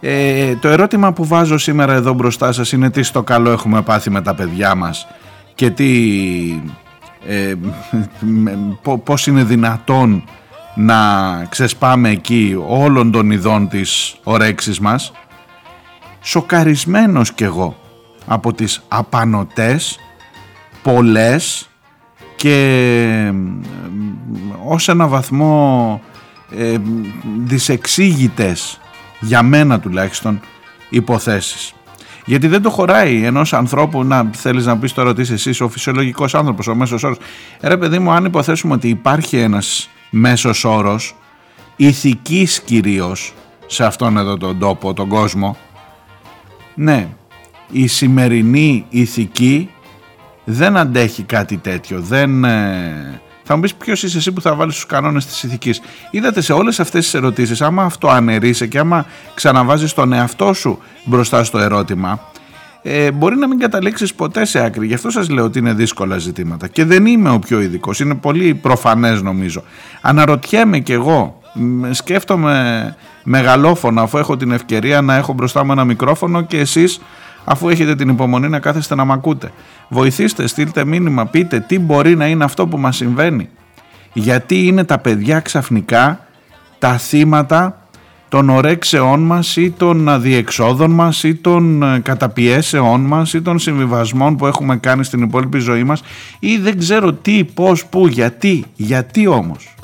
Ε, 0.00 0.56
το 0.56 0.68
ερώτημα 0.68 1.12
που 1.12 1.24
βάζω 1.24 1.58
σήμερα 1.58 1.92
εδώ 1.92 2.12
μπροστά 2.12 2.52
σας 2.52 2.72
είναι 2.72 2.90
τι 2.90 3.02
στο 3.02 3.22
καλό 3.22 3.50
έχουμε 3.50 3.82
πάθει 3.82 4.10
με 4.10 4.22
τα 4.22 4.34
παιδιά 4.34 4.74
μας 4.74 5.06
και 5.54 5.70
τι, 5.70 5.90
ε, 7.26 7.54
πώς 9.04 9.26
είναι 9.26 9.44
δυνατόν 9.44 10.24
να 10.74 10.96
ξεσπάμε 11.48 12.10
εκεί 12.10 12.56
όλων 12.66 13.10
των 13.10 13.30
ειδών 13.30 13.68
της 13.68 14.16
ορέξης 14.22 14.80
μας. 14.80 15.12
Σοκαρισμένος 16.20 17.32
κι 17.32 17.44
εγώ 17.44 17.76
από 18.26 18.52
τις 18.52 18.82
απανοτές 18.88 19.98
πολλές 20.82 21.68
και 22.36 23.32
ως 24.66 24.88
ένα 24.88 25.06
βαθμό 25.06 26.00
ε, 26.56 26.76
δυσεξήγητες 27.44 28.80
για 29.20 29.42
μένα 29.42 29.80
τουλάχιστον 29.80 30.40
υποθέσεις. 30.88 31.74
Γιατί 32.24 32.46
δεν 32.46 32.62
το 32.62 32.70
χωράει 32.70 33.24
ενός 33.24 33.52
ανθρώπου 33.52 34.04
να 34.04 34.30
θέλεις 34.32 34.66
να 34.66 34.78
πεις 34.78 34.92
τώρα 34.92 35.10
ότι 35.10 35.20
είσαι 35.20 35.34
εσύ 35.34 35.62
ο 35.62 35.68
φυσιολογικός 35.68 36.34
άνθρωπος, 36.34 36.66
ο 36.66 36.74
μέσος 36.74 37.02
όρος. 37.02 37.18
Ε, 37.60 37.68
ρε 37.68 37.76
παιδί 37.76 37.98
μου, 37.98 38.10
αν 38.10 38.24
υποθέσουμε 38.24 38.74
ότι 38.74 38.88
υπάρχει 38.88 39.36
ένας 39.36 39.88
μέσος 40.10 40.64
όρος, 40.64 41.16
ηθικής 41.76 42.60
κυρίως 42.60 43.34
σε 43.66 43.84
αυτόν 43.84 44.16
εδώ 44.16 44.36
τον 44.36 44.58
τόπο, 44.58 44.94
τον 44.94 45.08
κόσμο, 45.08 45.56
ναι, 46.74 47.08
η 47.70 47.86
σημερινή 47.86 48.86
ηθική 48.88 49.70
δεν 50.44 50.76
αντέχει 50.76 51.22
κάτι 51.22 51.56
τέτοιο. 51.56 52.00
Δεν, 52.00 52.44
ε, 52.44 53.20
θα 53.46 53.54
μου 53.54 53.60
πεις 53.60 53.74
ποιος 53.74 54.02
είσαι 54.02 54.18
εσύ 54.18 54.32
που 54.32 54.40
θα 54.40 54.54
βάλεις 54.54 54.74
τους 54.74 54.86
κανόνες 54.86 55.26
της 55.26 55.42
ηθικής. 55.42 55.80
Είδατε 56.10 56.40
σε 56.40 56.52
όλες 56.52 56.80
αυτές 56.80 57.04
τις 57.04 57.14
ερωτήσεις, 57.14 57.62
άμα 57.62 57.82
αυτό 57.82 58.08
αναιρείσαι 58.08 58.66
και 58.66 58.78
άμα 58.78 59.06
ξαναβάζεις 59.34 59.92
τον 59.92 60.12
εαυτό 60.12 60.52
σου 60.52 60.78
μπροστά 61.04 61.44
στο 61.44 61.58
ερώτημα, 61.58 62.20
ε, 62.82 63.10
μπορεί 63.10 63.36
να 63.36 63.48
μην 63.48 63.58
καταλήξεις 63.58 64.14
ποτέ 64.14 64.44
σε 64.44 64.64
άκρη. 64.64 64.86
Γι' 64.86 64.94
αυτό 64.94 65.10
σας 65.10 65.28
λέω 65.28 65.44
ότι 65.44 65.58
είναι 65.58 65.72
δύσκολα 65.72 66.18
ζητήματα. 66.18 66.68
Και 66.68 66.84
δεν 66.84 67.06
είμαι 67.06 67.30
ο 67.30 67.38
πιο 67.38 67.60
ειδικός. 67.60 68.00
Είναι 68.00 68.14
πολύ 68.14 68.54
προφανές 68.54 69.22
νομίζω. 69.22 69.62
Αναρωτιέμαι 70.00 70.78
κι 70.78 70.92
εγώ. 70.92 71.40
Σκέφτομαι 71.90 72.96
μεγαλόφωνα 73.22 74.02
αφού 74.02 74.18
έχω 74.18 74.36
την 74.36 74.50
ευκαιρία 74.50 75.00
να 75.00 75.14
έχω 75.14 75.32
μπροστά 75.32 75.64
μου 75.64 75.72
ένα 75.72 75.84
μικρόφωνο 75.84 76.42
και 76.42 76.58
εσείς 76.58 77.00
αφού 77.48 77.68
έχετε 77.68 77.94
την 77.94 78.08
υπομονή 78.08 78.48
να 78.48 78.58
κάθεστε 78.58 78.94
να 78.94 79.04
μ' 79.04 79.12
ακούτε. 79.12 79.50
Βοηθήστε, 79.88 80.46
στείλτε 80.46 80.84
μήνυμα, 80.84 81.26
πείτε 81.26 81.60
τι 81.60 81.78
μπορεί 81.78 82.16
να 82.16 82.26
είναι 82.26 82.44
αυτό 82.44 82.66
που 82.66 82.78
μας 82.78 82.96
συμβαίνει. 82.96 83.48
Γιατί 84.12 84.66
είναι 84.66 84.84
τα 84.84 84.98
παιδιά 84.98 85.40
ξαφνικά 85.40 86.26
τα 86.78 86.98
θύματα 86.98 87.80
των 88.28 88.50
ορέξεών 88.50 89.20
μας 89.20 89.56
ή 89.56 89.70
των 89.70 90.08
αδιεξόδων 90.08 90.90
μας 90.90 91.22
ή 91.22 91.34
των 91.34 91.82
ε, 91.82 91.98
καταπιέσεών 91.98 93.00
μας 93.00 93.32
ή 93.32 93.42
των 93.42 93.58
συμβιβασμών 93.58 94.36
που 94.36 94.46
έχουμε 94.46 94.76
κάνει 94.76 95.04
στην 95.04 95.22
υπόλοιπη 95.22 95.58
ζωή 95.58 95.84
μας 95.84 96.02
ή 96.38 96.58
δεν 96.58 96.78
ξέρω 96.78 97.12
τι, 97.12 97.44
πώς, 97.44 97.86
πού, 97.86 98.06
γιατί, 98.06 98.64
γιατί 98.76 99.26
όμως. 99.26 99.74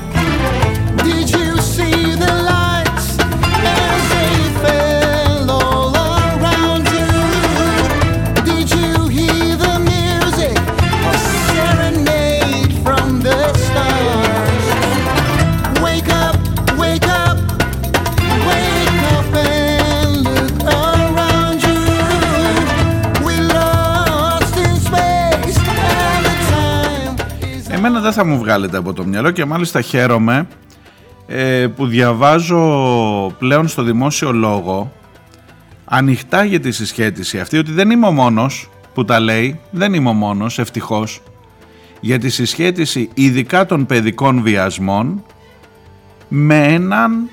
Δεν 28.02 28.12
θα 28.12 28.24
μου 28.24 28.38
βγάλετε 28.38 28.76
από 28.76 28.92
το 28.92 29.04
μυαλό 29.04 29.30
και 29.30 29.44
μάλιστα 29.44 29.80
χαίρομαι 29.80 30.46
ε, 31.26 31.66
που 31.76 31.86
διαβάζω 31.86 32.60
πλέον 33.38 33.68
στο 33.68 33.82
δημόσιο 33.82 34.32
λόγο 34.32 34.92
ανοιχτά 35.84 36.44
για 36.44 36.60
τη 36.60 36.70
συσχέτιση 36.70 37.40
αυτή 37.40 37.58
ότι 37.58 37.72
δεν 37.72 37.90
είμαι 37.90 38.06
ο 38.06 38.12
μόνος 38.12 38.70
που 38.94 39.04
τα 39.04 39.20
λέει, 39.20 39.60
δεν 39.70 39.94
είμαι 39.94 40.08
ο 40.08 40.12
μόνος 40.12 40.58
ευτυχώς 40.58 41.22
για 42.00 42.18
τη 42.18 42.28
συσχέτιση 42.28 43.10
ειδικά 43.14 43.66
των 43.66 43.86
παιδικών 43.86 44.42
βιασμών 44.42 45.24
με 46.28 46.64
έναν 46.64 47.28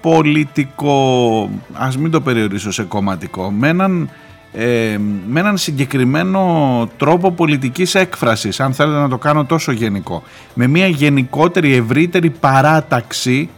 πολιτικό, 0.00 1.50
ας 1.72 1.96
μην 1.98 2.10
το 2.10 2.20
περιορίσω 2.20 2.70
σε 2.70 2.82
κομματικό, 2.82 3.50
με 3.50 3.68
έναν 3.68 4.10
ε, 4.52 4.98
με 5.28 5.40
έναν 5.40 5.56
συγκεκριμένο 5.56 6.90
τρόπο 6.96 7.32
πολιτικής 7.32 7.94
έκφρασης 7.94 8.60
αν 8.60 8.72
θέλετε 8.72 8.98
να 8.98 9.08
το 9.08 9.18
κάνω 9.18 9.44
τόσο 9.44 9.72
γενικό 9.72 10.22
με 10.54 10.66
μια 10.66 10.86
γενικότερη 10.86 11.74
ευρύτερη 11.74 12.30
παράταξη 12.30 13.48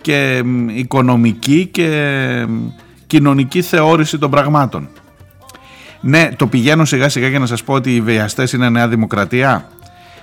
και 0.00 0.42
οικονομική 0.74 1.66
και 1.66 2.46
κοινωνική 3.06 3.62
θεώρηση 3.62 4.18
των 4.18 4.30
πραγμάτων 4.30 4.88
ναι 6.00 6.30
το 6.36 6.46
πηγαίνω 6.46 6.84
σιγά 6.84 7.08
σιγά 7.08 7.28
για 7.28 7.38
να 7.38 7.46
σας 7.46 7.62
πω 7.62 7.74
ότι 7.74 7.94
οι 7.94 8.00
βιαστές 8.00 8.52
είναι 8.52 8.68
νέα 8.68 8.88
δημοκρατία 8.88 9.68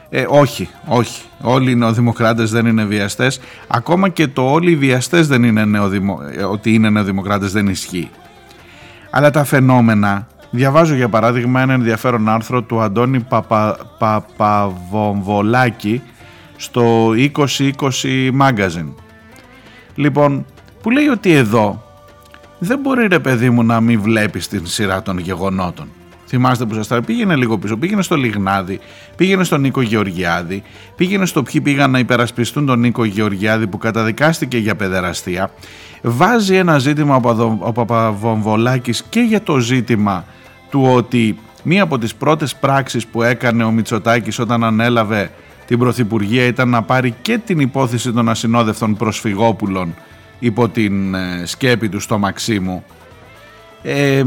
ε, 0.09 0.25
όχι, 0.29 0.69
όχι. 0.85 1.21
Όλοι 1.41 1.71
οι 1.71 1.75
νεοδημοκράτες 1.75 2.51
δεν 2.51 2.65
είναι 2.65 2.83
βιαστές. 2.83 3.39
Ακόμα 3.67 4.09
και 4.09 4.27
το 4.27 4.51
όλοι 4.51 4.71
οι 4.71 4.75
βιαστές 4.75 5.27
δεν 5.27 5.43
είναι 5.43 5.65
νεοδημο... 5.65 6.19
Ε, 6.37 6.43
ότι 6.43 6.73
είναι 6.73 6.89
νεοδημοκράτες 6.89 7.51
δεν 7.51 7.67
ισχύει. 7.67 8.09
Αλλά 9.09 9.29
τα 9.29 9.43
φαινόμενα, 9.43 10.27
διαβάζω 10.51 10.95
για 10.95 11.09
παράδειγμα 11.09 11.61
ένα 11.61 11.73
ενδιαφέρον 11.73 12.29
άρθρο 12.29 12.61
του 12.61 12.81
Αντώνη 12.81 13.19
Παπα, 13.19 13.77
Παπαβομβολάκη 13.97 16.01
στο 16.57 17.09
2020 17.09 17.71
Magazine. 18.41 18.93
Λοιπόν, 19.95 20.45
που 20.81 20.89
λέει 20.89 21.07
ότι 21.07 21.31
εδώ 21.31 21.81
δεν 22.59 22.79
μπορεί 22.79 23.07
ρε 23.07 23.19
παιδί 23.19 23.49
μου 23.49 23.63
να 23.63 23.81
μην 23.81 24.01
βλέπεις 24.01 24.47
την 24.47 24.67
σειρά 24.67 25.01
των 25.01 25.17
γεγονότων. 25.17 25.87
Θυμάστε 26.27 26.65
που 26.65 26.73
σας 26.73 26.87
τα 26.87 27.01
πήγαινε 27.01 27.35
λίγο 27.35 27.57
πίσω, 27.57 27.77
πήγαινε 27.77 28.01
στο 28.01 28.15
Λιγνάδι, 28.15 28.79
πήγαινε 29.15 29.43
στον 29.43 29.61
Νίκο 29.61 29.81
Γεωργιάδη, 29.81 30.63
πήγαινε 30.95 31.25
στο 31.25 31.43
ποιοι 31.43 31.61
πήγαν 31.61 31.91
να 31.91 31.99
υπερασπιστούν 31.99 32.65
τον 32.65 32.79
Νίκο 32.79 33.05
Γεωργιάδη 33.05 33.67
που 33.67 33.77
καταδικάστηκε 33.77 34.57
για 34.57 34.75
παιδεραστία. 34.75 35.51
Βάζει 36.01 36.55
ένα 36.55 36.77
ζήτημα 36.77 37.21
ο 37.59 37.71
Παπαβομβολάκης 37.71 39.03
και 39.09 39.19
για 39.19 39.41
το 39.41 39.57
ζήτημα 39.57 40.25
του 40.69 40.83
ότι 40.83 41.39
μία 41.63 41.83
από 41.83 41.97
τις 41.97 42.15
πρώτες 42.15 42.55
πράξεις 42.55 43.07
που 43.07 43.23
έκανε 43.23 43.63
ο 43.63 43.71
Μητσοτάκης 43.71 44.39
όταν 44.39 44.63
ανέλαβε 44.63 45.31
την 45.67 45.79
Πρωθυπουργία 45.79 46.43
ήταν 46.43 46.69
να 46.69 46.81
πάρει 46.81 47.15
και 47.21 47.37
την 47.37 47.59
υπόθεση 47.59 48.11
των 48.11 48.29
ασυνόδευτων 48.29 48.95
προσφυγόπουλων 48.95 49.95
υπό 50.39 50.69
την 50.69 51.15
ε, 51.15 51.41
σκέπη 51.45 51.89
του 51.89 51.99
στο 51.99 52.17
Μαξίμου. 52.17 52.83
Ε, 53.81 54.23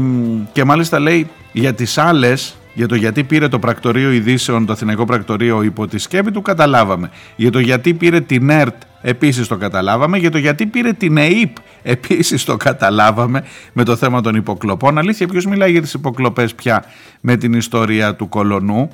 και 0.51 0.63
μάλιστα 0.63 0.99
λέει 0.99 1.29
για 1.51 1.73
τις 1.73 1.97
άλλες 1.97 2.55
για 2.73 2.87
το 2.87 2.95
γιατί 2.95 3.23
πήρε 3.23 3.47
το 3.47 3.59
πρακτορείο 3.59 4.11
ειδήσεων, 4.11 4.65
το 4.65 4.73
Αθηναϊκό 4.73 5.05
Πρακτορείο 5.05 5.61
υπό 5.61 5.87
τη 5.87 5.97
σκέπη 5.97 6.31
του 6.31 6.41
καταλάβαμε. 6.41 7.11
Για 7.35 7.51
το 7.51 7.59
γιατί 7.59 7.93
πήρε 7.93 8.21
την 8.21 8.49
ΕΡΤ 8.49 8.81
επίσης 9.01 9.47
το 9.47 9.57
καταλάβαμε. 9.57 10.17
Για 10.17 10.31
το 10.31 10.37
γιατί 10.37 10.65
πήρε 10.65 10.93
την 10.93 11.17
ΕΙΠ 11.17 11.55
επίσης 11.83 12.43
το 12.43 12.57
καταλάβαμε 12.57 13.43
με 13.73 13.83
το 13.83 13.95
θέμα 13.95 14.21
των 14.21 14.35
υποκλοπών. 14.35 14.97
Αλήθεια 14.97 15.27
ποιος 15.27 15.45
μιλάει 15.45 15.71
για 15.71 15.81
τις 15.81 15.93
υποκλοπές 15.93 16.55
πια 16.55 16.83
με 17.21 17.37
την 17.37 17.53
ιστορία 17.53 18.15
του 18.15 18.29
κολονού; 18.29 18.89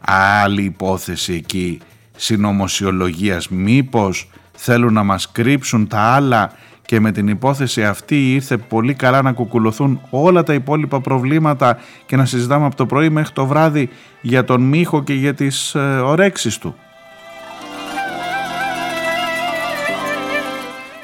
Άλλη 0.00 0.62
υπόθεση 0.62 1.32
εκεί 1.32 1.78
συνωμοσιολογίας. 2.16 3.48
Μήπως 3.48 4.30
θέλουν 4.52 4.92
να 4.92 5.02
μας 5.02 5.32
κρύψουν 5.32 5.88
τα 5.88 6.00
άλλα 6.00 6.52
και 6.86 7.00
με 7.00 7.12
την 7.12 7.28
υπόθεση 7.28 7.84
αυτή 7.84 8.32
ήρθε 8.34 8.56
πολύ 8.56 8.94
καλά 8.94 9.22
να 9.22 9.32
κουκουλωθούν 9.32 10.00
όλα 10.10 10.42
τα 10.42 10.54
υπόλοιπα 10.54 11.00
προβλήματα 11.00 11.78
και 12.06 12.16
να 12.16 12.24
συζητάμε 12.24 12.66
από 12.66 12.76
το 12.76 12.86
πρωί 12.86 13.08
μέχρι 13.08 13.32
το 13.32 13.46
βράδυ 13.46 13.88
για 14.20 14.44
τον 14.44 14.62
Μίχο 14.62 15.02
και 15.02 15.14
για 15.14 15.34
τις 15.34 15.74
ε, 15.74 15.78
ορέξεις 15.78 16.58
του. 16.58 16.74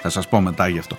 Θα 0.03 0.09
σας 0.09 0.28
πω 0.28 0.41
μετά 0.41 0.68
γι' 0.68 0.78
αυτό. 0.78 0.97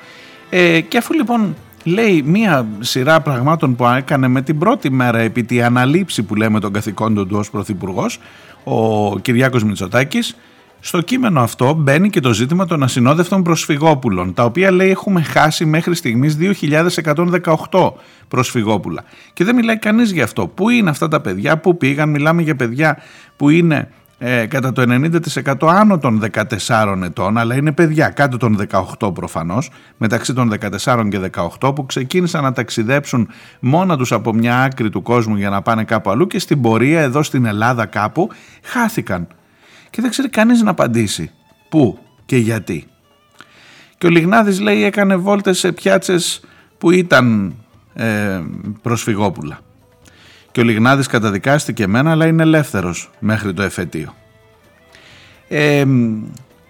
Ε, 0.49 0.81
και 0.81 0.97
αφού 0.97 1.13
λοιπόν 1.13 1.55
λέει 1.83 2.21
μία 2.25 2.67
σειρά 2.79 3.21
πραγμάτων 3.21 3.75
που 3.75 3.85
έκανε 3.85 4.27
με 4.27 4.41
την 4.41 4.57
πρώτη 4.57 4.91
μέρα 4.91 5.19
επί 5.19 5.43
τη 5.43 5.61
αναλήψη 5.61 6.23
που 6.23 6.35
λέμε 6.35 6.59
των 6.59 6.73
καθηκόντων 6.73 7.27
του 7.27 7.35
ως 7.37 7.49
Πρωθυπουργός, 7.49 8.19
ο 8.63 9.19
Κυριάκος 9.19 9.63
Μητσοτάκης, 9.63 10.35
στο 10.83 11.01
κείμενο 11.01 11.41
αυτό 11.41 11.73
μπαίνει 11.73 12.09
και 12.09 12.19
το 12.19 12.33
ζήτημα 12.33 12.65
των 12.65 12.83
ασυνόδευτων 12.83 13.43
προσφυγόπουλων, 13.43 14.33
τα 14.33 14.43
οποία 14.43 14.71
λέει 14.71 14.89
έχουμε 14.89 15.21
χάσει 15.21 15.65
μέχρι 15.65 15.95
στιγμής 15.95 16.37
2.118 16.39 17.91
προσφυγόπουλα. 18.27 19.03
Και 19.33 19.43
δεν 19.43 19.55
μιλάει 19.55 19.77
κανείς 19.77 20.11
γι' 20.11 20.21
αυτό. 20.21 20.47
Πού 20.47 20.69
είναι 20.69 20.89
αυτά 20.89 21.07
τα 21.07 21.21
παιδιά, 21.21 21.57
πού 21.57 21.77
πήγαν, 21.77 22.09
μιλάμε 22.09 22.41
για 22.41 22.55
παιδιά 22.55 22.97
που 23.35 23.49
είναι 23.49 23.89
ε, 24.17 24.45
κατά 24.45 24.71
το 24.71 24.83
90% 25.37 25.53
άνω 25.67 25.97
των 25.97 26.23
14 26.67 27.01
ετών, 27.03 27.37
αλλά 27.37 27.55
είναι 27.55 27.71
παιδιά 27.71 28.09
κάτω 28.09 28.37
των 28.37 28.67
18 28.99 29.13
προφανώς, 29.13 29.69
μεταξύ 29.97 30.33
των 30.33 30.53
14 30.85 31.07
και 31.09 31.19
18 31.59 31.75
που 31.75 31.85
ξεκίνησαν 31.85 32.43
να 32.43 32.53
ταξιδέψουν 32.53 33.27
μόνα 33.59 33.97
τους 33.97 34.11
από 34.11 34.33
μια 34.33 34.61
άκρη 34.61 34.89
του 34.89 35.01
κόσμου 35.01 35.35
για 35.35 35.49
να 35.49 35.61
πάνε 35.61 35.83
κάπου 35.83 36.09
αλλού 36.09 36.27
και 36.27 36.39
στην 36.39 36.61
πορεία 36.61 37.01
εδώ 37.01 37.23
στην 37.23 37.45
Ελλάδα 37.45 37.85
κάπου 37.85 38.29
χάθηκαν. 38.63 39.27
Και 39.91 40.01
δεν 40.01 40.09
ξέρει 40.09 40.29
κανείς 40.29 40.61
να 40.61 40.69
απαντήσει 40.69 41.31
πού 41.69 41.99
και 42.25 42.37
γιατί. 42.37 42.87
Και 43.97 44.07
ο 44.07 44.09
Λιγνάδης 44.09 44.59
λέει 44.59 44.83
έκανε 44.83 45.15
βόλτες 45.15 45.59
σε 45.59 45.71
πιάτσες 45.71 46.41
που 46.77 46.91
ήταν 46.91 47.55
ε, 47.93 48.41
προσφυγόπουλα 48.81 49.59
και 50.51 50.59
ο 50.59 50.63
Λιγνάδης 50.63 51.07
καταδικάστηκε 51.07 51.83
εμένα 51.83 52.11
αλλά 52.11 52.25
είναι 52.25 52.43
ελεύθερος 52.43 53.11
μέχρι 53.19 53.53
το 53.53 53.61
εφετείο. 53.61 54.13
Ε, 55.47 55.85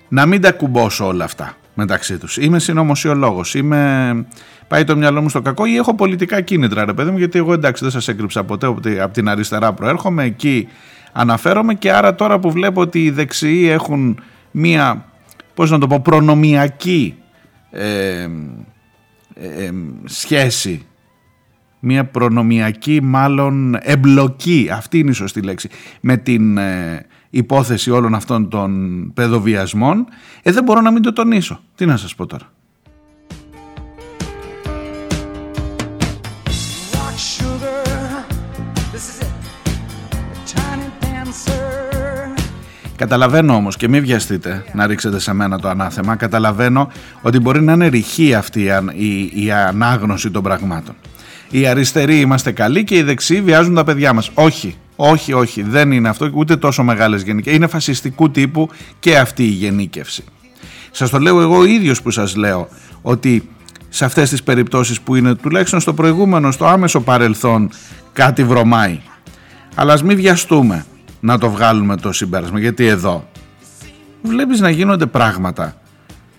να 0.07 0.25
μην 0.25 0.41
τα 0.41 0.51
κουμπώσω 0.51 1.07
όλα 1.07 1.23
αυτά 1.23 1.55
μεταξύ 1.73 2.17
τους. 2.17 2.37
Είμαι 2.37 2.59
συνωμοσιολόγος, 2.59 3.55
είμαι... 3.55 4.25
πάει 4.67 4.83
το 4.83 4.95
μυαλό 4.97 5.21
μου 5.21 5.29
στο 5.29 5.41
κακό 5.41 5.65
ή 5.65 5.75
έχω 5.75 5.95
πολιτικά 5.95 6.41
κίνητρα 6.41 6.85
ρε 6.85 6.93
παιδί 6.93 7.11
μου 7.11 7.17
γιατί 7.17 7.37
εγώ 7.37 7.53
εντάξει 7.53 7.83
δεν 7.83 7.91
σας 7.91 8.07
έκρυψα 8.07 8.43
ποτέ 8.43 8.67
από 9.01 9.13
την 9.13 9.29
αριστερά 9.29 9.73
προέρχομαι, 9.73 10.23
εκεί 10.23 10.67
αναφέρομαι 11.11 11.73
και 11.73 11.91
άρα 11.91 12.15
τώρα 12.15 12.39
που 12.39 12.51
βλέπω 12.51 12.81
ότι 12.81 13.03
οι 13.03 13.09
δεξιοί 13.09 13.67
έχουν 13.71 14.19
μία, 14.51 15.05
πώς 15.53 15.71
να 15.71 15.79
το 15.79 15.87
πω, 15.87 15.99
προνομιακή 15.99 17.15
ε, 17.71 18.27
ε, 19.33 19.71
σχέση 20.05 20.85
μια 21.81 22.05
προνομιακή 22.05 23.01
μάλλον 23.03 23.77
εμπλοκή, 23.79 24.69
αυτή 24.71 24.99
είναι 24.99 25.09
η 25.09 25.13
σωστή 25.13 25.41
λέξη, 25.41 25.69
με 26.01 26.17
την 26.17 26.57
ε, 26.57 27.05
υπόθεση 27.29 27.91
όλων 27.91 28.15
αυτών 28.15 28.49
των 28.49 29.11
παιδοβιασμών, 29.13 30.05
ε, 30.41 30.51
δεν 30.51 30.63
μπορώ 30.63 30.81
να 30.81 30.91
μην 30.91 31.01
το 31.01 31.13
τονίσω. 31.13 31.59
Τι 31.75 31.85
να 31.85 31.97
σας 31.97 32.15
πω 32.15 32.25
τώρα. 32.25 32.51
Καταλαβαίνω 43.01 43.55
όμως 43.55 43.77
και 43.77 43.87
μην 43.87 44.01
βιαστείτε 44.01 44.63
να 44.73 44.87
ρίξετε 44.87 45.19
σε 45.19 45.33
μένα 45.33 45.59
το 45.59 45.67
ανάθεμα. 45.67 46.15
Καταλαβαίνω 46.15 46.91
ότι 47.21 47.39
μπορεί 47.39 47.61
να 47.61 47.73
είναι 47.73 47.87
ρηχή 47.87 48.33
αυτή 48.33 48.69
η, 48.95 49.43
η 49.43 49.51
ανάγνωση 49.51 50.31
των 50.31 50.43
πραγμάτων 50.43 50.95
οι 51.51 51.67
αριστεροί 51.67 52.19
είμαστε 52.19 52.51
καλοί 52.51 52.83
και 52.83 52.97
οι 52.97 53.01
δεξιοί 53.01 53.41
βιάζουν 53.41 53.75
τα 53.75 53.83
παιδιά 53.83 54.13
μας. 54.13 54.31
Όχι, 54.33 54.75
όχι, 54.95 55.33
όχι, 55.33 55.61
δεν 55.61 55.91
είναι 55.91 56.09
αυτό 56.09 56.29
ούτε 56.33 56.55
τόσο 56.55 56.83
μεγάλες 56.83 57.21
γενικές. 57.21 57.55
Είναι 57.55 57.67
φασιστικού 57.67 58.31
τύπου 58.31 58.69
και 58.99 59.17
αυτή 59.17 59.43
η 59.43 59.51
γενίκευση. 59.51 60.23
Σας 60.91 61.09
το 61.09 61.19
λέω 61.19 61.41
εγώ 61.41 61.65
ίδιος 61.65 62.01
που 62.01 62.11
σας 62.11 62.35
λέω 62.35 62.67
ότι 63.01 63.49
σε 63.89 64.05
αυτές 64.05 64.29
τις 64.29 64.43
περιπτώσεις 64.43 65.01
που 65.01 65.15
είναι 65.15 65.35
τουλάχιστον 65.35 65.79
στο 65.79 65.93
προηγούμενο, 65.93 66.51
στο 66.51 66.65
άμεσο 66.65 67.01
παρελθόν 67.01 67.69
κάτι 68.13 68.43
βρωμάει. 68.43 68.99
Αλλά 69.75 69.93
ας 69.93 70.03
μην 70.03 70.15
βιαστούμε 70.15 70.85
να 71.21 71.37
το 71.37 71.49
βγάλουμε 71.49 71.97
το 71.97 72.11
συμπέρασμα 72.11 72.59
γιατί 72.59 72.85
εδώ 72.85 73.27
βλέπεις 74.21 74.59
να 74.59 74.69
γίνονται 74.69 75.05
πράγματα 75.05 75.75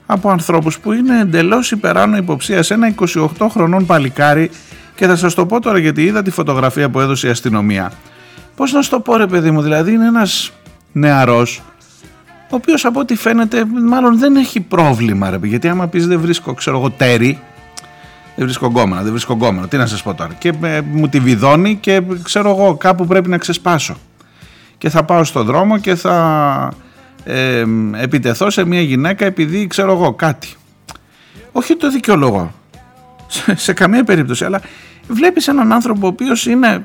από 0.06 0.30
ανθρώπους 0.30 0.78
που 0.78 0.92
είναι 0.92 1.20
εντελώς 1.20 1.70
υπεράνω 1.70 2.16
υποψίας. 2.16 2.66
Σε 2.66 2.74
ένα 2.74 2.94
28 3.14 3.28
χρονών 3.50 3.86
παλικάρι 3.86 4.50
και 4.94 5.06
θα 5.06 5.16
σας 5.16 5.34
το 5.34 5.46
πω 5.46 5.60
τώρα 5.60 5.78
γιατί 5.78 6.02
είδα 6.04 6.22
τη 6.22 6.30
φωτογραφία 6.30 6.90
που 6.90 7.00
έδωσε 7.00 7.26
η 7.26 7.30
αστυνομία. 7.30 7.92
Πώς 8.56 8.72
να 8.72 8.82
σου 8.82 8.90
το 8.90 9.00
πω 9.00 9.16
ρε 9.16 9.26
παιδί 9.26 9.50
μου, 9.50 9.62
δηλαδή 9.62 9.92
είναι 9.92 10.06
ένας 10.06 10.52
νεαρός 10.92 11.62
ο 12.50 12.54
οποίος 12.56 12.84
από 12.84 13.00
ό,τι 13.00 13.16
φαίνεται 13.16 13.64
μάλλον 13.64 14.18
δεν 14.18 14.36
έχει 14.36 14.60
πρόβλημα 14.60 15.30
ρε 15.30 15.38
γιατί 15.42 15.68
άμα 15.68 15.86
πεις 15.86 16.06
δεν 16.06 16.20
βρίσκω 16.20 16.54
ξέρω 16.54 16.78
εγώ 16.78 16.90
τέρι 16.90 17.38
δεν 18.36 18.44
βρίσκω 18.44 18.66
γκόμενα, 18.66 19.02
δεν 19.02 19.10
βρίσκω 19.10 19.32
γκόμενα, 19.32 19.68
τι 19.68 19.76
να 19.76 19.86
σας 19.86 20.02
πω 20.02 20.14
τώρα. 20.14 20.34
Και 20.38 20.52
ε, 20.62 20.80
μου 20.80 21.08
τη 21.08 21.20
βιδώνει 21.20 21.76
και 21.76 22.02
ξέρω 22.22 22.50
εγώ 22.50 22.74
κάπου 22.74 23.06
πρέπει 23.06 23.28
να 23.28 23.38
ξεσπάσω 23.38 23.96
και 24.82 24.88
θα 24.88 25.04
πάω 25.04 25.24
στον 25.24 25.46
δρόμο 25.46 25.78
και 25.78 25.94
θα 25.94 26.72
ε, 27.24 27.64
επιτεθώ 27.96 28.50
σε 28.50 28.64
μια 28.64 28.80
γυναίκα 28.80 29.24
επειδή 29.24 29.66
ξέρω 29.66 29.92
εγώ 29.92 30.14
κάτι. 30.14 30.48
Όχι 31.52 31.76
το 31.76 31.90
δικαιολογώ. 31.90 32.52
Σε 33.54 33.72
καμία 33.72 34.04
περίπτωση 34.04 34.44
αλλά 34.44 34.60
βλέπεις 35.08 35.48
έναν 35.48 35.72
άνθρωπο 35.72 36.06
ο 36.06 36.08
οποίος 36.08 36.46
είναι 36.46 36.84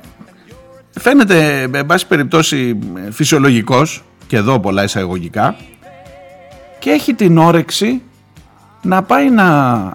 φαίνεται 1.00 1.70
εν 1.74 1.86
πάση 1.86 2.08
περιπτώσει 2.08 2.80
φυσιολογικός 3.12 4.04
και 4.28 4.38
εδώ 4.38 4.60
πολλά 4.60 4.84
εισαγωγικά 4.84 5.56
και 6.80 6.90
έχει 6.90 7.14
την 7.14 7.38
όρεξη 7.38 8.02
να 8.82 9.04
πάει 9.04 9.30
να 9.30 9.46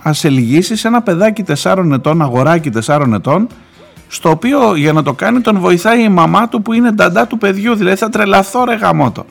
ασελγήσει 0.02 0.76
σε 0.76 0.88
ένα 0.88 1.02
παιδάκι 1.02 1.44
4 1.62 1.90
ετών, 1.92 2.22
αγοράκι 2.22 2.70
4 2.86 3.12
ετών 3.14 3.48
στο 4.12 4.30
οποίο 4.30 4.74
για 4.74 4.92
να 4.92 5.02
το 5.02 5.12
κάνει 5.12 5.40
τον 5.40 5.58
βοηθάει 5.58 6.02
η 6.02 6.08
μαμά 6.08 6.48
του 6.48 6.62
που 6.62 6.72
είναι 6.72 6.90
νταντά 6.90 7.26
του 7.26 7.38
παιδιού. 7.38 7.74
Δηλαδή 7.74 7.96
θα 7.96 8.08
τρελαθώ 8.08 8.64
ρε 8.64 8.74
γαμότο 8.74 9.24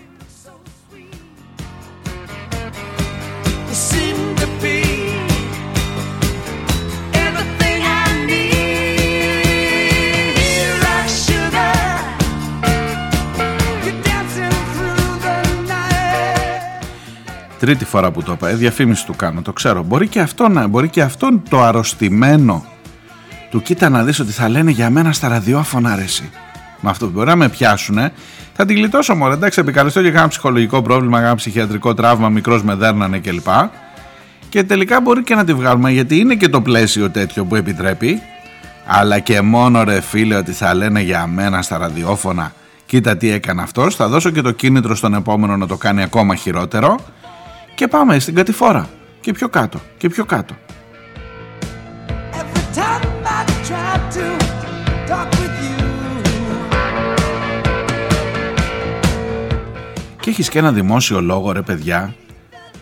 Τρίτη 17.59 17.85
φορά 17.85 18.11
που 18.11 18.23
το 18.23 18.31
είπα, 18.31 18.49
ε, 18.49 18.55
διαφήμιση 18.55 19.05
του 19.05 19.15
κάνω, 19.15 19.41
το 19.41 19.53
ξέρω. 19.53 19.83
Μπορεί 19.83 20.07
και 20.07 20.19
αυτό 20.19 20.47
να, 20.47 20.67
μπορεί 20.67 20.89
και 20.89 21.01
αυτόν 21.01 21.41
το 21.49 21.61
αρρωστημένο 21.61 22.65
του 23.51 23.61
κοίτα 23.61 23.89
να 23.89 24.03
δεις 24.03 24.19
ότι 24.19 24.31
θα 24.31 24.49
λένε 24.49 24.71
για 24.71 24.89
μένα 24.89 25.11
στα 25.11 25.27
ραδιόφωνα 25.27 25.91
αρέσει. 25.91 26.29
Με 26.79 26.89
αυτό 26.89 27.05
που 27.05 27.11
μπορεί 27.11 27.27
να 27.27 27.35
με 27.35 27.49
πιάσουν, 27.49 27.97
θα 28.53 28.65
την 28.65 28.75
γλιτώσω 28.75 29.15
μόνο. 29.15 29.33
Εντάξει, 29.33 29.59
επικαλεστώ 29.59 30.01
και 30.01 30.07
ένα 30.07 30.27
ψυχολογικό 30.27 30.81
πρόβλημα, 30.81 31.19
ένα 31.19 31.35
ψυχιατρικό 31.35 31.93
τραύμα, 31.93 32.29
μικρός 32.29 32.63
με 32.63 32.75
δέρνανε 32.75 33.19
κλπ. 33.19 33.47
Και 34.49 34.63
τελικά 34.63 35.01
μπορεί 35.01 35.23
και 35.23 35.35
να 35.35 35.43
τη 35.43 35.53
βγάλουμε 35.53 35.91
γιατί 35.91 36.17
είναι 36.17 36.35
και 36.35 36.49
το 36.49 36.61
πλαίσιο 36.61 37.09
τέτοιο 37.09 37.45
που 37.45 37.55
επιτρέπει. 37.55 38.21
Αλλά 38.85 39.19
και 39.19 39.41
μόνο 39.41 39.83
ρε 39.83 40.01
φίλε 40.01 40.35
ότι 40.35 40.51
θα 40.51 40.73
λένε 40.73 41.01
για 41.01 41.27
μένα 41.27 41.61
στα 41.61 41.77
ραδιόφωνα 41.77 42.53
κοίτα 42.85 43.17
τι 43.17 43.29
έκανε 43.29 43.61
αυτός, 43.61 43.95
θα 43.95 44.07
δώσω 44.07 44.29
και 44.29 44.41
το 44.41 44.51
κίνητρο 44.51 44.95
στον 44.95 45.13
επόμενο 45.13 45.57
να 45.57 45.67
το 45.67 45.77
κάνει 45.77 46.03
ακόμα 46.03 46.35
χειρότερο 46.35 46.99
και 47.75 47.87
πάμε 47.87 48.19
στην 48.19 48.35
κατηφόρα 48.35 48.89
και 49.21 49.31
πιο 49.31 49.49
κάτω 49.49 49.79
και 49.97 50.09
πιο 50.09 50.25
κάτω. 50.25 50.55
Και 60.21 60.29
έχεις 60.29 60.49
και 60.49 60.59
ένα 60.59 60.71
δημόσιο 60.71 61.21
λόγο 61.21 61.51
ρε 61.51 61.61
παιδιά, 61.61 62.15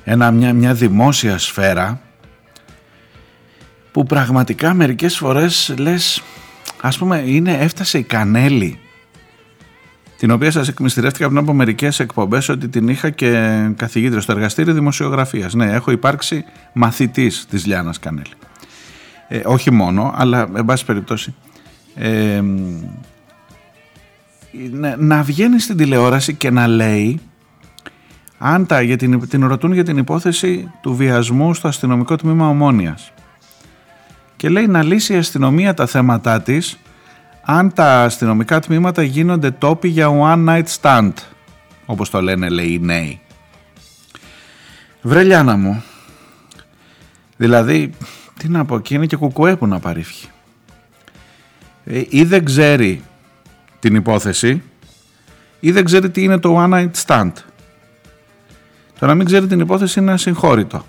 ένα, 0.04 0.32
μια, 0.32 0.54
μια 0.54 0.74
δημόσια 0.74 1.38
σφαίρα 1.38 2.02
που 3.92 4.04
πραγματικά 4.04 4.74
μερικές 4.74 5.18
φορές 5.18 5.74
λες 5.78 6.24
ας 6.82 6.98
πούμε 6.98 7.24
είναι, 7.26 7.58
έφτασε 7.58 7.98
η 7.98 8.04
κανέλη 8.04 8.80
την 10.18 10.32
οποία 10.32 10.52
σας 10.52 10.68
εκμυστηρεύτηκα 10.68 11.26
πριν 11.26 11.38
από 11.38 11.54
μερικές 11.54 12.00
εκπομπές 12.00 12.50
ότι 12.50 12.68
την 12.68 12.88
είχα 12.88 13.10
και 13.10 13.60
καθηγήτρια 13.76 14.22
στο 14.22 14.32
εργαστήριο 14.32 14.74
δημοσιογραφίας. 14.74 15.54
Ναι, 15.54 15.72
έχω 15.72 15.92
υπάρξει 15.92 16.46
μαθητής 16.74 17.46
της 17.50 17.66
Λιάνας 17.66 18.00
Κανέλη. 18.00 18.34
Ε, 19.28 19.42
όχι 19.46 19.72
μόνο, 19.72 20.14
αλλά 20.16 20.50
εν 20.56 20.66
πάση 20.66 20.86
περιπτώσει. 20.86 21.36
Ε, 21.96 22.42
να, 24.72 24.96
να 24.98 25.24
βγαίνει 25.24 25.60
στην 25.60 25.78
τηλεόραση 25.78 26.34
και 26.34 26.50
να 26.50 26.68
λέει 26.68 27.20
αν 28.40 28.66
τα, 28.66 28.82
για 28.82 28.98
την, 28.98 29.28
την 29.30 29.48
ρωτούν 29.48 29.74
για 29.74 29.84
την 29.84 29.98
υπόθεση 29.98 30.72
του 30.82 30.96
βιασμού 30.96 31.54
στο 31.54 31.68
αστυνομικό 31.68 32.16
τμήμα 32.16 32.48
Ομόνιας 32.48 33.12
και 34.36 34.50
λέει 34.50 34.68
να 34.68 34.84
λύσει 34.84 35.14
η 35.14 35.18
αστυνομία 35.18 35.74
τα 35.74 35.86
θέματά 35.86 36.42
της 36.42 36.80
αν 37.42 37.74
τα 37.74 38.04
αστυνομικά 38.04 38.60
τμήματα 38.60 39.04
γίνονται 39.04 39.52
τόποι 39.52 39.88
για 39.88 40.08
one 40.12 40.48
night 40.50 40.80
stand, 40.82 41.12
όπως 41.86 42.10
το 42.10 42.22
λένε 42.22 42.50
λέει 42.50 42.68
οι 42.68 42.80
νέοι. 42.80 43.20
Βρε 45.02 45.24
Λιάνα 45.24 45.58
μου, 45.58 45.84
Δηλαδή, 47.40 47.92
τι 48.38 48.50
να 48.50 48.66
πω, 48.66 48.80
και 48.80 48.96
είναι 48.96 49.06
και 49.06 49.16
κουκουέ 49.16 49.56
που 49.56 49.68
να 49.68 49.80
παρήφει. 49.80 50.28
Ε, 51.84 52.02
ή 52.10 52.24
δεν 52.24 52.46
ξέρει 52.46 53.04
την 53.80 53.96
υπόθεση 53.96 54.62
ή 55.60 55.72
δεν 55.72 55.86
ξέρει 55.86 56.10
τι 56.10 56.24
είναι 56.24 56.38
το 56.38 56.64
one 56.64 56.74
night 56.74 57.06
stand. 57.06 57.32
Το 59.00 59.06
να 59.06 59.16
μην 59.16 59.26
ξέρει 59.26 59.48
την 59.48 59.60
υπόθεση 59.60 60.00
είναι 60.00 60.12
ασυγχώρητο. 60.12 60.86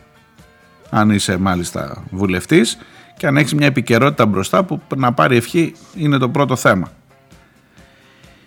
Αν 0.90 1.10
είσαι 1.10 1.36
μάλιστα 1.36 2.04
βουλευτής 2.10 2.78
και 3.16 3.26
αν 3.26 3.36
έχεις 3.36 3.54
μια 3.54 3.66
επικαιρότητα 3.66 4.26
μπροστά 4.26 4.64
που 4.64 4.80
να 4.96 5.12
πάρει 5.12 5.36
ευχή 5.36 5.74
είναι 5.94 6.18
το 6.18 6.28
πρώτο 6.28 6.56
θέμα. 6.56 6.92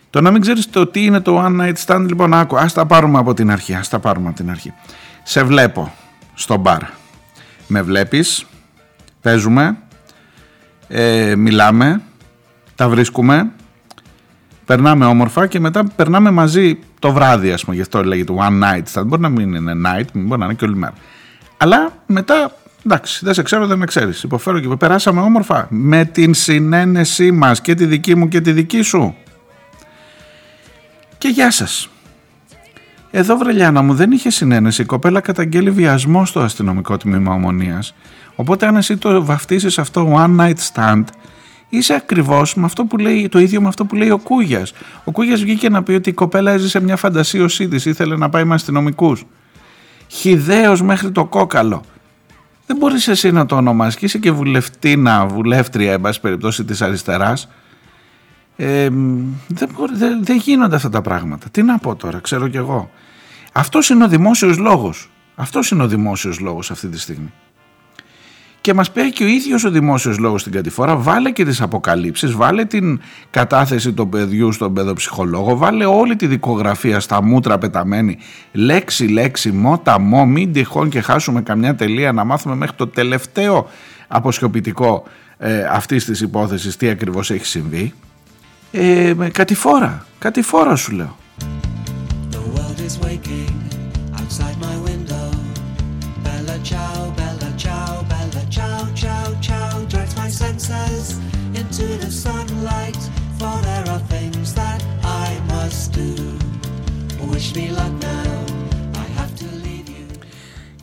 Το 0.10 0.22
να 0.22 0.32
μην 0.32 0.42
ξέρεις 0.42 0.70
το 0.70 0.88
τι 0.88 1.06
είναι 1.06 1.20
το 1.20 1.46
one 1.46 1.62
night 1.62 1.74
stand, 1.86 2.06
λοιπόν 2.08 2.34
άκου, 2.34 2.58
ας 2.58 2.74
τα 2.74 2.86
πάρουμε 2.86 3.20
από 3.20 3.34
την 3.34 3.52
αρχή, 3.52 3.74
ας 3.74 3.90
τα 3.90 4.00
πάρουμε 4.00 4.28
από 4.28 4.38
την 4.38 4.50
αρχή. 4.50 4.74
Σε 5.24 5.44
βλέπω 5.44 5.94
στο 6.34 6.58
μπαρ. 6.58 6.82
Με 7.68 7.82
βλέπεις, 7.82 8.46
παίζουμε, 9.22 9.78
ε, 10.88 11.36
μιλάμε, 11.36 12.02
τα 12.76 12.90
βρίσκουμε, 12.90 13.52
περνάμε 14.66 15.06
όμορφα 15.06 15.48
και 15.48 15.60
μετά 15.60 15.84
περνάμε 15.96 16.32
μαζί 16.32 16.80
το 17.00 17.12
βράδυ, 17.12 17.52
ας 17.52 17.64
πούμε. 17.64 17.76
Γι' 17.76 17.82
αυτό 17.82 18.04
λέγεται 18.04 18.34
one 18.38 18.64
night 18.64 18.84
stand. 18.94 19.06
Μπορεί 19.06 19.22
να 19.22 19.30
μην 19.30 19.54
είναι 19.54 19.74
night, 19.86 20.06
μπορεί 20.14 20.40
να 20.40 20.46
είναι 20.46 20.54
και 20.54 20.66
όλη 20.66 20.76
μέρα. 20.76 20.94
Αλλά 21.58 21.94
μετά, 22.06 22.52
εντάξει, 22.86 23.26
δεν 23.26 23.34
σε 23.34 23.42
ξέρω, 23.42 23.68
δεν 23.68 23.78
με 23.78 23.86
ξέρεις. 23.86 24.24
Υποφέρω 24.24 24.60
και 24.60 24.76
περάσαμε 24.76 25.22
όμορφα 25.22 25.68
με 25.70 26.06
την 26.06 26.34
συνένεσή 26.34 27.32
μας 27.32 27.62
και 27.62 27.74
τη 27.74 27.86
δική 27.86 28.16
μου 28.16 28.28
και 28.28 28.42
τη 28.42 28.52
δική 28.52 28.82
σου. 28.82 29.16
Και 31.18 31.28
γεια 31.28 31.52
σας. 31.52 31.90
Εδώ 33.12 33.38
βρελιάνα 33.38 33.82
μου 33.82 33.94
δεν 33.94 34.12
είχε 34.12 34.30
συνένεση. 34.30 34.82
Η 34.82 34.86
κοπέλα 34.86 35.20
καταγγέλει 35.20 35.72
βιασμό 35.72 36.26
στο 36.26 36.40
αστυνομικό 36.40 36.98
τμήμα 36.98 37.34
ομονίας. 37.34 37.96
Οπότε 38.36 38.68
αν 38.68 38.76
εσύ 38.76 38.98
το 38.98 39.26
βαφτίσεις 39.26 39.80
αυτό 39.80 40.14
one 40.16 40.40
night 40.40 40.56
stand, 40.74 41.04
είσαι 41.78 41.94
ακριβώς 41.94 42.56
με 42.56 42.66
αυτό 42.66 42.86
που 42.86 42.98
λέει, 42.98 43.30
το 43.30 43.40
ίδιο 43.40 43.62
με 43.62 43.68
αυτό 43.68 43.86
που 43.86 43.96
λέει 43.96 44.10
ο 44.10 44.18
Κούγιας. 44.18 44.74
Ο 45.04 45.12
Κούγιας 45.12 45.42
βγήκε 45.42 45.70
να 45.70 45.84
πει 45.84 45.94
ότι 45.94 46.10
η 46.10 46.14
κοπέλα 46.14 46.52
έζησε 46.52 46.82
μια 46.82 46.96
φαντασίωσή 46.96 47.68
τη, 47.68 47.90
ήθελε 47.90 48.18
να 48.18 48.30
πάει 48.30 48.44
με 48.44 48.54
αστυνομικούς. 48.54 49.26
Χιδαίο 50.08 50.84
μέχρι 50.84 51.12
το 51.12 51.26
κόκαλο. 51.26 51.84
Δεν 52.66 52.78
μπορείς 52.78 53.08
εσύ 53.08 53.32
να 53.32 53.46
το 53.46 53.56
ονομάσεις 53.56 54.00
και 54.00 54.06
είσαι 54.06 54.18
και 54.18 54.32
βουλευτήνα, 54.32 55.26
βουλεύτρια, 55.26 55.92
εν 55.92 56.02
πάση 56.02 56.20
περιπτώσει 56.20 56.64
της 56.64 56.82
αριστεράς. 56.82 57.50
Ε, 58.56 58.90
δεν, 59.48 59.70
δεν, 59.94 60.24
δεν 60.24 60.38
γίνονται 60.38 60.76
αυτά 60.76 60.90
τα 60.90 61.02
πράγματα. 61.02 61.50
Τι 61.50 61.64
να 61.64 61.78
πω 61.78 61.96
τώρα, 61.96 62.20
ξέρω 62.20 62.48
κι 62.48 62.58
εγώ. 62.58 62.90
Αυτός 63.54 63.90
είναι 63.90 64.04
ο 64.04 64.08
δημόσιος 64.08 64.58
λόγος. 64.58 65.10
Αυτός 65.36 65.72
είναι 65.72 65.84
ο 65.84 65.88
δημόσιος 65.88 66.40
λόγος 66.40 66.72
αυτή 66.72 66.88
τη 66.88 67.00
στιγμή 67.00 67.34
και 68.64 68.74
μας 68.74 68.92
πει 68.92 69.12
και 69.12 69.24
ο 69.24 69.28
ίδιος 69.28 69.64
ο 69.64 69.70
δημόσιος 69.70 70.18
λόγος 70.18 70.42
στην 70.42 70.54
κατηφόρα 70.54 70.96
βάλε 70.96 71.32
και 71.32 71.46
τις 71.46 71.62
αποκαλύψεις, 71.62 72.32
βάλε 72.32 72.66
την 72.66 73.00
κατάθεση 73.30 73.94
του 73.94 74.10
παιδιού 74.10 74.52
στον 74.52 74.74
παιδοψυχολόγο, 74.74 75.58
βάλε 75.58 75.86
όλη 75.86 76.16
τη 76.16 76.28
δικογραφία 76.28 77.00
στα 77.00 77.24
μούτρα 77.24 77.58
πεταμένη, 77.58 78.18
λέξη 78.52 79.08
λέξη, 79.08 79.52
μότα 79.52 80.00
μό, 80.00 80.26
μην 80.26 80.54
τυχόν 80.54 80.90
και 80.90 81.02
χάσουμε 81.02 81.42
καμιά 81.42 81.76
τελεία 81.76 82.12
να 82.12 82.24
μάθουμε 82.24 82.56
μέχρι 82.56 82.76
το 82.76 82.88
τελευταίο 82.88 83.70
αποσιοποιητικό 84.08 85.04
ε, 85.38 85.64
αυτής 85.72 86.06
της 86.06 86.22
υπόθεσης 86.22 86.78
τι 86.78 86.90
ακριβώς 86.90 87.32
έχει 87.32 87.46
συμβεί. 87.46 87.94
Ε, 88.72 89.14
κατηφόρα, 89.32 90.06
κατηφόρα 90.20 90.76
σου 90.76 90.92
λέω. 90.92 91.18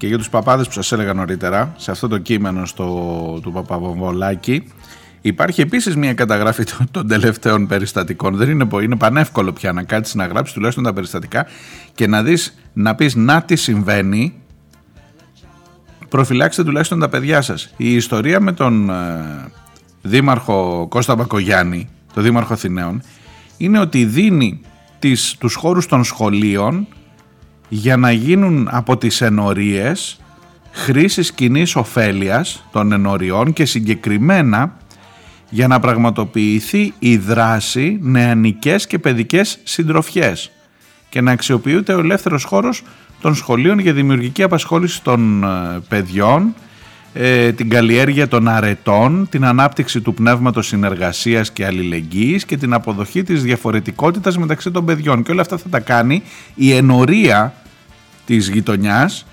Και 0.01 0.07
για 0.07 0.19
τους 0.19 0.29
παπάδες 0.29 0.67
που 0.67 0.73
σας 0.73 0.93
έλεγα 0.93 1.15
νωρίτερα, 1.15 1.73
σε 1.77 1.91
αυτό 1.91 2.09
το 2.09 2.19
κείμενο 2.19 2.67
στο, 2.67 2.85
του 3.43 3.53
Παπαβολάκη, 3.53 4.65
Υπάρχει 5.21 5.61
επίσης 5.61 5.97
μια 5.97 6.15
καταγράφη 6.15 6.65
των 6.91 7.09
τελευταίων 7.09 7.67
περιστατικών. 7.67 8.37
Δεν 8.37 8.51
είναι, 8.51 8.67
είναι 8.83 8.97
πανεύκολο 8.97 9.53
πια 9.53 9.73
να 9.73 9.83
κάτσεις 9.83 10.15
να 10.15 10.27
γράψεις 10.27 10.55
τουλάχιστον 10.55 10.85
τα 10.85 10.93
περιστατικά 10.93 11.47
και 11.95 12.07
να 12.07 12.23
δεις, 12.23 12.59
να 12.73 12.95
πεις 12.95 13.15
να 13.15 13.43
τι 13.43 13.57
συμβαίνει. 13.57 14.35
Προφυλάξτε 16.09 16.65
τουλάχιστον 16.65 16.99
τα 16.99 17.09
παιδιά 17.09 17.43
σας. 17.43 17.75
Η 17.77 17.95
ιστορία 17.95 18.41
με 18.41 18.53
τον 18.53 18.91
ε, 18.91 18.95
δήμαρχο 20.03 20.87
Κώστα 20.89 21.15
Μπακογιάννη, 21.15 21.89
το 22.15 22.21
δήμαρχο 22.21 22.53
Αθηναίων, 22.53 23.03
είναι 23.57 23.79
ότι 23.79 24.05
δίνει 24.05 24.61
τις, 24.99 25.37
τους 25.39 25.55
χώρους 25.55 25.87
των 25.87 26.05
σχολείων 26.05 26.87
για 27.73 27.97
να 27.97 28.11
γίνουν 28.11 28.69
από 28.71 28.97
τις 28.97 29.21
ενορίες 29.21 30.21
χρήσης 30.73 31.33
κοινή 31.33 31.67
ωφέλειας 31.75 32.65
των 32.73 32.93
ενοριών 32.93 33.53
και 33.53 33.65
συγκεκριμένα 33.65 34.77
για 35.51 35.67
να 35.67 35.81
πραγματοποιηθεί 35.81 36.93
η 36.99 37.17
δράση 37.17 37.99
νεανικές 38.01 38.87
και 38.87 38.99
παιδικές 38.99 39.59
συντροφιές 39.63 40.51
και 41.09 41.21
να 41.21 41.33
αξιοποιείται 41.33 41.95
ο 41.95 41.99
ελεύθερος 41.99 42.45
χώρος 42.45 42.83
των 43.21 43.35
σχολείων 43.35 43.79
για 43.79 43.93
δημιουργική 43.93 44.43
απασχόληση 44.43 45.03
των 45.03 45.45
ε, 45.45 45.49
παιδιών 45.89 46.55
ε, 47.13 47.53
την 47.53 47.69
καλλιέργεια 47.69 48.29
των 48.29 48.49
αρετών, 48.49 49.29
την 49.31 49.45
ανάπτυξη 49.45 50.01
του 50.01 50.15
πνεύματος 50.15 50.67
συνεργασίας 50.67 51.53
και 51.53 51.67
αλληλεγγύης 51.67 52.45
και 52.45 52.57
την 52.57 52.73
αποδοχή 52.73 53.23
της 53.23 53.43
διαφορετικότητας 53.43 54.39
μεταξύ 54.39 54.71
των 54.71 54.85
παιδιών. 54.85 55.23
Και 55.23 55.33
όλα 55.33 55.41
αυτά 55.41 55.57
θα 55.57 55.69
τα 55.69 55.81
κάνει 55.81 56.23
η 56.55 56.73
ενορία 56.73 57.55
της 58.37 58.49
γειτονιάς 58.49 59.27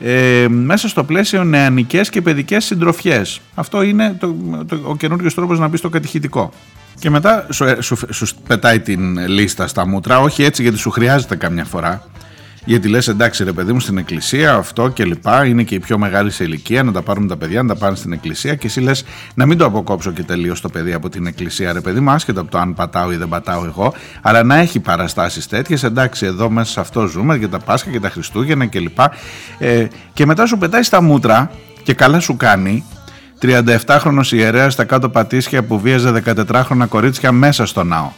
ε, 0.00 0.46
μέσα 0.48 0.88
στο 0.88 1.04
πλαίσιο 1.04 1.44
νεανικές 1.44 2.10
και 2.10 2.22
παιδικές 2.22 2.64
συντροφιές. 2.64 3.40
Αυτό 3.54 3.82
είναι 3.82 4.16
το, 4.20 4.34
το, 4.66 4.80
ο 4.82 4.96
καινούριος 4.96 5.34
τρόπος 5.34 5.58
να 5.58 5.68
μπει 5.68 5.76
στο 5.76 5.88
κατηχητικό. 5.88 6.52
Και 6.98 7.10
μετά 7.10 7.46
σου, 7.50 7.64
ε, 7.64 7.80
σου, 7.80 7.96
σου, 8.10 8.26
πετάει 8.46 8.80
την 8.80 9.28
λίστα 9.28 9.66
στα 9.66 9.86
μούτρα, 9.86 10.20
όχι 10.20 10.42
έτσι 10.42 10.62
γιατί 10.62 10.76
σου 10.76 10.90
χρειάζεται 10.90 11.36
καμιά 11.36 11.64
φορά, 11.64 12.02
γιατί 12.64 12.88
λες 12.88 13.08
εντάξει 13.08 13.44
ρε 13.44 13.52
παιδί 13.52 13.72
μου 13.72 13.80
στην 13.80 13.98
εκκλησία 13.98 14.54
αυτό 14.54 14.88
και 14.88 15.04
λοιπά 15.04 15.46
είναι 15.46 15.62
και 15.62 15.74
η 15.74 15.78
πιο 15.78 15.98
μεγάλη 15.98 16.30
σε 16.30 16.44
ηλικία 16.44 16.82
να 16.82 16.92
τα 16.92 17.02
πάρουν 17.02 17.28
τα 17.28 17.36
παιδιά 17.36 17.62
να 17.62 17.68
τα 17.68 17.80
πάνε 17.80 17.96
στην 17.96 18.12
εκκλησία 18.12 18.54
και 18.54 18.66
εσύ 18.66 18.80
λες 18.80 19.04
να 19.34 19.46
μην 19.46 19.58
το 19.58 19.64
αποκόψω 19.64 20.10
και 20.10 20.22
τελείως 20.22 20.60
το 20.60 20.68
παιδί 20.68 20.92
από 20.92 21.08
την 21.08 21.26
εκκλησία 21.26 21.72
ρε 21.72 21.80
παιδί 21.80 22.00
μου 22.00 22.10
άσχετα 22.10 22.40
από 22.40 22.50
το 22.50 22.58
αν 22.58 22.74
πατάω 22.74 23.12
ή 23.12 23.16
δεν 23.16 23.28
πατάω 23.28 23.64
εγώ 23.64 23.94
αλλά 24.20 24.42
να 24.42 24.56
έχει 24.56 24.80
παραστάσεις 24.80 25.46
τέτοιες 25.46 25.82
εντάξει 25.82 26.26
εδώ 26.26 26.50
μέσα 26.50 26.72
σε 26.72 26.80
αυτό 26.80 27.06
ζούμε 27.06 27.36
για 27.36 27.48
τα 27.48 27.58
Πάσχα 27.58 27.90
και 27.90 28.00
τα 28.00 28.10
Χριστούγεννα 28.10 28.66
και 28.66 28.80
λοιπά 28.80 29.12
ε, 29.58 29.86
και 30.12 30.26
μετά 30.26 30.46
σου 30.46 30.58
πετάει 30.58 30.82
στα 30.82 31.02
μούτρα 31.02 31.50
και 31.82 31.94
καλά 31.94 32.20
σου 32.20 32.36
κάνει 32.36 32.84
37χρονος 33.40 34.32
ιερέας 34.32 34.72
στα 34.72 34.84
κάτω 34.84 35.08
πατήσια 35.08 35.62
που 35.62 35.80
βίαζε 35.80 36.22
14χρονα 36.24 36.86
κορίτσια 36.88 37.32
μέσα 37.32 37.66
στο 37.66 37.84
ναό. 37.84 38.10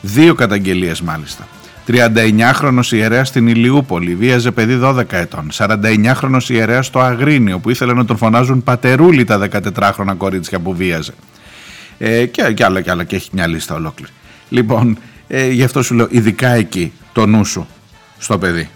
Δύο 0.00 0.34
καταγγελίες 0.34 1.00
μάλιστα. 1.00 1.46
39χρονος 1.90 2.92
ιερέας 2.92 3.28
στην 3.28 3.46
Ηλιούπολη, 3.46 4.14
βίαζε 4.14 4.50
παιδί 4.50 4.78
12 4.82 5.02
ετών. 5.10 5.48
49χρονος 5.52 6.48
ιερέας 6.48 6.86
στο 6.86 6.98
Αγρίνιο 7.00 7.58
που 7.58 7.70
ήθελε 7.70 7.92
να 7.92 8.04
τον 8.04 8.16
φωνάζουν 8.16 8.62
πατερούλη 8.62 9.24
τα 9.24 9.48
14χρονα 9.52 10.14
κορίτσια 10.16 10.58
που 10.58 10.74
βίαζε. 10.74 11.12
Ε, 11.98 12.26
και, 12.26 12.52
και 12.52 12.64
άλλα 12.64 12.80
και 12.80 12.90
άλλα 12.90 13.04
και 13.04 13.16
έχει 13.16 13.28
μια 13.32 13.46
λίστα 13.46 13.74
ολόκληρη. 13.74 14.12
Λοιπόν, 14.48 14.98
ε, 15.28 15.48
γι' 15.48 15.62
αυτό 15.62 15.82
σου 15.82 15.94
λέω 15.94 16.06
ειδικά 16.10 16.48
εκεί 16.48 16.92
το 17.12 17.26
νου 17.26 17.44
σου 17.44 17.66
στο 18.18 18.38
παιδί. 18.38 18.68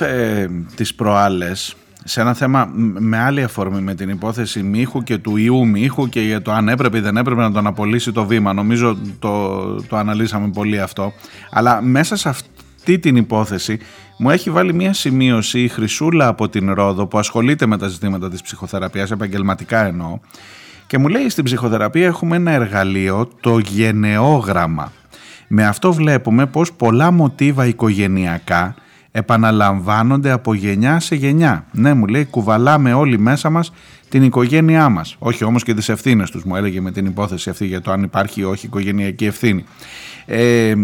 Έγραφε 0.00 0.40
ε, 0.40 0.48
τις 0.74 0.94
προάλλες 0.94 1.76
σε 2.04 2.20
ένα 2.20 2.34
θέμα 2.34 2.70
με 2.98 3.18
άλλη 3.18 3.42
αφορμή 3.42 3.80
με 3.80 3.94
την 3.94 4.08
υπόθεση 4.08 4.62
Μίχου 4.62 5.02
και 5.02 5.18
του 5.18 5.36
ιού 5.36 5.66
Μίχου 5.66 6.08
και 6.08 6.20
για 6.20 6.42
το 6.42 6.52
αν 6.52 6.68
έπρεπε 6.68 6.96
ή 6.96 7.00
δεν 7.00 7.16
έπρεπε 7.16 7.40
να 7.40 7.52
τον 7.52 7.66
απολύσει 7.66 8.12
το 8.12 8.24
βήμα. 8.26 8.52
Νομίζω 8.52 8.98
το, 9.18 9.74
το 9.82 9.96
αναλύσαμε 9.96 10.50
πολύ 10.50 10.80
αυτό. 10.80 11.12
Αλλά 11.50 11.82
μέσα 11.82 12.16
σε 12.16 12.28
αυτή 12.28 12.98
την 12.98 13.16
υπόθεση 13.16 13.78
μου 14.18 14.30
έχει 14.30 14.50
βάλει 14.50 14.74
μια 14.74 14.92
σημείωση 14.92 15.60
η 15.60 15.68
Χρυσούλα 15.68 16.26
από 16.26 16.48
την 16.48 16.72
Ρόδο 16.72 17.06
που 17.06 17.18
ασχολείται 17.18 17.66
με 17.66 17.78
τα 17.78 17.88
ζητήματα 17.88 18.30
της 18.30 18.42
ψυχοθεραπείας, 18.42 19.10
επαγγελματικά 19.10 19.86
εννοώ, 19.86 20.18
και 20.86 20.98
μου 20.98 21.08
λέει 21.08 21.28
στην 21.28 21.44
ψυχοθεραπεία 21.44 22.06
έχουμε 22.06 22.36
ένα 22.36 22.50
εργαλείο, 22.50 23.28
το 23.40 23.58
γενεόγραμμα. 23.58 24.92
Με 25.48 25.66
αυτό 25.66 25.92
βλέπουμε 25.92 26.46
πως 26.46 26.72
πολλά 26.72 27.10
μοτίβα 27.10 27.66
οικογενειακά 27.66 28.74
επαναλαμβάνονται 29.16 30.30
από 30.30 30.54
γενιά 30.54 31.00
σε 31.00 31.14
γενιά. 31.14 31.66
Ναι, 31.72 31.94
μου 31.94 32.06
λέει, 32.06 32.24
κουβαλάμε 32.24 32.92
όλοι 32.92 33.18
μέσα 33.18 33.50
μας 33.50 33.72
την 34.08 34.22
οικογένειά 34.22 34.88
μας. 34.88 35.16
Όχι 35.18 35.44
όμως 35.44 35.62
και 35.62 35.74
τις 35.74 35.88
ευθύνες 35.88 36.30
τους, 36.30 36.44
μου 36.44 36.56
έλεγε 36.56 36.80
με 36.80 36.90
την 36.90 37.06
υπόθεση 37.06 37.50
αυτή 37.50 37.66
για 37.66 37.80
το 37.80 37.90
αν 37.90 38.02
υπάρχει 38.02 38.40
ή 38.40 38.44
όχι 38.44 38.66
οικογενειακή 38.66 39.24
ευθύνη. 39.24 39.64
Ε, 40.26 40.74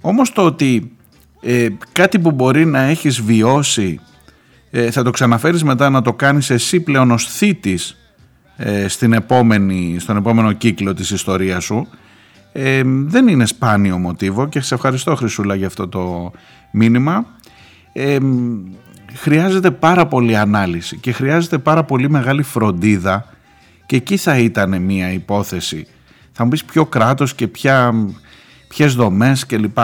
όμως 0.00 0.32
το 0.32 0.42
ότι 0.42 0.92
ε, 1.40 1.68
κάτι 1.92 2.18
που 2.18 2.30
μπορεί 2.30 2.64
να 2.64 2.80
έχεις 2.80 3.20
βιώσει 3.20 4.00
ε, 4.70 4.90
θα 4.90 5.02
το 5.02 5.10
ξαναφέρεις 5.10 5.64
μετά 5.64 5.90
να 5.90 6.02
το 6.02 6.12
κάνεις 6.12 6.50
εσύ 6.50 6.80
πλέον 6.80 7.10
ως 7.10 7.26
θήτης 7.26 7.96
ε, 8.56 8.88
στην 8.88 9.12
επόμενη, 9.12 9.96
στον 9.98 10.16
επόμενο 10.16 10.52
κύκλο 10.52 10.94
της 10.94 11.10
ιστορίας 11.10 11.64
σου 11.64 11.88
ε, 12.52 12.82
δεν 12.84 13.28
είναι 13.28 13.46
σπάνιο 13.46 13.98
μοτίβο 13.98 14.48
και 14.48 14.60
σε 14.60 14.74
ευχαριστώ 14.74 15.14
Χρυσούλα 15.14 15.54
για 15.54 15.66
αυτό 15.66 15.88
το 15.88 16.32
μήνυμα 16.70 17.26
χρειάζεται 19.14 19.70
πάρα 19.70 20.06
πολύ 20.06 20.36
ανάλυση 20.36 20.96
και 20.96 21.12
χρειάζεται 21.12 21.58
πάρα 21.58 21.84
πολύ 21.84 22.10
μεγάλη 22.10 22.42
φροντίδα 22.42 23.26
και 23.86 23.96
εκεί 23.96 24.16
θα 24.16 24.38
ήταν 24.38 24.82
μια 24.82 25.12
υπόθεση 25.12 25.86
θα 26.32 26.44
μου 26.44 26.50
πεις 26.50 26.64
ποιο 26.64 26.86
κράτος 26.86 27.34
και 27.34 27.46
ποια, 27.48 27.94
ποιες 28.68 28.94
δομές 28.94 29.46
κλπ 29.46 29.78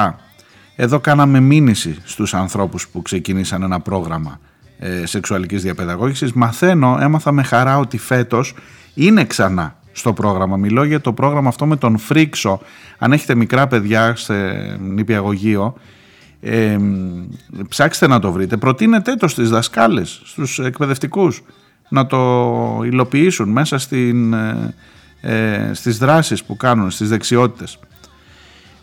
εδώ 0.77 1.01
κάναμε 1.01 1.41
μήνυση 1.41 1.97
στους 2.05 2.35
ανθρώπους 2.35 2.89
που 2.89 3.03
ξεκινήσαν 3.03 3.63
ένα 3.63 3.81
πρόγραμμα 3.81 4.41
ε, 4.79 5.07
σεξουαλικής 5.07 5.63
διαπαιδαγώγησης 5.63 6.33
μαθαίνω, 6.33 6.99
έμαθα 7.01 7.33
με 7.33 7.43
χαρά 7.43 7.79
ότι 7.79 7.99
φέτος 7.99 8.55
είναι 8.95 9.25
ξανά 9.25 9.77
στο 9.93 10.13
πρόγραμμα. 10.13 10.57
Μιλώ 10.57 10.85
για 10.85 11.01
το 11.01 11.13
πρόγραμμα 11.13 11.49
αυτό 11.49 11.67
με 11.67 11.77
τον 11.77 11.99
Φρίξο. 11.99 12.61
Αν 12.99 13.13
έχετε 13.13 13.35
μικρά 13.35 13.67
παιδιά 13.67 14.17
σε 14.17 14.35
νηπιαγωγείο, 14.81 15.75
ε, 16.45 16.79
ψάξτε 17.69 18.07
να 18.07 18.19
το 18.19 18.33
βρείτε. 18.33 18.57
Προτείνετε 18.57 19.15
το 19.15 19.29
στις 19.29 19.51
δασκάλες, 19.51 20.21
στους 20.25 20.59
εκπαιδευτικούς 20.59 21.43
να 21.89 22.07
το 22.07 22.81
υλοποιήσουν 22.85 23.49
μέσα 23.49 23.79
στην, 23.79 24.33
ε, 24.33 24.75
ε 25.21 25.71
στις 25.75 25.99
δράσεις 25.99 26.45
που 26.45 26.57
κάνουν, 26.57 26.91
στις 26.91 27.09
δεξιότητες. 27.09 27.79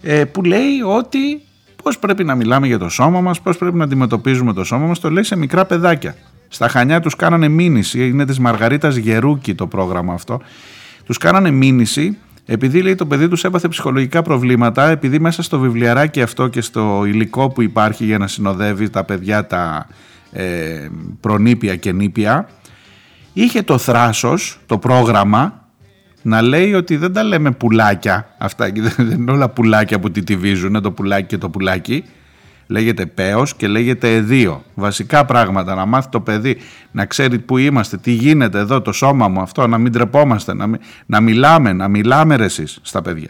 Ε, 0.01 0.25
που 0.25 0.43
λέει 0.43 0.81
ότι 0.85 1.41
πώς 1.83 1.99
πρέπει 1.99 2.23
να 2.23 2.35
μιλάμε 2.35 2.67
για 2.67 2.77
το 2.77 2.89
σώμα 2.89 3.21
μας, 3.21 3.41
πώς 3.41 3.57
πρέπει 3.57 3.77
να 3.77 3.83
αντιμετωπίζουμε 3.83 4.53
το 4.53 4.63
σώμα 4.63 4.85
μας, 4.85 4.99
το 4.99 5.09
λέει 5.09 5.23
σε 5.23 5.35
μικρά 5.37 5.65
παιδάκια. 5.65 6.15
Στα 6.47 6.67
Χανιά 6.67 6.99
τους 6.99 7.15
κάνανε 7.15 7.47
μήνυση, 7.47 8.07
είναι 8.07 8.25
της 8.25 8.39
Μαργαρίτας 8.39 8.95
Γερούκη 8.95 9.55
το 9.55 9.67
πρόγραμμα 9.67 10.13
αυτό, 10.13 10.41
τους 11.05 11.17
κάνανε 11.17 11.51
μήνυση 11.51 12.17
επειδή 12.45 12.81
λέει 12.81 12.95
το 12.95 13.05
παιδί 13.05 13.27
τους 13.27 13.43
έπαθε 13.43 13.67
ψυχολογικά 13.67 14.21
προβλήματα, 14.21 14.89
επειδή 14.89 15.19
μέσα 15.19 15.43
στο 15.43 15.59
βιβλιαράκι 15.59 16.21
αυτό 16.21 16.47
και 16.47 16.61
στο 16.61 17.03
υλικό 17.05 17.49
που 17.49 17.61
υπάρχει 17.61 18.05
για 18.05 18.17
να 18.17 18.27
συνοδεύει 18.27 18.89
τα 18.89 19.03
παιδιά 19.03 19.47
τα 19.47 19.87
ε, 20.31 20.87
προνήπια 21.19 21.75
και 21.75 21.91
νήπια, 21.91 22.49
είχε 23.33 23.61
το 23.61 23.77
θράσος, 23.77 24.59
το 24.65 24.77
πρόγραμμα, 24.77 25.65
να 26.21 26.41
λέει 26.41 26.73
ότι 26.73 26.95
δεν 26.95 27.13
τα 27.13 27.23
λέμε 27.23 27.51
πουλάκια 27.51 28.35
αυτά, 28.37 28.71
δεν 28.97 29.11
είναι 29.11 29.31
όλα 29.31 29.49
πουλάκια 29.49 29.99
που 29.99 30.11
τιτιβίζουν, 30.11 30.81
το 30.81 30.91
πουλάκι 30.91 31.27
και 31.27 31.37
το 31.37 31.49
πουλάκι, 31.49 32.03
λέγεται 32.71 33.05
πέος 33.05 33.55
και 33.55 33.67
λέγεται 33.67 34.15
εδίο. 34.15 34.63
Βασικά 34.73 35.25
πράγματα, 35.25 35.75
να 35.75 35.85
μάθει 35.85 36.09
το 36.09 36.19
παιδί, 36.19 36.57
να 36.91 37.05
ξέρει 37.05 37.39
που 37.39 37.57
είμαστε, 37.57 37.97
τι 37.97 38.11
γίνεται 38.11 38.59
εδώ, 38.59 38.81
το 38.81 38.91
σώμα 38.91 39.27
μου 39.27 39.41
αυτό, 39.41 39.67
να 39.67 39.77
μην 39.77 39.91
τρεπόμαστε, 39.91 40.53
να, 40.53 40.69
να 41.05 41.21
μιλάμε, 41.21 41.73
να 41.73 41.87
μιλάμε 41.87 42.35
ρε 42.35 42.43
εσείς 42.43 42.79
στα 42.81 43.01
παιδιά. 43.01 43.29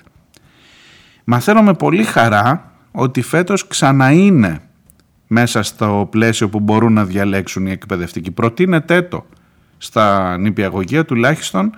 Μαθαίνω 1.23 1.61
με 1.61 1.73
πολύ 1.73 2.03
χαρά 2.03 2.71
ότι 2.91 3.21
φέτος 3.21 3.67
ξαναείναι 3.67 4.59
μέσα 5.27 5.63
στο 5.63 6.07
πλαίσιο 6.11 6.49
που 6.49 6.59
μπορούν 6.59 6.93
να 6.93 7.05
διαλέξουν 7.05 7.65
οι 7.65 7.71
εκπαιδευτικοί. 7.71 8.31
Προτείνετε 8.31 9.01
το 9.01 9.25
στα 9.77 10.37
νηπιαγωγεία 10.37 11.05
τουλάχιστον 11.05 11.71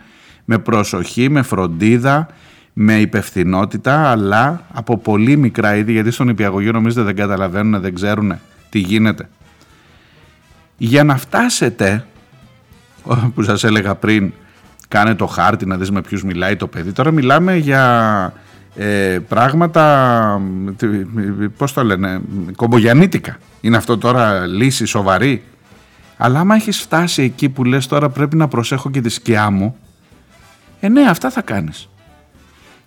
με 0.45 0.57
προσοχή, 0.57 1.29
με 1.29 1.41
φροντίδα, 1.41 2.27
με 2.73 2.99
υπευθυνότητα 2.99 4.09
αλλά 4.09 4.65
από 4.73 4.97
πολύ 4.97 5.37
μικρά 5.37 5.75
είδη 5.75 5.91
γιατί 5.91 6.11
στον 6.11 6.29
υπηαγωγείο 6.29 6.71
νομίζετε 6.71 7.01
δεν 7.01 7.15
καταλαβαίνουν, 7.15 7.81
δεν 7.81 7.95
ξέρουν 7.95 8.33
τι 8.69 8.79
γίνεται. 8.79 9.29
Για 10.77 11.03
να 11.03 11.17
φτάσετε 11.17 12.05
που 13.33 13.43
σας 13.43 13.63
έλεγα 13.63 13.95
πριν 13.95 14.33
κάνε 14.87 15.15
το 15.15 15.25
χάρτη 15.25 15.65
να 15.65 15.77
δεις 15.77 15.91
με 15.91 16.01
ποιους 16.01 16.23
μιλάει 16.23 16.55
το 16.55 16.67
παιδί. 16.67 16.91
Τώρα 16.91 17.11
μιλάμε 17.11 17.55
για 17.55 18.33
ε, 18.75 19.19
πράγματα 19.27 20.41
πώς 21.57 21.73
το 21.73 21.83
λένε 21.83 22.21
κομπογιανίτικα 22.55 23.37
είναι 23.61 23.77
αυτό 23.77 23.97
τώρα 23.97 24.45
λύση 24.47 24.85
σοβαρή. 24.85 25.43
Αλλά 26.17 26.39
άμα 26.39 26.55
έχεις 26.55 26.79
φτάσει 26.79 27.23
εκεί 27.23 27.49
που 27.49 27.63
λες 27.63 27.87
τώρα 27.87 28.09
πρέπει 28.09 28.35
να 28.35 28.47
προσέχω 28.47 28.89
και 28.89 29.01
τη 29.01 29.09
σκιά 29.09 29.49
μου. 29.49 29.75
Ε 30.79 30.89
ναι 30.89 31.01
αυτά 31.01 31.29
θα 31.29 31.41
κάνεις 31.41 31.89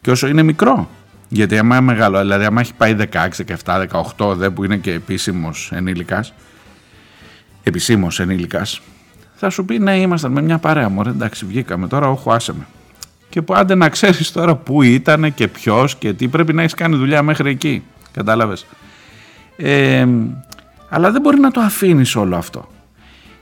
και 0.07 0.13
όσο 0.13 0.27
είναι 0.27 0.43
μικρό. 0.43 0.89
Γιατί 1.29 1.59
άμα 1.59 1.77
είναι 1.77 1.85
μεγάλο, 1.85 2.19
δηλαδή 2.19 2.45
άμα 2.45 2.61
έχει 2.61 2.75
πάει 2.75 2.97
16, 3.13 3.29
17, 3.65 3.87
18 4.17 4.35
δε 4.37 4.51
που 4.51 4.65
είναι 4.65 4.77
και 4.77 4.93
επίσημος 4.93 5.71
ενήλικας, 5.73 6.33
επισήμως 7.63 8.21
ενήλικας, 8.21 8.81
θα 9.35 9.51
σου 9.51 9.65
πει 9.65 9.79
ναι, 9.79 9.97
ήμασταν 9.97 10.33
με 10.33 10.43
μια 10.43 10.59
παρέα 10.59 10.89
μου. 10.89 11.03
Εντάξει, 11.07 11.47
βγήκαμε 11.47 11.89
τώρα, 11.89 12.09
όχι, 12.09 12.31
άσε 12.31 12.53
με. 12.53 12.67
Και 13.29 13.43
που 13.43 13.55
άντε 13.55 13.75
να 13.75 13.89
ξέρεις 13.89 14.33
τώρα 14.33 14.57
πού 14.57 14.83
ήταν 14.83 15.35
και 15.35 15.49
ποιος 15.49 15.97
και 15.97 16.13
τι 16.13 16.29
πρέπει 16.29 16.53
να 16.53 16.63
έχεις 16.63 16.75
κάνει 16.75 16.97
δουλειά 16.97 17.23
μέχρι 17.23 17.51
εκεί. 17.51 17.83
Κατάλαβες. 18.13 18.67
Ε, 19.57 20.07
αλλά 20.89 21.11
δεν 21.11 21.21
μπορεί 21.21 21.39
να 21.39 21.51
το 21.51 21.61
αφήνεις 21.61 22.17
όλο 22.17 22.37
αυτό. 22.37 22.69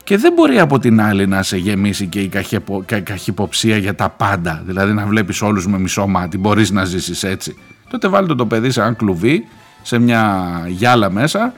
Και 0.05 0.17
δεν 0.17 0.33
μπορεί 0.33 0.59
από 0.59 0.79
την 0.79 1.01
άλλη 1.01 1.27
να 1.27 1.43
σε 1.43 1.57
γεμίσει 1.57 2.07
και 2.07 2.19
η 2.19 2.31
καχυποψία 3.03 3.77
για 3.77 3.95
τα 3.95 4.09
πάντα. 4.09 4.61
Δηλαδή 4.65 4.93
να 4.93 5.05
βλέπεις 5.05 5.41
όλους 5.41 5.67
με 5.67 5.79
μισό 5.79 6.07
μάτι, 6.07 6.37
μπορείς 6.37 6.71
να 6.71 6.85
ζήσεις 6.85 7.23
έτσι. 7.23 7.57
Τότε 7.89 8.07
βάλτε 8.07 8.35
το 8.35 8.45
παιδί 8.45 8.71
σε 8.71 8.81
ένα 8.81 8.93
κλουβί, 8.93 9.47
σε 9.81 9.99
μια 9.99 10.45
γυάλα 10.67 11.11
μέσα 11.11 11.53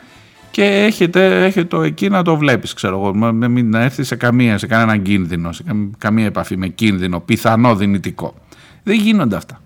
και 0.51 0.63
έχετε, 0.63 1.45
έχετε 1.45 1.65
το 1.65 1.81
εκεί 1.81 2.09
να 2.09 2.23
το 2.23 2.35
βλέπεις, 2.35 2.73
ξέρω 2.73 2.95
εγώ, 2.95 3.33
μην 3.33 3.69
να 3.69 3.81
έρθεις 3.81 4.07
σε 4.07 4.15
καμία, 4.15 4.57
σε 4.57 4.67
κανέναν 4.67 5.01
κίνδυνο, 5.01 5.51
σε 5.51 5.63
καμία 5.97 6.25
επαφή 6.25 6.57
με 6.57 6.67
κίνδυνο, 6.67 7.19
πιθανό 7.19 7.75
δυνητικό. 7.75 8.33
Δεν 8.83 8.95
γίνονται 8.95 9.35
αυτά. 9.35 9.61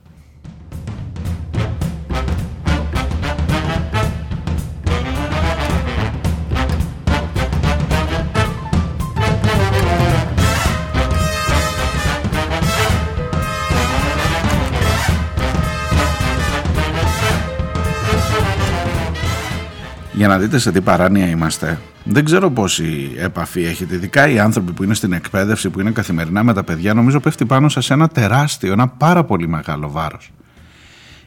Για 20.22 20.30
να 20.30 20.38
δείτε 20.38 20.58
σε 20.58 20.72
τι 20.72 20.82
παράνοια 20.82 21.28
είμαστε. 21.28 21.80
Δεν 22.04 22.26
ξέρω 22.26 22.52
πόση 22.52 23.12
επαφή 23.18 23.64
έχετε, 23.64 23.96
ειδικά 23.96 24.30
οι 24.30 24.40
άνθρωποι 24.40 24.72
που 24.72 24.84
είναι 24.84 24.94
στην 24.94 25.14
εκπαίδευση, 25.14 25.70
που 25.70 25.80
είναι 25.80 25.92
καθημερινά 25.92 26.44
με 26.44 26.54
τα 26.54 26.64
παιδιά, 26.64 26.94
νομίζω 26.94 27.20
πέφτει 27.20 27.46
πάνω 27.46 27.70
σας 27.70 27.90
ένα 27.90 28.08
τεράστιο, 28.08 28.72
ένα 28.72 28.88
πάρα 28.88 29.24
πολύ 29.24 29.48
μεγάλο 29.48 29.90
βάρος. 29.90 30.32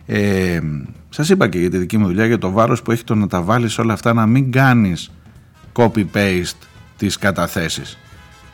Ε, 0.07 0.61
σας 1.09 1.28
είπα 1.28 1.49
και 1.49 1.59
για 1.59 1.70
τη 1.70 1.78
δική 1.78 1.99
μου 1.99 2.07
δουλειά 2.07 2.26
για 2.26 2.38
το 2.38 2.51
βάρος 2.51 2.82
που 2.82 2.90
έχει 2.90 3.05
το 3.05 3.14
να 3.14 3.26
τα 3.26 3.42
βάλεις 3.42 3.78
όλα 3.78 3.92
αυτά, 3.92 4.12
να 4.12 4.26
μην 4.26 4.53
κάνεις 4.53 5.11
copy-paste 5.72 6.59
τις 6.97 7.18
καταθέσεις. 7.18 7.99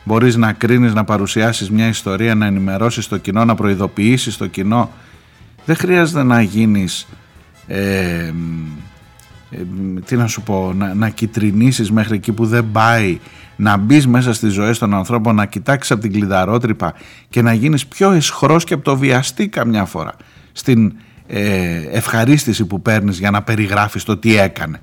Μπορείς 0.03 0.35
να 0.35 0.53
κρίνεις, 0.53 0.93
να 0.93 1.03
παρουσιάσεις 1.03 1.71
μια 1.71 1.87
ιστορία, 1.87 2.35
να 2.35 2.45
ενημερώσεις 2.45 3.07
το 3.07 3.17
κοινό, 3.17 3.45
να 3.45 3.55
προειδοποιήσεις 3.55 4.37
το 4.37 4.47
κοινό. 4.47 4.91
Δεν 5.65 5.75
χρειάζεται 5.75 6.23
να 6.23 6.41
γίνεις 6.41 7.07
ε, 7.67 7.79
ε, 8.17 8.33
τι 10.05 10.15
να 10.15 10.27
σου 10.27 10.41
πω, 10.41 10.73
να, 10.73 10.93
να 10.93 11.09
κυτρινήσεις 11.09 11.91
μέχρι 11.91 12.15
εκεί 12.15 12.31
που 12.31 12.45
δεν 12.45 12.71
πάει, 12.71 13.19
να 13.55 13.77
μπεις 13.77 14.07
μέσα 14.07 14.33
στις 14.33 14.53
ζωές 14.53 14.77
των 14.77 14.93
ανθρώπων, 14.93 15.35
να 15.35 15.45
κοιτάξεις 15.45 15.91
από 15.91 16.01
την 16.01 16.11
κλειδαρότρυπα 16.11 16.93
και 17.29 17.41
να 17.41 17.53
γίνεις 17.53 17.87
πιο 17.87 18.11
εσχρός 18.11 18.63
και 18.63 18.73
από 18.73 18.83
το 18.83 18.97
βιαστή 18.97 19.47
καμιά 19.47 19.85
φορά 19.85 20.13
στην 20.51 20.93
ε, 21.27 21.81
ευχαρίστηση 21.91 22.65
που 22.65 22.81
παίρνεις 22.81 23.19
για 23.19 23.31
να 23.31 23.41
περιγράφεις 23.41 24.03
το 24.03 24.17
τι 24.17 24.37
έκανε. 24.37 24.81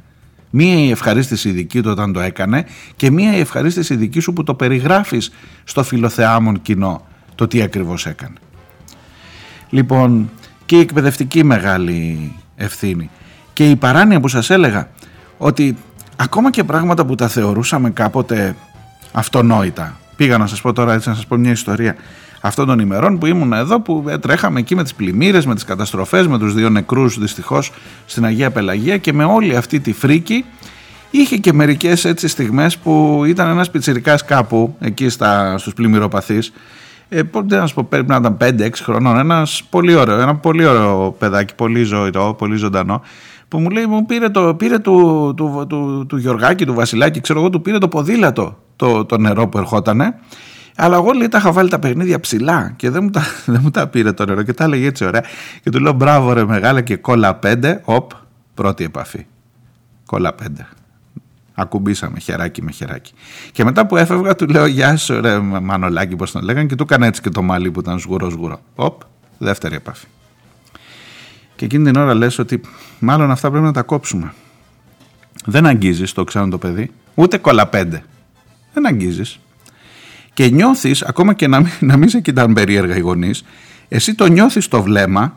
Μία 0.51 0.79
η 0.79 0.91
ευχαρίστηση 0.91 1.51
δική 1.51 1.83
του 1.83 1.91
όταν 1.91 2.13
το 2.13 2.21
έκανε 2.21 2.65
και 2.97 3.11
μία 3.11 3.37
η 3.37 3.41
ευχαρίστηση 3.41 3.97
δική 3.97 4.21
σου 4.21 4.33
που 4.33 4.43
το 4.43 4.55
περιγράφεις 4.55 5.33
στο 5.65 5.83
φιλοθεάμον 5.83 6.63
κοινό 6.63 7.07
το 7.35 7.47
τι 7.47 7.63
ακριβώς 7.63 8.07
έκανε. 8.07 8.37
Λοιπόν 9.71 10.31
και 10.67 10.77
η 10.77 10.81
εκπαιδευτική 10.81 11.45
μεγάλη 11.45 12.33
ευθύνη 12.57 13.11
και 13.59 13.71
η 13.71 13.77
παράνοια 13.77 14.21
που 14.21 14.29
σας 14.29 14.51
έλεγα 14.51 14.89
ότι 15.39 15.77
ακόμα 16.17 16.51
και 16.51 16.65
πράγματα 16.65 17.07
που 17.07 17.15
τα 17.15 17.29
θεωρούσαμε 17.29 17.91
κάποτε 17.91 18.57
αυτονόητα 19.13 19.97
πήγα 20.17 20.39
να 20.39 20.47
σας 20.47 20.61
πω 20.61 20.73
τώρα 20.73 20.93
έτσι 20.93 21.09
να 21.09 21.15
σας 21.15 21.27
πω 21.27 21.37
μια 21.37 21.51
ιστορία 21.51 21.97
αυτών 22.41 22.67
των 22.67 22.79
ημερών 22.79 23.19
που 23.19 23.27
ήμουν 23.27 23.53
εδώ 23.53 23.81
που 23.81 24.05
τρέχαμε 24.21 24.61
εκεί 24.61 24.75
με 24.75 24.83
τις 24.83 24.95
πλημμύρες, 24.95 25.47
με 25.47 25.55
τις 25.55 25.65
καταστροφές, 25.65 26.27
με 26.27 26.39
τους 26.39 26.55
δύο 26.55 26.69
νεκρούς 26.71 27.19
δυστυχώς 27.19 27.73
στην 28.07 28.25
Αγία 28.25 28.51
Πελαγία 28.51 28.97
και 28.97 29.13
με 29.13 29.25
όλη 29.25 29.57
αυτή 29.57 29.81
τη 29.81 29.93
φρίκη 29.93 30.45
είχε 31.11 31.37
και 31.37 31.53
μερικές 31.53 32.05
έτσι 32.05 32.29
στιγμές 32.29 32.79
που 32.79 33.23
ήταν 33.27 33.49
ένας 33.49 33.71
πιτσιρικάς 33.71 34.25
κάπου 34.25 34.77
εκεί 34.81 35.09
στα, 35.09 35.59
στους 35.59 35.75
πλημμυροπαθείς. 35.75 36.53
Ε, 37.09 37.23
να 37.45 37.67
σου 37.67 37.75
πω, 37.75 37.85
πρέπει 37.85 38.09
να 38.09 38.17
ήταν 38.17 38.37
5-6 38.41 38.71
χρονών, 38.83 39.19
ένας 39.19 39.63
πολύ 39.71 39.95
ωραίο, 39.95 40.21
ένα 40.21 40.37
πολύ 40.37 40.65
ωραίο 40.67 41.15
παιδάκι, 41.19 41.55
πολύ 41.55 41.83
ζωηρό, 41.83 42.35
πολύ 42.35 42.57
ζωντανό, 42.57 43.03
που 43.49 43.59
μου 43.59 43.71
λέει, 43.71 43.87
μου 43.87 44.07
πήρε, 44.07 44.29
το, 44.29 44.55
πήρε 44.55 44.79
του, 44.79 45.35
του, 45.37 45.67
του, 45.69 46.07
του, 46.09 46.17
Γιωργάκη, 46.17 46.67
του 46.67 46.75
Βασιλάκη, 46.75 47.21
ξέρω 47.21 47.39
εγώ, 47.39 47.51
του 47.51 47.63
πήρε 47.63 47.79
το 47.79 47.89
ποδήλατο 47.89 48.59
το, 48.77 49.05
το 49.05 49.19
νερό 49.19 49.49
που 49.49 49.59
ερχότανε 49.59 50.15
αλλά 50.81 50.97
εγώ 50.97 51.13
λέει 51.13 51.29
τα 51.29 51.39
είχα 51.39 51.53
βάλει 51.53 51.69
τα 51.69 51.79
παιχνίδια 51.79 52.21
ψηλά 52.21 52.73
και 52.77 52.91
δεν 52.91 53.03
μου 53.03 53.11
τα, 53.11 53.23
δεν 53.53 53.61
μου 53.63 53.71
τα 53.71 53.87
πήρε 53.87 54.13
το 54.13 54.25
νερό 54.25 54.43
και 54.43 54.53
τα 54.53 54.65
έλεγε 54.65 54.87
έτσι 54.87 55.05
ωραία. 55.05 55.25
Και 55.63 55.71
του 55.71 55.81
λέω 55.81 55.93
μπράβο 55.93 56.33
ρε 56.33 56.45
μεγάλα 56.45 56.81
και 56.81 56.97
κόλλα 56.97 57.35
πέντε, 57.35 57.81
οπ, 57.85 58.11
πρώτη 58.55 58.85
επαφή. 58.85 59.27
Κόλλα 60.07 60.35
πέντε. 60.35 60.67
Ακουμπήσαμε 61.55 62.19
χεράκι 62.19 62.63
με 62.63 62.71
χεράκι. 62.71 63.13
Και 63.53 63.65
μετά 63.65 63.87
που 63.87 63.97
έφευγα 63.97 64.35
του 64.35 64.47
λέω 64.47 64.67
γεια 64.67 64.97
σου 64.97 65.21
ρε 65.21 65.39
μανολάκι 65.39 66.17
πώς 66.17 66.31
τον 66.31 66.43
λέγανε 66.43 66.67
και 66.67 66.75
του 66.75 66.83
έκανε 66.83 67.07
έτσι 67.07 67.21
και 67.21 67.31
το 67.31 67.43
μάλι 67.43 67.71
που 67.71 67.81
ήταν 67.81 67.99
σγουρό 67.99 68.31
σγουρό. 68.31 68.61
Οπ, 68.75 69.01
δεύτερη 69.39 69.75
επαφή. 69.75 70.07
Και 71.59 71.65
εκείνη 71.65 71.85
την 71.85 72.01
ώρα 72.01 72.15
λες 72.15 72.39
ότι 72.39 72.61
μάλλον 72.99 73.31
αυτά 73.31 73.51
πρέπει 73.51 73.65
να 73.65 73.73
τα 73.73 73.83
κόψουμε. 73.83 74.35
Δεν 75.45 75.67
αγγίζεις 75.67 76.13
το 76.13 76.25
ξένο 76.25 76.49
το 76.49 76.59
παιδί, 76.59 76.91
ούτε 77.15 77.39
κόλλα 77.39 77.67
πέντε. 77.67 78.03
Δεν 78.73 78.87
αγγίζεις 78.87 79.39
και 80.35 80.49
νιώθεις, 80.49 81.03
ακόμα 81.03 81.35
και 81.35 81.47
να 81.47 81.61
μην, 81.61 81.71
να 81.81 81.97
μην 81.97 82.09
σε 82.09 82.21
κοιτάνε 82.21 82.55
περίεργα 82.55 82.97
οι 82.97 83.01
γονείς, 83.01 83.45
εσύ 83.89 84.15
το 84.15 84.27
νιώθεις 84.27 84.69
το 84.69 84.83
βλέμμα 84.83 85.35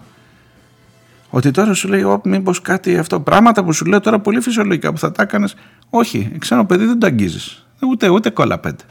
ότι 1.29 1.51
τώρα 1.51 1.73
σου 1.73 1.87
λέει, 1.87 2.03
μήπως 2.23 2.61
κάτι 2.61 2.97
αυτό. 2.97 3.19
Πράγματα 3.19 3.63
που 3.63 3.73
σου 3.73 3.85
λέω 3.85 3.99
τώρα 3.99 4.19
πολύ 4.19 4.41
φυσιολογικά 4.41 4.91
που 4.91 4.97
θα 4.97 5.11
τα 5.11 5.23
έκανες. 5.23 5.55
Όχι, 5.89 6.31
ξένο 6.39 6.65
παιδί 6.65 6.85
δεν 6.85 6.99
το 6.99 7.05
αγγίζεις. 7.05 7.65
Ούτε, 7.79 8.09
ούτε 8.09 8.29
κόλλα 8.29 8.59
πέντε. 8.59 8.83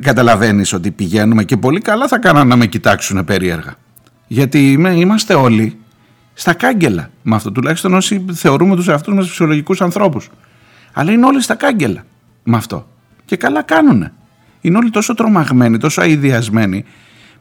Καταλαβαίνεις 0.00 0.72
ότι 0.72 0.90
πηγαίνουμε 0.90 1.44
και 1.44 1.56
πολύ 1.56 1.80
καλά 1.80 2.08
θα 2.08 2.18
κάνανε 2.18 2.48
να 2.48 2.56
με 2.56 2.66
κοιτάξουν 2.66 3.24
περίεργα. 3.24 3.74
Γιατί 4.26 4.72
είμαστε 4.72 5.34
όλοι 5.34 5.78
στα 6.38 6.54
κάγκελα 6.54 7.10
με 7.22 7.34
αυτό. 7.34 7.52
Τουλάχιστον 7.52 7.94
όσοι 7.94 8.24
θεωρούμε 8.32 8.76
τους 8.76 8.88
εαυτούς 8.88 9.14
μας 9.14 9.28
φυσιολογικούς 9.28 9.80
ανθρώπους. 9.80 10.28
Αλλά 10.92 11.12
είναι 11.12 11.26
όλοι 11.26 11.42
στα 11.42 11.54
κάγκελα 11.54 12.04
με 12.42 12.56
αυτό. 12.56 12.88
Και 13.24 13.36
καλά 13.36 13.62
κάνουνε 13.62 14.12
είναι 14.60 14.76
όλοι 14.76 14.90
τόσο 14.90 15.14
τρομαγμένοι, 15.14 15.78
τόσο 15.78 16.00
αειδιασμένοι, 16.00 16.84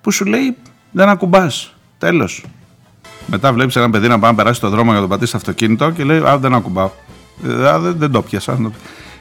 που 0.02 0.12
σου 0.12 0.26
λέει 0.26 0.56
δεν 0.92 1.10
ακουμπάς. 1.10 1.76
Τέλος. 1.98 2.46
Μετά 3.26 3.54
βλέπεις 3.54 3.76
ένα 3.76 3.90
παιδί 3.90 4.08
να 4.08 4.20
πάει 4.20 4.32
να 4.32 4.38
περάσει 4.38 4.60
το 4.60 4.70
δρόμο 4.70 4.84
για 4.84 4.94
να 4.94 5.00
τον 5.00 5.10
πατήσει 5.10 5.36
αυτοκίνητο 5.36 5.92
και 5.92 6.04
λέει 6.04 6.20
Α, 6.20 6.38
δεν 6.38 6.54
ακουμπάω. 6.54 6.92
Ε, 7.46 7.68
α, 7.68 7.80
δεν, 7.80 7.96
δεν 7.98 8.12
το 8.12 8.22
πιάσα. 8.22 8.72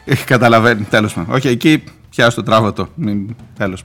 Έχει 0.05 0.25
καταλαβαίνει. 0.25 0.83
Τέλος 0.83 1.15
πάντων. 1.15 1.35
Όχι, 1.35 1.49
εκεί 1.49 1.83
πιάσει 2.11 2.37
το 2.37 2.43
τράβατο. 2.43 2.89
Τέλος. 3.57 3.85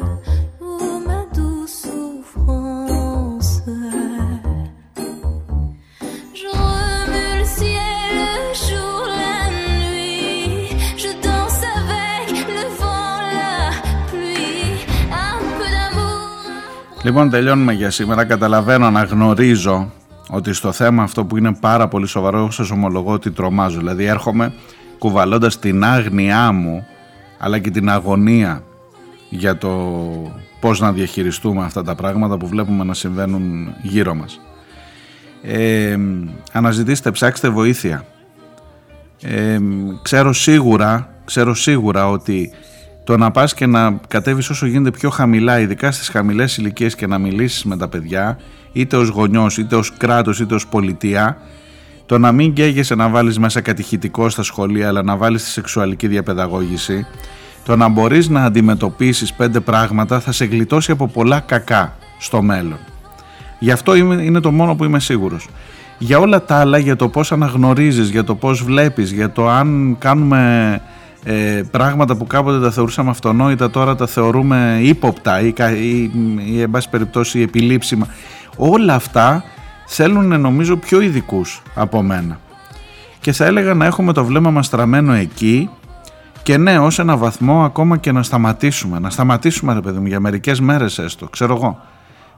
Λοιπόν 17.03 17.29
τελειώνουμε 17.29 17.73
για 17.73 17.89
σήμερα. 17.89 18.25
Καταλαβαίνω, 18.25 18.85
αναγνωρίζω 18.85 19.91
Ότι 20.29 20.53
στο 20.53 20.71
θέμα 20.71 21.03
αυτό 21.03 21.25
που 21.25 21.37
είναι 21.37 21.53
πάρα 21.59 21.87
πολύ 21.87 22.07
σοβαρό 22.07 22.51
Σας 22.51 22.71
ομολογώ 22.71 23.11
ότι 23.11 23.31
τρομάζω. 23.31 23.77
Δηλαδή 23.77 24.05
έρχομαι 24.05 24.53
κουβαλώντας 24.97 25.59
την 25.59 25.83
άγνοιά 25.83 26.51
μου 26.51 26.85
Αλλά 27.37 27.59
και 27.59 27.69
την 27.69 27.89
αγωνία 27.89 28.63
Για 29.29 29.57
το 29.57 29.69
πώς 30.59 30.79
να 30.79 30.91
διαχειριστούμε 30.91 31.63
αυτά 31.63 31.83
τα 31.83 31.95
πράγματα 31.95 32.37
Που 32.37 32.47
βλέπουμε 32.47 32.83
να 32.83 32.93
συμβαίνουν 32.93 33.73
γύρω 33.81 34.15
μας. 34.15 34.41
Ε, 35.41 35.97
Αναζητήστε, 36.51 37.11
ψάξτε 37.11 37.49
βοήθεια. 37.49 38.05
Ε, 39.21 39.59
Ξέρω 40.01 40.33
σίγουρα 40.33 41.09
Ξέρω 41.25 41.53
σίγουρα 41.53 42.09
ότι 42.09 42.51
το 43.03 43.17
να 43.17 43.31
πας 43.31 43.53
και 43.53 43.65
να 43.65 43.99
κατέβεις 44.07 44.49
όσο 44.49 44.65
γίνεται 44.65 44.91
πιο 44.91 45.09
χαμηλά, 45.09 45.59
ειδικά 45.59 45.91
στις 45.91 46.09
χαμηλές 46.09 46.57
ηλικίες 46.57 46.95
και 46.95 47.07
να 47.07 47.17
μιλήσεις 47.17 47.63
με 47.63 47.77
τα 47.77 47.87
παιδιά, 47.87 48.39
είτε 48.71 48.97
ως 48.97 49.07
γονιός, 49.07 49.57
είτε 49.57 49.75
ως 49.75 49.93
κράτος, 49.97 50.39
είτε 50.39 50.55
ως 50.55 50.67
πολιτεία, 50.67 51.37
το 52.05 52.17
να 52.17 52.31
μην 52.31 52.53
καίγεσαι 52.53 52.95
να 52.95 53.09
βάλεις 53.09 53.39
μέσα 53.39 53.61
κατηχητικό 53.61 54.29
στα 54.29 54.43
σχολεία, 54.43 54.87
αλλά 54.87 55.03
να 55.03 55.15
βάλεις 55.15 55.43
τη 55.43 55.49
σεξουαλική 55.49 56.07
διαπαιδαγώγηση, 56.07 57.05
το 57.65 57.75
να 57.75 57.87
μπορείς 57.87 58.29
να 58.29 58.43
αντιμετωπίσεις 58.43 59.33
πέντε 59.33 59.59
πράγματα 59.59 60.19
θα 60.19 60.31
σε 60.31 60.45
γλιτώσει 60.45 60.91
από 60.91 61.07
πολλά 61.07 61.39
κακά 61.39 61.95
στο 62.19 62.41
μέλλον. 62.41 62.79
Γι' 63.59 63.71
αυτό 63.71 63.95
είναι 63.95 64.39
το 64.39 64.51
μόνο 64.51 64.75
που 64.75 64.83
είμαι 64.83 64.99
σίγουρος. 64.99 65.47
Για 65.97 66.19
όλα 66.19 66.43
τα 66.43 66.59
άλλα, 66.59 66.77
για 66.77 66.95
το 66.95 67.09
πώς 67.09 67.31
αναγνωρίζεις, 67.31 68.09
για 68.09 68.23
το 68.23 68.35
πώς 68.35 68.63
βλέπεις, 68.63 69.11
για 69.11 69.31
το 69.31 69.49
αν 69.49 69.95
κάνουμε 69.99 70.81
ε, 71.23 71.61
πράγματα 71.71 72.15
που 72.15 72.27
κάποτε 72.27 72.59
τα 72.59 72.71
θεωρούσαμε 72.71 73.09
αυτονόητα 73.09 73.69
τώρα 73.69 73.95
τα 73.95 74.07
θεωρούμε 74.07 74.79
ύποπτα 74.81 75.41
ή, 75.41 75.53
ή, 75.81 76.11
ή 76.45 76.61
εν 76.61 76.69
πάση 76.69 76.89
περιπτώσει 76.89 77.41
επιλήψιμα 77.41 78.07
όλα 78.57 78.95
αυτά 78.95 79.43
θέλουν 79.85 80.41
νομίζω 80.41 80.77
πιο 80.77 81.01
ειδικούς 81.01 81.61
από 81.75 82.01
μένα. 82.01 82.39
Και 83.19 83.31
θα 83.31 83.45
έλεγα 83.45 83.73
να 83.73 83.85
έχουμε 83.85 84.13
το 84.13 84.25
βλέμμα 84.25 84.51
μας 84.51 84.65
στραμμένο 84.65 85.13
εκεί 85.13 85.69
και 86.43 86.57
ναι 86.57 86.79
ως 86.79 86.99
ένα 86.99 87.17
βαθμό 87.17 87.63
ακόμα 87.63 87.97
και 87.97 88.11
να 88.11 88.23
σταματήσουμε. 88.23 88.99
Να 88.99 89.09
σταματήσουμε 89.09 89.73
ρε 89.73 89.81
παιδί 89.81 89.99
μου 89.99 90.07
για 90.07 90.19
μερικές 90.19 90.59
μέρες 90.59 90.99
έστω 90.99 91.27
ξέρω 91.27 91.55
εγώ. 91.55 91.79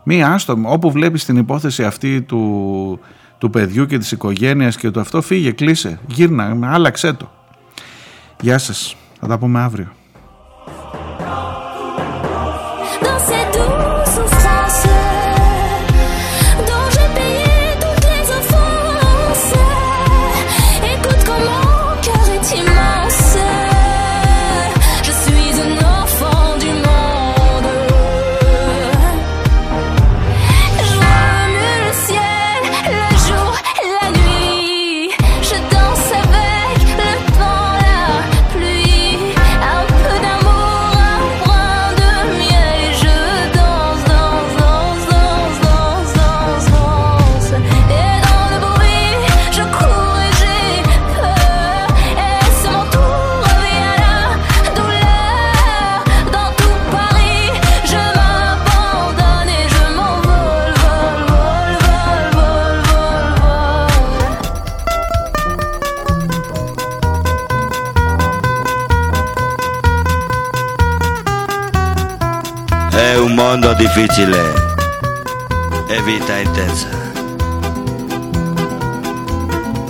Μία 0.03 0.33
άστο, 0.33 0.57
όπου 0.63 0.91
βλέπεις 0.91 1.25
την 1.25 1.37
υπόθεση 1.37 1.83
αυτή 1.83 2.21
του, 2.21 2.99
του 3.37 3.49
παιδιού 3.49 3.85
και 3.85 3.97
της 3.97 4.11
οικογένειας 4.11 4.75
και 4.75 4.89
το 4.89 4.99
αυτό 4.99 5.21
φύγε, 5.21 5.51
κλείσε, 5.51 5.99
γύρνα, 6.07 6.57
άλλαξέ 6.61 7.13
το. 7.13 7.31
Γεια 8.43 8.57
σας. 8.57 8.95
Θα 9.19 9.27
τα 9.27 9.37
πούμε 9.37 9.59
αύριο. 9.59 9.91
Difficile 73.95 74.41
e 75.87 76.01
vita 76.01 76.37
intensa. 76.37 76.87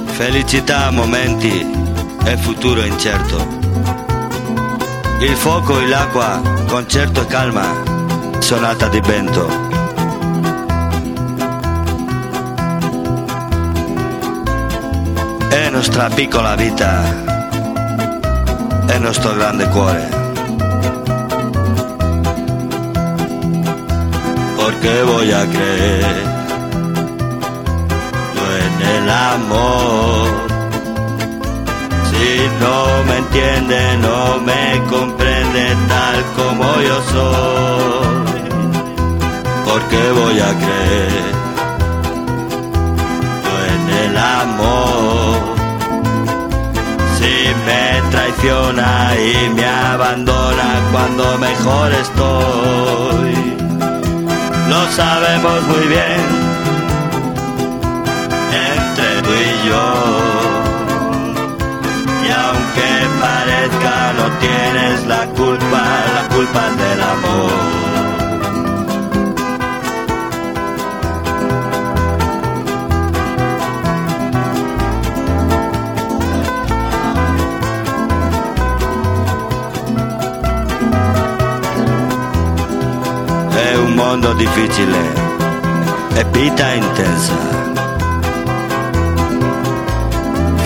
Felicità, 0.07 0.91
momenti 0.91 1.65
e 2.25 2.37
futuro 2.37 2.83
incerto. 2.83 3.47
Il 5.19 5.35
fuoco 5.37 5.79
e 5.79 5.87
l'acqua, 5.87 6.41
concerto 6.67 7.21
e 7.21 7.27
calma, 7.27 7.65
sonata 8.39 8.89
di 8.89 8.99
vento. 8.99 9.47
È 15.47 15.69
nostra 15.69 16.09
piccola 16.09 16.55
vita, 16.55 17.03
è 18.85 18.97
nostro 18.97 19.33
grande 19.33 19.69
cuore. 19.69 20.22
Porque 24.84 25.03
voy 25.03 25.31
a 25.31 25.45
creer 25.45 26.23
yo 28.36 28.45
en 28.65 28.75
el 28.95 29.09
amor. 29.09 30.27
Si 32.09 32.27
no 32.59 33.03
me 33.07 33.17
entiende, 33.17 33.97
no 34.01 34.39
me 34.41 34.81
comprende 34.89 35.75
tal 35.88 36.17
como 36.36 36.81
yo 36.81 37.01
soy, 37.13 38.41
porque 39.65 40.11
voy 40.19 40.39
a 40.39 40.51
creer 40.63 41.31
yo 43.45 43.55
en 43.73 43.84
el 44.05 44.17
amor. 44.17 45.38
Si 47.17 47.34
me 47.67 48.11
traiciona 48.11 49.15
y 49.15 49.49
me 49.49 49.65
abandona 49.65 50.81
cuando 50.91 51.38
mejor 51.38 51.93
estoy 51.93 53.52
lo 54.74 54.91
sabemos 54.91 55.61
muy 55.67 55.86
bien, 55.88 56.21
entre 58.71 59.21
tú 59.21 59.32
y 59.32 59.67
yo. 59.69 59.86
Y 62.26 62.30
aunque 62.43 62.89
parezca 63.21 64.13
no 64.19 64.26
tienes 64.43 65.05
la 65.05 65.26
culpa, 65.39 65.82
la 66.17 66.36
culpa 66.36 66.63
del 66.82 67.01
amor. 67.01 67.82
Mondo 84.14 84.34
difficile 84.34 85.11
e 86.14 86.24
vita 86.26 86.72
intensa. 86.74 87.34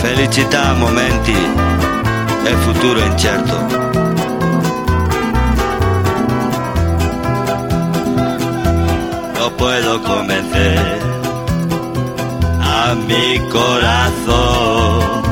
Felicità, 0.01 0.73
momenti 0.73 1.37
e 2.43 2.55
futuro 2.65 2.99
incerto. 2.99 3.55
No 9.39 9.49
puedo 9.55 10.01
convencer 10.03 10.99
a 12.59 12.95
mi 12.95 13.39
corazón. 13.49 15.23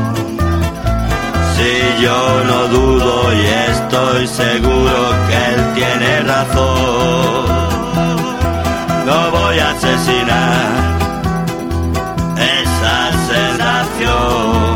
Si 1.53 2.01
yo 2.01 2.43
no 2.45 2.67
dudo 2.69 3.33
y 3.33 3.45
estoy 3.71 4.25
seguro 4.25 4.95
que 5.27 5.35
él 5.53 5.73
tiene 5.73 6.21
razón 6.21 7.74
asesinar 9.71 10.67
esa 12.37 12.97
sensación. 13.31 14.75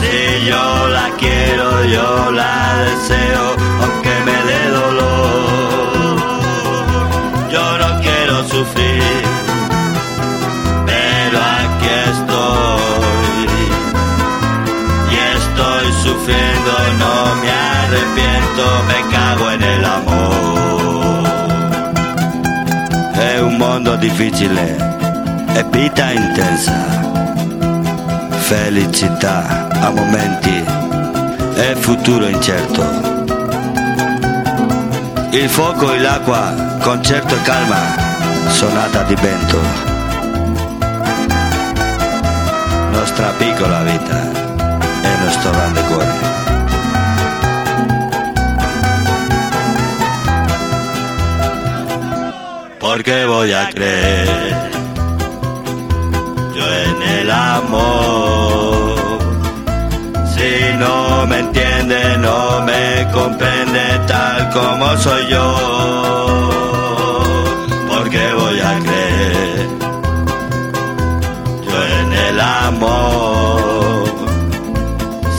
Si 0.00 0.16
yo 0.50 0.66
la 0.88 1.06
quiero, 1.18 1.66
yo 1.84 2.08
la 2.32 2.56
deseo, 2.86 3.44
aunque 3.82 4.14
me 4.26 4.36
dé 4.50 4.62
dolor. 4.80 6.16
Yo 7.52 7.64
no 7.82 7.88
quiero 8.00 8.34
sufrir, 8.48 9.22
pero 10.86 11.38
aquí 11.60 11.90
estoy. 12.12 13.48
Y 15.14 15.16
estoy 15.38 15.86
sufriendo, 16.06 16.72
no 17.02 17.14
me 17.42 17.50
arrepiento, 17.50 18.62
me 18.90 18.98
cago 19.14 19.44
en 19.50 19.62
el 19.62 19.73
difficile 24.08 24.76
e 25.54 25.64
vita 25.70 26.10
intensa, 26.10 26.74
felicità 28.50 29.68
a 29.80 29.88
momenti 29.88 30.62
e 31.54 31.74
futuro 31.76 32.26
incerto. 32.26 32.82
Il 35.30 35.48
fuoco 35.48 35.90
e 35.90 36.00
l'acqua, 36.00 36.52
concerto 36.82 37.34
e 37.34 37.42
calma, 37.42 37.80
sonata 38.48 39.04
di 39.04 39.14
vento. 39.14 39.60
Nostra 42.90 43.28
piccola 43.38 43.82
vita 43.84 44.20
e 45.02 45.24
nostro 45.24 45.50
grande 45.50 45.82
cuore. 45.84 46.33
Porque 52.94 53.26
voy 53.26 53.52
a 53.52 53.68
creer 53.70 54.70
yo 56.54 56.64
en 56.86 57.02
el 57.18 57.28
amor. 57.28 58.94
Si 60.32 60.78
no 60.78 61.26
me 61.26 61.40
entiende, 61.40 62.16
no 62.18 62.60
me 62.60 63.08
comprende 63.12 63.80
tal 64.06 64.48
como 64.50 64.96
soy 64.98 65.26
yo, 65.26 65.46
porque 67.88 68.32
voy 68.34 68.60
a 68.60 68.78
creer 68.86 69.68
yo 71.66 71.78
en 71.98 72.12
el 72.28 72.40
amor. 72.40 74.04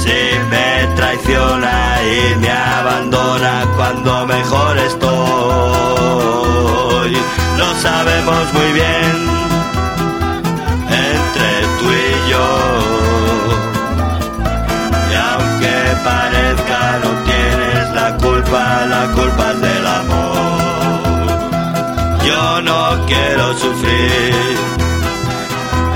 Si 0.01 0.19
me 0.51 0.93
traiciona 0.97 2.01
y 2.03 2.35
me 2.35 2.51
abandona 2.51 3.65
cuando 3.77 4.25
mejor 4.25 4.77
estoy 4.77 5.14
sabemos 7.85 8.45
muy 8.53 8.71
bien, 8.81 9.15
entre 11.07 11.51
tú 11.77 11.85
y 12.05 12.11
yo. 12.31 12.47
Y 15.11 15.13
aunque 15.31 15.75
parezca 16.09 16.81
no 17.03 17.11
tienes 17.29 17.85
la 17.99 18.09
culpa, 18.25 18.61
la 18.95 19.03
culpa 19.17 19.43
es 19.53 19.59
del 19.67 19.85
amor. 20.01 21.25
Yo 22.29 22.43
no 22.69 22.81
quiero 23.09 23.45
sufrir, 23.63 24.57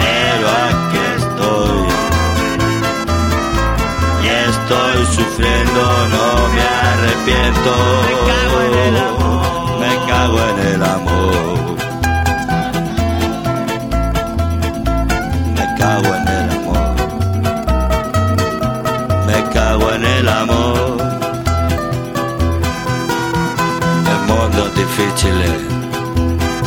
pero 0.02 0.46
aquí 0.68 1.02
estoy. 1.18 1.88
Y 4.26 4.28
estoy 4.50 4.98
sufriendo, 5.18 5.82
no 6.16 6.28
me 6.56 6.66
arrepiento. 6.92 7.72
Me 8.08 8.14
cago 8.30 8.58
en 8.68 8.74
el 8.88 8.96
amor 9.08 9.20
me 9.80 9.96
cago 10.08 10.38
en 10.50 10.68
el 10.74 10.84
amor. 10.84 11.69
Difficile 25.20 25.46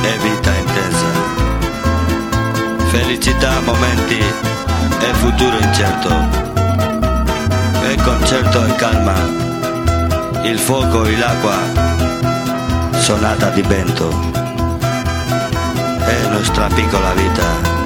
e 0.03 0.19
vita 0.19 0.51
intensa. 0.55 1.07
Felicità, 2.91 3.61
momenti 3.61 4.19
e 4.19 5.15
futuro 5.15 5.59
incerto. 5.59 6.11
E 7.83 7.97
concerto 8.03 8.67
e 8.67 8.75
calma. 8.75 9.15
Il 10.43 10.59
fuoco 10.59 11.05
e 11.05 11.17
l'acqua 11.17 11.57
sonata 12.99 13.49
di 13.51 13.63
vento. 13.63 14.11
È 15.99 16.29
nostra 16.29 16.67
piccola 16.67 17.13
vita, 17.15 17.82